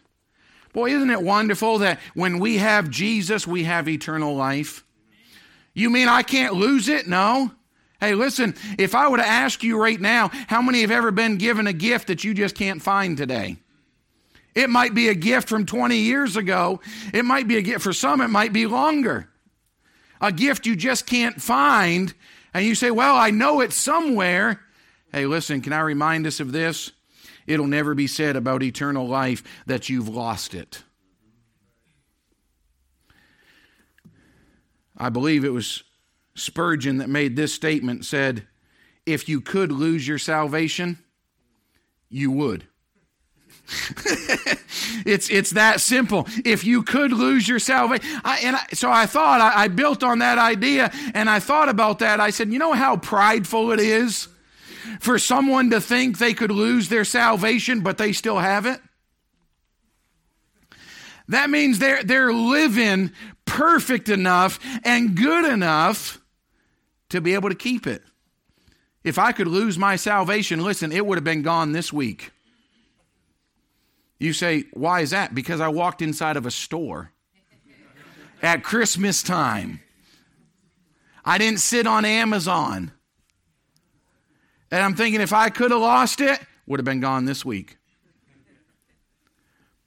Boy, 0.72 0.94
isn't 0.94 1.10
it 1.10 1.22
wonderful 1.22 1.78
that 1.78 1.98
when 2.14 2.38
we 2.38 2.58
have 2.58 2.90
Jesus, 2.90 3.46
we 3.46 3.64
have 3.64 3.88
eternal 3.88 4.34
life? 4.34 4.84
You 5.74 5.90
mean 5.90 6.08
I 6.08 6.22
can't 6.22 6.54
lose 6.54 6.88
it? 6.88 7.06
No. 7.08 7.50
Hey, 8.00 8.14
listen, 8.14 8.54
if 8.78 8.94
I 8.94 9.08
were 9.08 9.18
to 9.18 9.26
ask 9.26 9.62
you 9.62 9.80
right 9.80 10.00
now, 10.00 10.30
how 10.46 10.62
many 10.62 10.80
have 10.80 10.90
ever 10.90 11.10
been 11.10 11.36
given 11.36 11.66
a 11.66 11.72
gift 11.72 12.06
that 12.06 12.24
you 12.24 12.32
just 12.32 12.54
can't 12.54 12.80
find 12.80 13.16
today? 13.16 13.58
It 14.54 14.70
might 14.70 14.94
be 14.94 15.08
a 15.08 15.14
gift 15.14 15.48
from 15.48 15.66
20 15.66 15.96
years 15.96 16.36
ago. 16.36 16.80
It 17.12 17.24
might 17.24 17.46
be 17.46 17.58
a 17.58 17.62
gift, 17.62 17.82
for 17.82 17.92
some, 17.92 18.20
it 18.20 18.28
might 18.28 18.52
be 18.52 18.66
longer. 18.66 19.28
A 20.20 20.32
gift 20.32 20.66
you 20.66 20.76
just 20.76 21.06
can't 21.06 21.40
find, 21.40 22.12
and 22.52 22.64
you 22.64 22.74
say, 22.74 22.90
Well, 22.90 23.16
I 23.16 23.30
know 23.30 23.60
it 23.60 23.72
somewhere. 23.72 24.60
Hey, 25.12 25.26
listen, 25.26 25.60
can 25.60 25.72
I 25.72 25.80
remind 25.80 26.26
us 26.26 26.40
of 26.40 26.52
this? 26.52 26.92
It'll 27.46 27.66
never 27.66 27.94
be 27.94 28.06
said 28.06 28.36
about 28.36 28.62
eternal 28.62 29.06
life 29.06 29.42
that 29.66 29.88
you've 29.88 30.08
lost 30.08 30.54
it. 30.54 30.82
I 34.96 35.08
believe 35.08 35.44
it 35.44 35.52
was 35.52 35.82
Spurgeon 36.34 36.98
that 36.98 37.08
made 37.08 37.36
this 37.36 37.52
statement 37.52 38.04
said, 38.04 38.46
If 39.06 39.28
you 39.28 39.40
could 39.40 39.72
lose 39.72 40.06
your 40.06 40.18
salvation, 40.18 40.98
you 42.08 42.30
would. 42.30 42.66
it's 45.06 45.30
it's 45.30 45.50
that 45.50 45.80
simple. 45.80 46.26
If 46.44 46.64
you 46.64 46.82
could 46.82 47.12
lose 47.12 47.48
your 47.48 47.58
salvation, 47.58 48.04
I, 48.24 48.38
and 48.38 48.56
I, 48.56 48.66
so 48.72 48.90
I 48.90 49.06
thought 49.06 49.40
I, 49.40 49.64
I 49.64 49.68
built 49.68 50.02
on 50.02 50.18
that 50.20 50.38
idea, 50.38 50.90
and 51.14 51.30
I 51.30 51.38
thought 51.38 51.68
about 51.68 52.00
that. 52.00 52.20
I 52.20 52.30
said, 52.30 52.52
you 52.52 52.58
know 52.58 52.72
how 52.72 52.96
prideful 52.96 53.70
it 53.70 53.80
is 53.80 54.28
for 54.98 55.18
someone 55.18 55.70
to 55.70 55.80
think 55.80 56.18
they 56.18 56.34
could 56.34 56.50
lose 56.50 56.88
their 56.88 57.04
salvation, 57.04 57.80
but 57.80 57.98
they 57.98 58.12
still 58.12 58.38
have 58.38 58.66
it. 58.66 58.80
That 61.28 61.48
means 61.48 61.78
they're 61.78 62.02
they're 62.02 62.32
living 62.32 63.12
perfect 63.44 64.08
enough 64.08 64.58
and 64.84 65.16
good 65.16 65.44
enough 65.44 66.19
to 67.10 67.20
be 67.20 67.34
able 67.34 67.48
to 67.48 67.54
keep 67.54 67.86
it. 67.86 68.02
If 69.04 69.18
I 69.18 69.32
could 69.32 69.46
lose 69.46 69.78
my 69.78 69.96
salvation, 69.96 70.62
listen, 70.62 70.92
it 70.92 71.06
would 71.06 71.16
have 71.16 71.24
been 71.24 71.42
gone 71.42 71.72
this 71.72 71.92
week. 71.92 72.32
You 74.18 74.32
say, 74.32 74.64
why 74.72 75.00
is 75.00 75.10
that? 75.10 75.34
Because 75.34 75.60
I 75.60 75.68
walked 75.68 76.02
inside 76.02 76.36
of 76.36 76.44
a 76.44 76.50
store 76.50 77.12
at 78.42 78.62
Christmas 78.62 79.22
time. 79.22 79.80
I 81.24 81.38
didn't 81.38 81.60
sit 81.60 81.86
on 81.86 82.04
Amazon. 82.04 82.92
And 84.70 84.82
I'm 84.82 84.94
thinking 84.94 85.20
if 85.20 85.32
I 85.32 85.48
could 85.48 85.70
have 85.70 85.80
lost 85.80 86.20
it, 86.20 86.38
would 86.66 86.78
have 86.78 86.84
been 86.84 87.00
gone 87.00 87.24
this 87.24 87.44
week. 87.44 87.78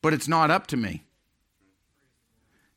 But 0.02 0.14
it's 0.14 0.28
not 0.28 0.52
up 0.52 0.68
to 0.68 0.78
me. 0.78 1.04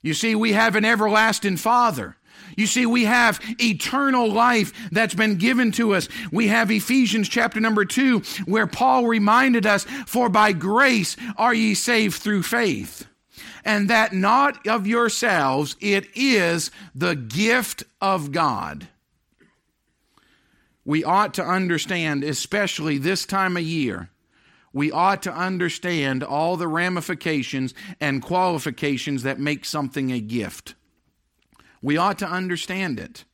You 0.03 0.15
see, 0.15 0.35
we 0.35 0.53
have 0.53 0.77
an 0.77 0.85
everlasting 0.85 1.57
Father. 1.57 2.17
You 2.57 2.67
see, 2.67 2.87
we 2.87 3.05
have 3.05 3.41
eternal 3.61 4.31
life 4.31 4.73
that's 4.91 5.15
been 5.15 5.37
given 5.37 5.73
to 5.73 5.95
us. 5.95 6.09
We 6.33 6.49
have 6.49 6.71
Ephesians 6.71 7.29
chapter 7.29 7.61
number 7.61 7.85
two, 7.85 8.21
where 8.47 8.67
Paul 8.67 9.07
reminded 9.07 9.67
us, 9.67 9.85
For 10.07 10.29
by 10.29 10.53
grace 10.53 11.17
are 11.37 11.55
ye 11.55 11.75
saved 11.75 12.17
through 12.17 12.45
faith, 12.45 13.07
and 13.65 13.91
that 13.91 14.13
not 14.13 14.67
of 14.67 14.87
yourselves, 14.87 15.77
it 15.81 16.09
is 16.15 16.71
the 16.95 17.15
gift 17.15 17.85
of 18.01 18.33
God. 18.33 18.89
We 20.85 21.03
ought 21.05 21.35
to 21.35 21.45
understand, 21.45 22.25
especially 22.25 22.97
this 22.97 23.27
time 23.27 23.57
of 23.57 23.65
year, 23.65 24.09
we 24.73 24.93
ought 24.93 25.23
to 25.23 25.35
understand 25.35 26.23
all 26.23 26.57
the 26.57 26.69
ramifications 26.69 27.75
and 28.01 28.23
qualifications 28.23 29.25
that 29.25 29.41
make 29.41 29.65
something 29.65 30.13
a 30.13 30.21
gift. 30.21 30.75
We 31.83 31.97
ought 31.97 32.19
to 32.19 32.29
understand 32.29 32.99
it. 33.01 33.25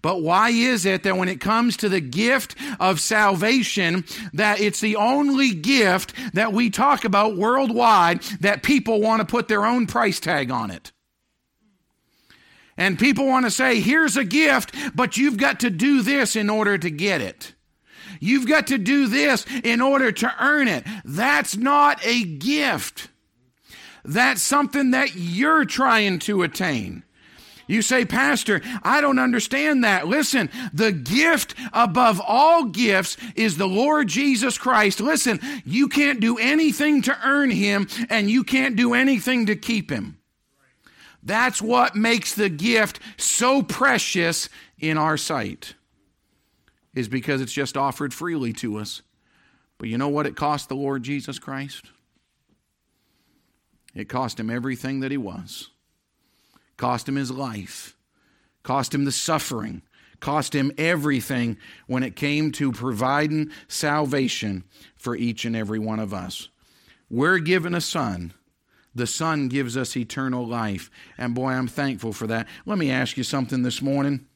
But 0.00 0.22
why 0.22 0.50
is 0.50 0.86
it 0.86 1.02
that 1.02 1.16
when 1.16 1.28
it 1.28 1.40
comes 1.40 1.76
to 1.78 1.88
the 1.88 2.00
gift 2.00 2.54
of 2.78 3.00
salvation, 3.00 4.04
that 4.32 4.60
it's 4.60 4.80
the 4.80 4.96
only 4.96 5.54
gift 5.54 6.14
that 6.34 6.52
we 6.52 6.70
talk 6.70 7.04
about 7.04 7.36
worldwide 7.36 8.22
that 8.40 8.62
people 8.62 9.00
want 9.00 9.20
to 9.20 9.26
put 9.26 9.48
their 9.48 9.66
own 9.66 9.86
price 9.86 10.20
tag 10.20 10.50
on 10.50 10.70
it? 10.70 10.92
And 12.76 12.98
people 12.98 13.26
want 13.26 13.46
to 13.46 13.50
say, 13.50 13.80
here's 13.80 14.16
a 14.16 14.24
gift, 14.24 14.74
but 14.94 15.16
you've 15.16 15.38
got 15.38 15.60
to 15.60 15.70
do 15.70 16.02
this 16.02 16.36
in 16.36 16.50
order 16.50 16.76
to 16.76 16.90
get 16.90 17.20
it. 17.20 17.54
You've 18.20 18.46
got 18.46 18.68
to 18.68 18.78
do 18.78 19.08
this 19.08 19.46
in 19.64 19.80
order 19.80 20.12
to 20.12 20.34
earn 20.40 20.68
it. 20.68 20.84
That's 21.04 21.56
not 21.56 22.04
a 22.04 22.22
gift. 22.22 23.08
That's 24.04 24.42
something 24.42 24.92
that 24.92 25.16
you're 25.16 25.64
trying 25.64 26.20
to 26.20 26.42
attain. 26.42 27.02
You 27.68 27.82
say, 27.82 28.04
Pastor, 28.04 28.62
I 28.82 29.00
don't 29.00 29.18
understand 29.18 29.82
that. 29.82 30.06
Listen, 30.06 30.50
the 30.72 30.92
gift 30.92 31.54
above 31.72 32.20
all 32.24 32.66
gifts 32.66 33.16
is 33.34 33.56
the 33.56 33.66
Lord 33.66 34.06
Jesus 34.06 34.56
Christ. 34.56 35.00
Listen, 35.00 35.40
you 35.64 35.88
can't 35.88 36.20
do 36.20 36.38
anything 36.38 37.02
to 37.02 37.18
earn 37.24 37.50
him, 37.50 37.88
and 38.08 38.30
you 38.30 38.44
can't 38.44 38.76
do 38.76 38.94
anything 38.94 39.46
to 39.46 39.56
keep 39.56 39.90
him. 39.90 40.18
That's 41.24 41.60
what 41.60 41.96
makes 41.96 42.34
the 42.34 42.48
gift 42.48 43.00
so 43.16 43.62
precious 43.62 44.48
in 44.78 44.96
our 44.96 45.16
sight, 45.16 45.74
is 46.94 47.08
because 47.08 47.40
it's 47.40 47.52
just 47.52 47.76
offered 47.76 48.14
freely 48.14 48.52
to 48.54 48.76
us. 48.78 49.02
But 49.78 49.88
you 49.88 49.98
know 49.98 50.08
what 50.08 50.26
it 50.26 50.36
cost 50.36 50.68
the 50.68 50.76
Lord 50.76 51.02
Jesus 51.02 51.40
Christ? 51.40 51.90
It 53.92 54.08
cost 54.08 54.38
him 54.38 54.50
everything 54.50 55.00
that 55.00 55.10
he 55.10 55.16
was 55.16 55.70
cost 56.76 57.08
him 57.08 57.16
his 57.16 57.30
life, 57.30 57.96
cost 58.62 58.94
him 58.94 59.04
the 59.04 59.12
suffering, 59.12 59.82
cost 60.20 60.54
him 60.54 60.72
everything 60.78 61.56
when 61.86 62.02
it 62.02 62.16
came 62.16 62.52
to 62.52 62.72
providing 62.72 63.50
salvation 63.68 64.64
for 64.96 65.14
each 65.16 65.44
and 65.44 65.54
every 65.54 65.78
one 65.78 66.00
of 66.00 66.12
us. 66.12 66.48
We're 67.08 67.38
given 67.38 67.74
a 67.74 67.80
son. 67.80 68.32
The 68.94 69.06
Son 69.06 69.48
gives 69.48 69.76
us 69.76 69.94
eternal 69.94 70.46
life. 70.46 70.90
And 71.18 71.34
boy, 71.34 71.50
I'm 71.50 71.68
thankful 71.68 72.14
for 72.14 72.26
that. 72.28 72.48
Let 72.64 72.78
me 72.78 72.90
ask 72.90 73.18
you 73.18 73.24
something 73.24 73.62
this 73.62 73.82
morning. 73.82 74.26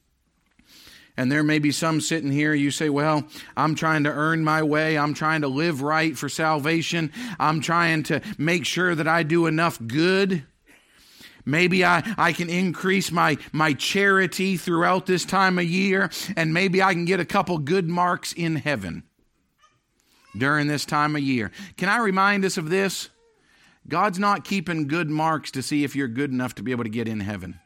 And 1.17 1.31
there 1.31 1.43
may 1.43 1.59
be 1.59 1.71
some 1.71 1.99
sitting 1.99 2.31
here, 2.31 2.53
you 2.53 2.71
say, 2.71 2.87
Well, 2.89 3.27
I'm 3.57 3.75
trying 3.75 4.03
to 4.05 4.11
earn 4.11 4.43
my 4.43 4.63
way. 4.63 4.97
I'm 4.97 5.13
trying 5.13 5.41
to 5.41 5.47
live 5.47 5.81
right 5.81 6.15
for 6.15 6.29
salvation. 6.29 7.11
I'm 7.39 7.59
trying 7.59 8.03
to 8.03 8.21
make 8.37 8.65
sure 8.65 8.95
that 8.95 9.07
I 9.07 9.23
do 9.23 9.47
enough 9.47 9.79
good. 9.85 10.45
Maybe 11.45 11.83
I, 11.83 12.03
I 12.17 12.33
can 12.33 12.49
increase 12.49 13.11
my, 13.11 13.37
my 13.51 13.73
charity 13.73 14.57
throughout 14.57 15.05
this 15.05 15.25
time 15.25 15.57
of 15.57 15.65
year, 15.65 16.09
and 16.35 16.53
maybe 16.53 16.81
I 16.81 16.93
can 16.93 17.05
get 17.05 17.19
a 17.19 17.25
couple 17.25 17.57
good 17.57 17.87
marks 17.87 18.33
in 18.33 18.57
heaven 18.57 19.03
during 20.37 20.67
this 20.67 20.85
time 20.85 21.15
of 21.15 21.21
year. 21.21 21.51
Can 21.77 21.89
I 21.89 21.97
remind 21.97 22.45
us 22.45 22.57
of 22.57 22.69
this? 22.69 23.09
God's 23.87 24.19
not 24.19 24.43
keeping 24.43 24.87
good 24.87 25.09
marks 25.09 25.51
to 25.51 25.61
see 25.61 25.83
if 25.83 25.95
you're 25.95 26.07
good 26.07 26.31
enough 26.31 26.55
to 26.55 26.63
be 26.63 26.71
able 26.71 26.83
to 26.83 26.89
get 26.89 27.07
in 27.07 27.19
heaven. 27.19 27.59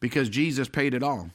Because 0.00 0.28
Jesus 0.28 0.68
paid 0.68 0.92
it 0.92 1.02
all. 1.02 1.30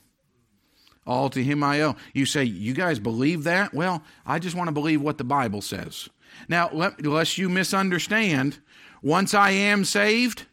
All 1.07 1.29
to 1.31 1.43
him 1.43 1.63
I 1.63 1.81
owe. 1.81 1.95
You 2.13 2.27
say, 2.27 2.43
You 2.43 2.73
guys 2.73 2.99
believe 2.99 3.43
that? 3.45 3.73
Well, 3.73 4.03
I 4.27 4.37
just 4.37 4.55
want 4.55 4.67
to 4.67 4.71
believe 4.71 5.01
what 5.01 5.17
the 5.17 5.23
Bible 5.23 5.61
says. 5.61 6.07
Now, 6.47 6.69
lest 6.71 7.39
you 7.39 7.49
misunderstand, 7.49 8.59
once 9.01 9.33
I 9.33 9.51
am 9.51 9.85
saved, 9.85 10.45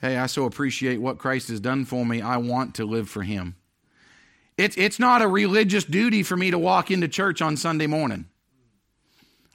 hey, 0.00 0.16
I 0.16 0.26
so 0.26 0.44
appreciate 0.44 1.00
what 1.00 1.18
Christ 1.18 1.48
has 1.48 1.60
done 1.60 1.84
for 1.84 2.04
me. 2.04 2.22
I 2.22 2.36
want 2.36 2.74
to 2.76 2.84
live 2.84 3.08
for 3.08 3.22
him. 3.22 3.56
It's, 4.56 4.76
it's 4.76 4.98
not 4.98 5.22
a 5.22 5.28
religious 5.28 5.84
duty 5.84 6.22
for 6.22 6.36
me 6.36 6.50
to 6.50 6.58
walk 6.58 6.90
into 6.90 7.08
church 7.08 7.42
on 7.42 7.56
Sunday 7.56 7.86
morning. 7.86 8.26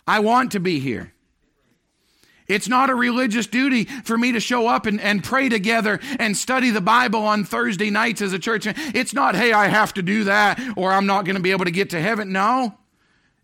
I 0.06 0.20
want 0.20 0.52
to 0.52 0.60
be 0.60 0.80
here. 0.80 1.14
It's 2.48 2.68
not 2.68 2.90
a 2.90 2.96
religious 2.96 3.48
duty 3.48 3.86
for 3.86 4.18
me 4.18 4.34
to 4.34 4.40
show 4.40 4.68
up 4.68 4.86
and, 4.86 5.00
and 5.00 5.24
pray 5.24 5.48
together 5.48 6.00
and 6.20 6.36
study 6.36 6.70
the 6.70 6.82
Bible 6.82 7.22
on 7.22 7.46
Thursday 7.46 7.90
nights 7.90 8.22
as 8.22 8.34
a 8.34 8.40
church. 8.40 8.68
It's 8.94 9.14
not, 9.14 9.36
hey, 9.36 9.54
I 9.54 9.68
have 9.68 9.94
to 9.94 10.02
do 10.02 10.26
that 10.26 10.60
or 10.76 10.92
I'm 10.92 11.06
not 11.06 11.24
going 11.24 11.38
to 11.38 11.42
be 11.42 11.52
able 11.52 11.66
to 11.66 11.72
get 11.72 11.92
to 11.92 12.02
heaven. 12.02 12.34
No, 12.34 12.76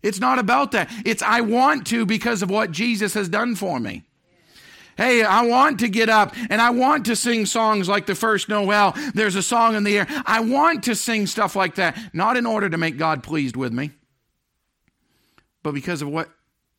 it's 0.02 0.20
not 0.20 0.38
about 0.38 0.72
that. 0.72 0.90
It's 1.04 1.22
I 1.22 1.40
want 1.40 1.86
to 1.88 2.06
because 2.06 2.42
of 2.42 2.50
what 2.50 2.70
Jesus 2.70 3.14
has 3.14 3.28
done 3.28 3.54
for 3.56 3.80
me. 3.80 4.04
Hey, 4.96 5.22
I 5.22 5.42
want 5.42 5.78
to 5.80 5.88
get 5.88 6.08
up 6.08 6.34
and 6.50 6.60
I 6.60 6.70
want 6.70 7.06
to 7.06 7.14
sing 7.14 7.46
songs 7.46 7.88
like 7.88 8.06
the 8.06 8.16
first 8.16 8.48
Noel. 8.48 8.94
There's 9.14 9.36
a 9.36 9.42
song 9.42 9.76
in 9.76 9.84
the 9.84 9.98
air. 9.98 10.06
I 10.26 10.40
want 10.40 10.84
to 10.84 10.96
sing 10.96 11.28
stuff 11.28 11.54
like 11.54 11.76
that, 11.76 11.96
not 12.12 12.36
in 12.36 12.46
order 12.46 12.68
to 12.68 12.76
make 12.76 12.98
God 12.98 13.22
pleased 13.22 13.56
with 13.56 13.72
me, 13.72 13.92
but 15.62 15.72
because 15.72 16.02
of 16.02 16.08
what 16.08 16.28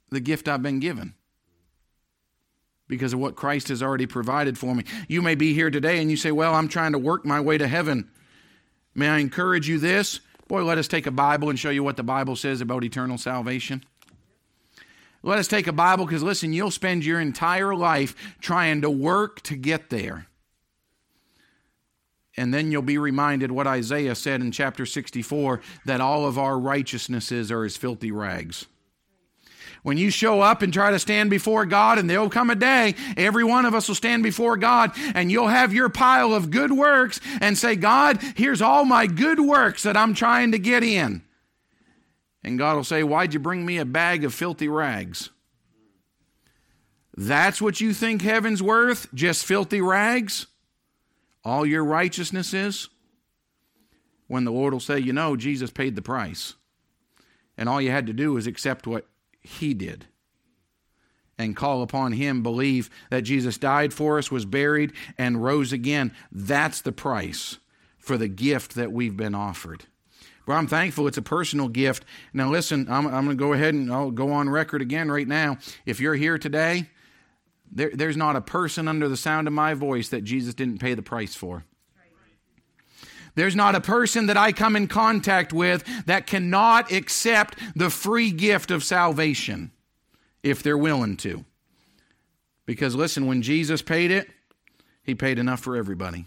the 0.09 0.19
gift 0.19 0.49
I've 0.49 0.61
been 0.61 0.79
given. 0.79 1.13
Because 2.89 3.13
of 3.13 3.19
what 3.19 3.35
Christ 3.35 3.67
has 3.67 3.83
already 3.83 4.07
provided 4.07 4.57
for 4.57 4.73
me. 4.73 4.83
You 5.07 5.21
may 5.21 5.35
be 5.35 5.53
here 5.53 5.69
today 5.69 6.01
and 6.01 6.09
you 6.09 6.17
say, 6.17 6.31
Well, 6.31 6.55
I'm 6.55 6.67
trying 6.67 6.93
to 6.93 6.97
work 6.97 7.23
my 7.23 7.39
way 7.39 7.57
to 7.57 7.67
heaven. 7.67 8.09
May 8.95 9.07
I 9.07 9.19
encourage 9.19 9.69
you 9.69 9.77
this? 9.77 10.19
Boy, 10.49 10.63
let 10.63 10.79
us 10.79 10.87
take 10.87 11.05
a 11.05 11.11
Bible 11.11 11.49
and 11.49 11.59
show 11.59 11.69
you 11.69 11.83
what 11.83 11.95
the 11.95 12.03
Bible 12.03 12.35
says 12.35 12.59
about 12.59 12.83
eternal 12.83 13.19
salvation. 13.19 13.83
Let 15.21 15.37
us 15.37 15.47
take 15.47 15.67
a 15.67 15.71
Bible 15.71 16.05
because, 16.05 16.23
listen, 16.23 16.53
you'll 16.53 16.71
spend 16.71 17.05
your 17.05 17.19
entire 17.19 17.75
life 17.75 18.15
trying 18.41 18.81
to 18.81 18.89
work 18.89 19.41
to 19.43 19.55
get 19.55 19.91
there. 19.91 20.25
And 22.35 22.51
then 22.51 22.71
you'll 22.71 22.81
be 22.81 22.97
reminded 22.97 23.51
what 23.51 23.67
Isaiah 23.67 24.15
said 24.15 24.41
in 24.41 24.51
chapter 24.51 24.87
64 24.87 25.61
that 25.85 26.01
all 26.01 26.25
of 26.25 26.39
our 26.39 26.57
righteousnesses 26.57 27.51
are 27.51 27.63
as 27.63 27.77
filthy 27.77 28.11
rags. 28.11 28.65
When 29.89 29.97
you 29.97 30.11
show 30.11 30.39
up 30.39 30.61
and 30.61 30.71
try 30.71 30.91
to 30.91 30.99
stand 30.99 31.31
before 31.31 31.65
God, 31.65 31.97
and 31.97 32.07
there'll 32.07 32.29
come 32.29 32.51
a 32.51 32.55
day, 32.55 32.93
every 33.17 33.43
one 33.43 33.65
of 33.65 33.73
us 33.73 33.87
will 33.87 33.95
stand 33.95 34.21
before 34.21 34.55
God, 34.55 34.91
and 35.15 35.31
you'll 35.31 35.47
have 35.47 35.73
your 35.73 35.89
pile 35.89 36.31
of 36.31 36.51
good 36.51 36.71
works 36.71 37.19
and 37.41 37.57
say, 37.57 37.75
God, 37.75 38.21
here's 38.35 38.61
all 38.61 38.85
my 38.85 39.07
good 39.07 39.39
works 39.39 39.81
that 39.81 39.97
I'm 39.97 40.13
trying 40.13 40.51
to 40.51 40.59
get 40.59 40.83
in. 40.83 41.23
And 42.43 42.59
God 42.59 42.75
will 42.75 42.83
say, 42.83 43.01
Why'd 43.01 43.33
you 43.33 43.39
bring 43.39 43.65
me 43.65 43.79
a 43.79 43.83
bag 43.83 44.23
of 44.23 44.31
filthy 44.31 44.67
rags? 44.67 45.31
That's 47.17 47.59
what 47.59 47.81
you 47.81 47.91
think 47.91 48.21
heaven's 48.21 48.61
worth? 48.61 49.11
Just 49.11 49.43
filthy 49.43 49.81
rags? 49.81 50.45
All 51.43 51.65
your 51.65 51.83
righteousness 51.83 52.53
is? 52.53 52.89
When 54.27 54.43
the 54.43 54.51
Lord 54.51 54.71
will 54.71 54.79
say, 54.79 54.99
You 54.99 55.13
know, 55.13 55.35
Jesus 55.35 55.71
paid 55.71 55.95
the 55.95 56.03
price. 56.03 56.53
And 57.57 57.67
all 57.67 57.81
you 57.81 57.89
had 57.89 58.05
to 58.05 58.13
do 58.13 58.33
was 58.33 58.45
accept 58.45 58.85
what 58.85 59.07
He 59.57 59.73
did 59.73 60.05
and 61.37 61.55
call 61.55 61.81
upon 61.81 62.11
Him, 62.11 62.43
believe 62.43 62.89
that 63.09 63.21
Jesus 63.21 63.57
died 63.57 63.93
for 63.93 64.17
us, 64.17 64.29
was 64.29 64.45
buried, 64.45 64.91
and 65.17 65.43
rose 65.43 65.71
again. 65.71 66.13
That's 66.31 66.81
the 66.81 66.91
price 66.91 67.57
for 67.97 68.17
the 68.17 68.27
gift 68.27 68.75
that 68.75 68.91
we've 68.91 69.17
been 69.17 69.33
offered. 69.33 69.85
Well, 70.45 70.57
I'm 70.57 70.67
thankful 70.67 71.07
it's 71.07 71.17
a 71.17 71.23
personal 71.23 71.67
gift. 71.67 72.05
Now, 72.33 72.49
listen, 72.49 72.87
I'm, 72.89 73.05
I'm 73.07 73.25
going 73.25 73.29
to 73.29 73.35
go 73.35 73.53
ahead 73.53 73.73
and 73.73 73.91
I'll 73.91 74.11
go 74.11 74.31
on 74.31 74.49
record 74.49 74.81
again 74.81 75.09
right 75.09 75.27
now. 75.27 75.57
If 75.85 75.99
you're 75.99 76.15
here 76.15 76.37
today, 76.37 76.87
there, 77.71 77.91
there's 77.93 78.17
not 78.17 78.35
a 78.35 78.41
person 78.41 78.87
under 78.87 79.07
the 79.07 79.17
sound 79.17 79.47
of 79.47 79.53
my 79.53 79.73
voice 79.73 80.09
that 80.09 80.23
Jesus 80.23 80.53
didn't 80.53 80.79
pay 80.79 80.93
the 80.93 81.01
price 81.01 81.35
for. 81.35 81.65
There's 83.39 83.55
not 83.55 83.75
a 83.75 83.81
person 83.81 84.25
that 84.25 84.37
I 84.37 84.51
come 84.51 84.75
in 84.75 84.87
contact 84.87 85.53
with 85.53 85.83
that 86.05 86.27
cannot 86.27 86.91
accept 86.91 87.57
the 87.75 87.89
free 87.89 88.31
gift 88.31 88.69
of 88.69 88.83
salvation 88.83 89.71
if 90.43 90.61
they're 90.61 90.77
willing 90.77 91.17
to. 91.17 91.45
Because 92.65 92.95
listen, 92.95 93.27
when 93.27 93.41
Jesus 93.41 93.81
paid 93.81 94.11
it, 94.11 94.29
he 95.03 95.15
paid 95.15 95.39
enough 95.39 95.61
for 95.61 95.75
everybody. 95.75 96.25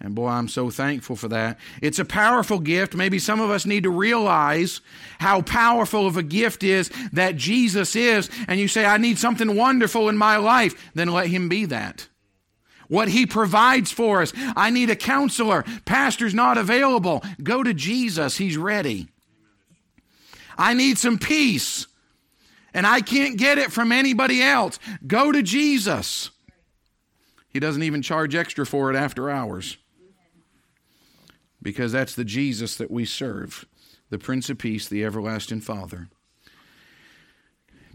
And 0.00 0.14
boy, 0.14 0.28
I'm 0.28 0.48
so 0.48 0.68
thankful 0.68 1.16
for 1.16 1.28
that. 1.28 1.58
It's 1.80 1.98
a 1.98 2.04
powerful 2.04 2.58
gift. 2.58 2.94
Maybe 2.94 3.18
some 3.18 3.40
of 3.40 3.50
us 3.50 3.64
need 3.64 3.84
to 3.84 3.90
realize 3.90 4.82
how 5.18 5.40
powerful 5.40 6.06
of 6.06 6.18
a 6.18 6.22
gift 6.22 6.62
is 6.62 6.90
that 7.12 7.36
Jesus 7.36 7.96
is. 7.96 8.28
And 8.48 8.60
you 8.60 8.68
say, 8.68 8.84
I 8.84 8.98
need 8.98 9.18
something 9.18 9.56
wonderful 9.56 10.10
in 10.10 10.18
my 10.18 10.36
life. 10.36 10.92
Then 10.94 11.08
let 11.08 11.28
Him 11.28 11.48
be 11.48 11.64
that. 11.66 12.08
What 12.88 13.08
He 13.08 13.26
provides 13.26 13.90
for 13.90 14.22
us. 14.22 14.32
I 14.56 14.70
need 14.70 14.90
a 14.90 14.96
counselor. 14.96 15.64
Pastor's 15.84 16.34
not 16.34 16.58
available. 16.58 17.22
Go 17.42 17.62
to 17.62 17.74
Jesus. 17.74 18.36
He's 18.36 18.56
ready. 18.56 19.08
I 20.56 20.74
need 20.74 20.98
some 20.98 21.18
peace. 21.18 21.86
And 22.72 22.86
I 22.86 23.00
can't 23.00 23.38
get 23.38 23.58
it 23.58 23.72
from 23.72 23.92
anybody 23.92 24.42
else. 24.42 24.78
Go 25.06 25.30
to 25.30 25.42
Jesus. 25.42 26.30
He 27.48 27.60
doesn't 27.60 27.84
even 27.84 28.02
charge 28.02 28.34
extra 28.34 28.66
for 28.66 28.90
it 28.90 28.96
after 28.96 29.30
hours 29.30 29.76
because 31.62 31.92
that's 31.92 32.14
the 32.14 32.24
Jesus 32.24 32.76
that 32.76 32.90
we 32.90 33.04
serve, 33.04 33.64
the 34.10 34.18
Prince 34.18 34.50
of 34.50 34.58
Peace, 34.58 34.88
the 34.88 35.04
everlasting 35.04 35.60
Father. 35.60 36.08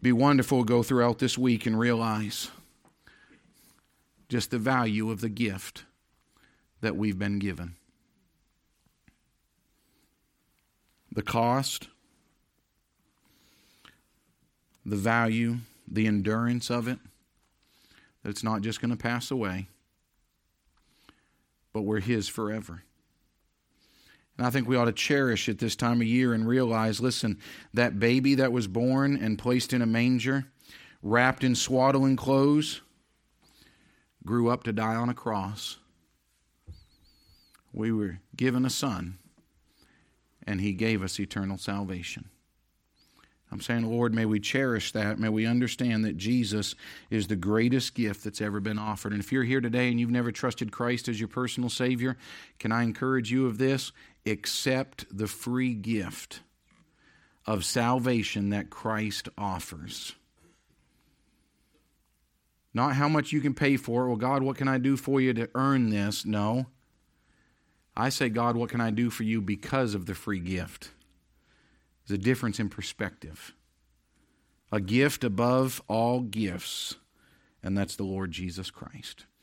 Be 0.01 0.11
wonderful 0.11 0.63
go 0.63 0.81
throughout 0.81 1.19
this 1.19 1.37
week 1.37 1.65
and 1.65 1.77
realize 1.77 2.49
just 4.29 4.51
the 4.51 4.59
value 4.59 5.09
of 5.09 5.21
the 5.21 5.29
gift 5.29 5.85
that 6.81 6.95
we've 6.95 7.19
been 7.19 7.39
given. 7.39 7.75
The 11.11 11.23
cost, 11.23 11.89
the 14.85 14.95
value, 14.95 15.57
the 15.87 16.05
endurance 16.05 16.69
of 16.69 16.87
it, 16.87 16.99
that 18.23 18.29
it's 18.29 18.43
not 18.43 18.61
just 18.61 18.79
going 18.79 18.91
to 18.91 18.97
pass 18.97 19.31
away, 19.31 19.67
but 21.73 21.81
we're 21.81 21.99
His 21.99 22.29
forever. 22.29 22.83
And 24.37 24.45
I 24.45 24.51
think 24.51 24.67
we 24.67 24.77
ought 24.77 24.85
to 24.85 24.93
cherish 24.93 25.49
it 25.49 25.59
this 25.59 25.75
time 25.75 25.99
of 25.99 26.07
year 26.07 26.33
and 26.33 26.47
realize 26.47 27.01
listen, 27.01 27.39
that 27.73 27.99
baby 27.99 28.35
that 28.35 28.53
was 28.53 28.67
born 28.67 29.17
and 29.17 29.37
placed 29.37 29.73
in 29.73 29.81
a 29.81 29.87
manger, 29.87 30.45
wrapped 31.01 31.43
in 31.43 31.55
swaddling 31.55 32.15
clothes, 32.15 32.81
grew 34.25 34.49
up 34.49 34.63
to 34.63 34.73
die 34.73 34.95
on 34.95 35.09
a 35.09 35.13
cross. 35.13 35.77
We 37.73 37.91
were 37.91 38.19
given 38.35 38.65
a 38.65 38.69
son, 38.69 39.17
and 40.45 40.59
he 40.59 40.73
gave 40.73 41.03
us 41.03 41.19
eternal 41.19 41.57
salvation. 41.57 42.29
I'm 43.51 43.61
saying, 43.61 43.89
Lord, 43.89 44.13
may 44.13 44.25
we 44.25 44.39
cherish 44.39 44.91
that. 44.91 45.17
May 45.17 45.29
we 45.29 45.47
understand 45.47 46.05
that 46.05 46.17
Jesus 46.17 46.75
is 47.09 47.27
the 47.27 47.35
greatest 47.35 47.95
gift 47.95 48.23
that's 48.23 48.41
ever 48.41 48.59
been 48.59 48.77
offered. 48.77 49.11
And 49.11 49.21
if 49.21 49.31
you're 49.31 49.43
here 49.43 49.61
today 49.61 49.89
and 49.89 49.99
you've 49.99 50.11
never 50.11 50.31
trusted 50.31 50.71
Christ 50.71 51.07
as 51.07 51.19
your 51.19 51.29
personal 51.29 51.69
Savior, 51.69 52.15
can 52.59 52.71
I 52.71 52.83
encourage 52.83 53.31
you 53.31 53.47
of 53.47 53.57
this? 53.57 53.91
Accept 54.25 55.05
the 55.11 55.27
free 55.27 55.73
gift 55.73 56.41
of 57.47 57.65
salvation 57.65 58.49
that 58.51 58.69
Christ 58.69 59.29
offers. 59.35 60.13
Not 62.73 62.95
how 62.95 63.09
much 63.09 63.31
you 63.31 63.41
can 63.41 63.53
pay 63.53 63.77
for 63.77 64.03
it. 64.03 64.07
Well, 64.07 64.17
God, 64.17 64.43
what 64.43 64.57
can 64.57 64.67
I 64.67 64.77
do 64.77 64.95
for 64.95 65.19
you 65.19 65.33
to 65.33 65.49
earn 65.55 65.89
this? 65.89 66.25
No. 66.25 66.67
I 67.97 68.09
say, 68.09 68.29
God, 68.29 68.55
what 68.55 68.69
can 68.69 68.79
I 68.79 68.91
do 68.91 69.09
for 69.09 69.23
you 69.23 69.41
because 69.41 69.93
of 69.93 70.05
the 70.05 70.15
free 70.15 70.39
gift? 70.39 70.91
There's 72.07 72.19
a 72.19 72.21
difference 72.21 72.59
in 72.59 72.69
perspective. 72.69 73.53
A 74.71 74.79
gift 74.79 75.23
above 75.23 75.81
all 75.87 76.21
gifts, 76.21 76.95
and 77.63 77.77
that's 77.77 77.95
the 77.95 78.03
Lord 78.03 78.31
Jesus 78.31 78.69
Christ. 78.69 79.25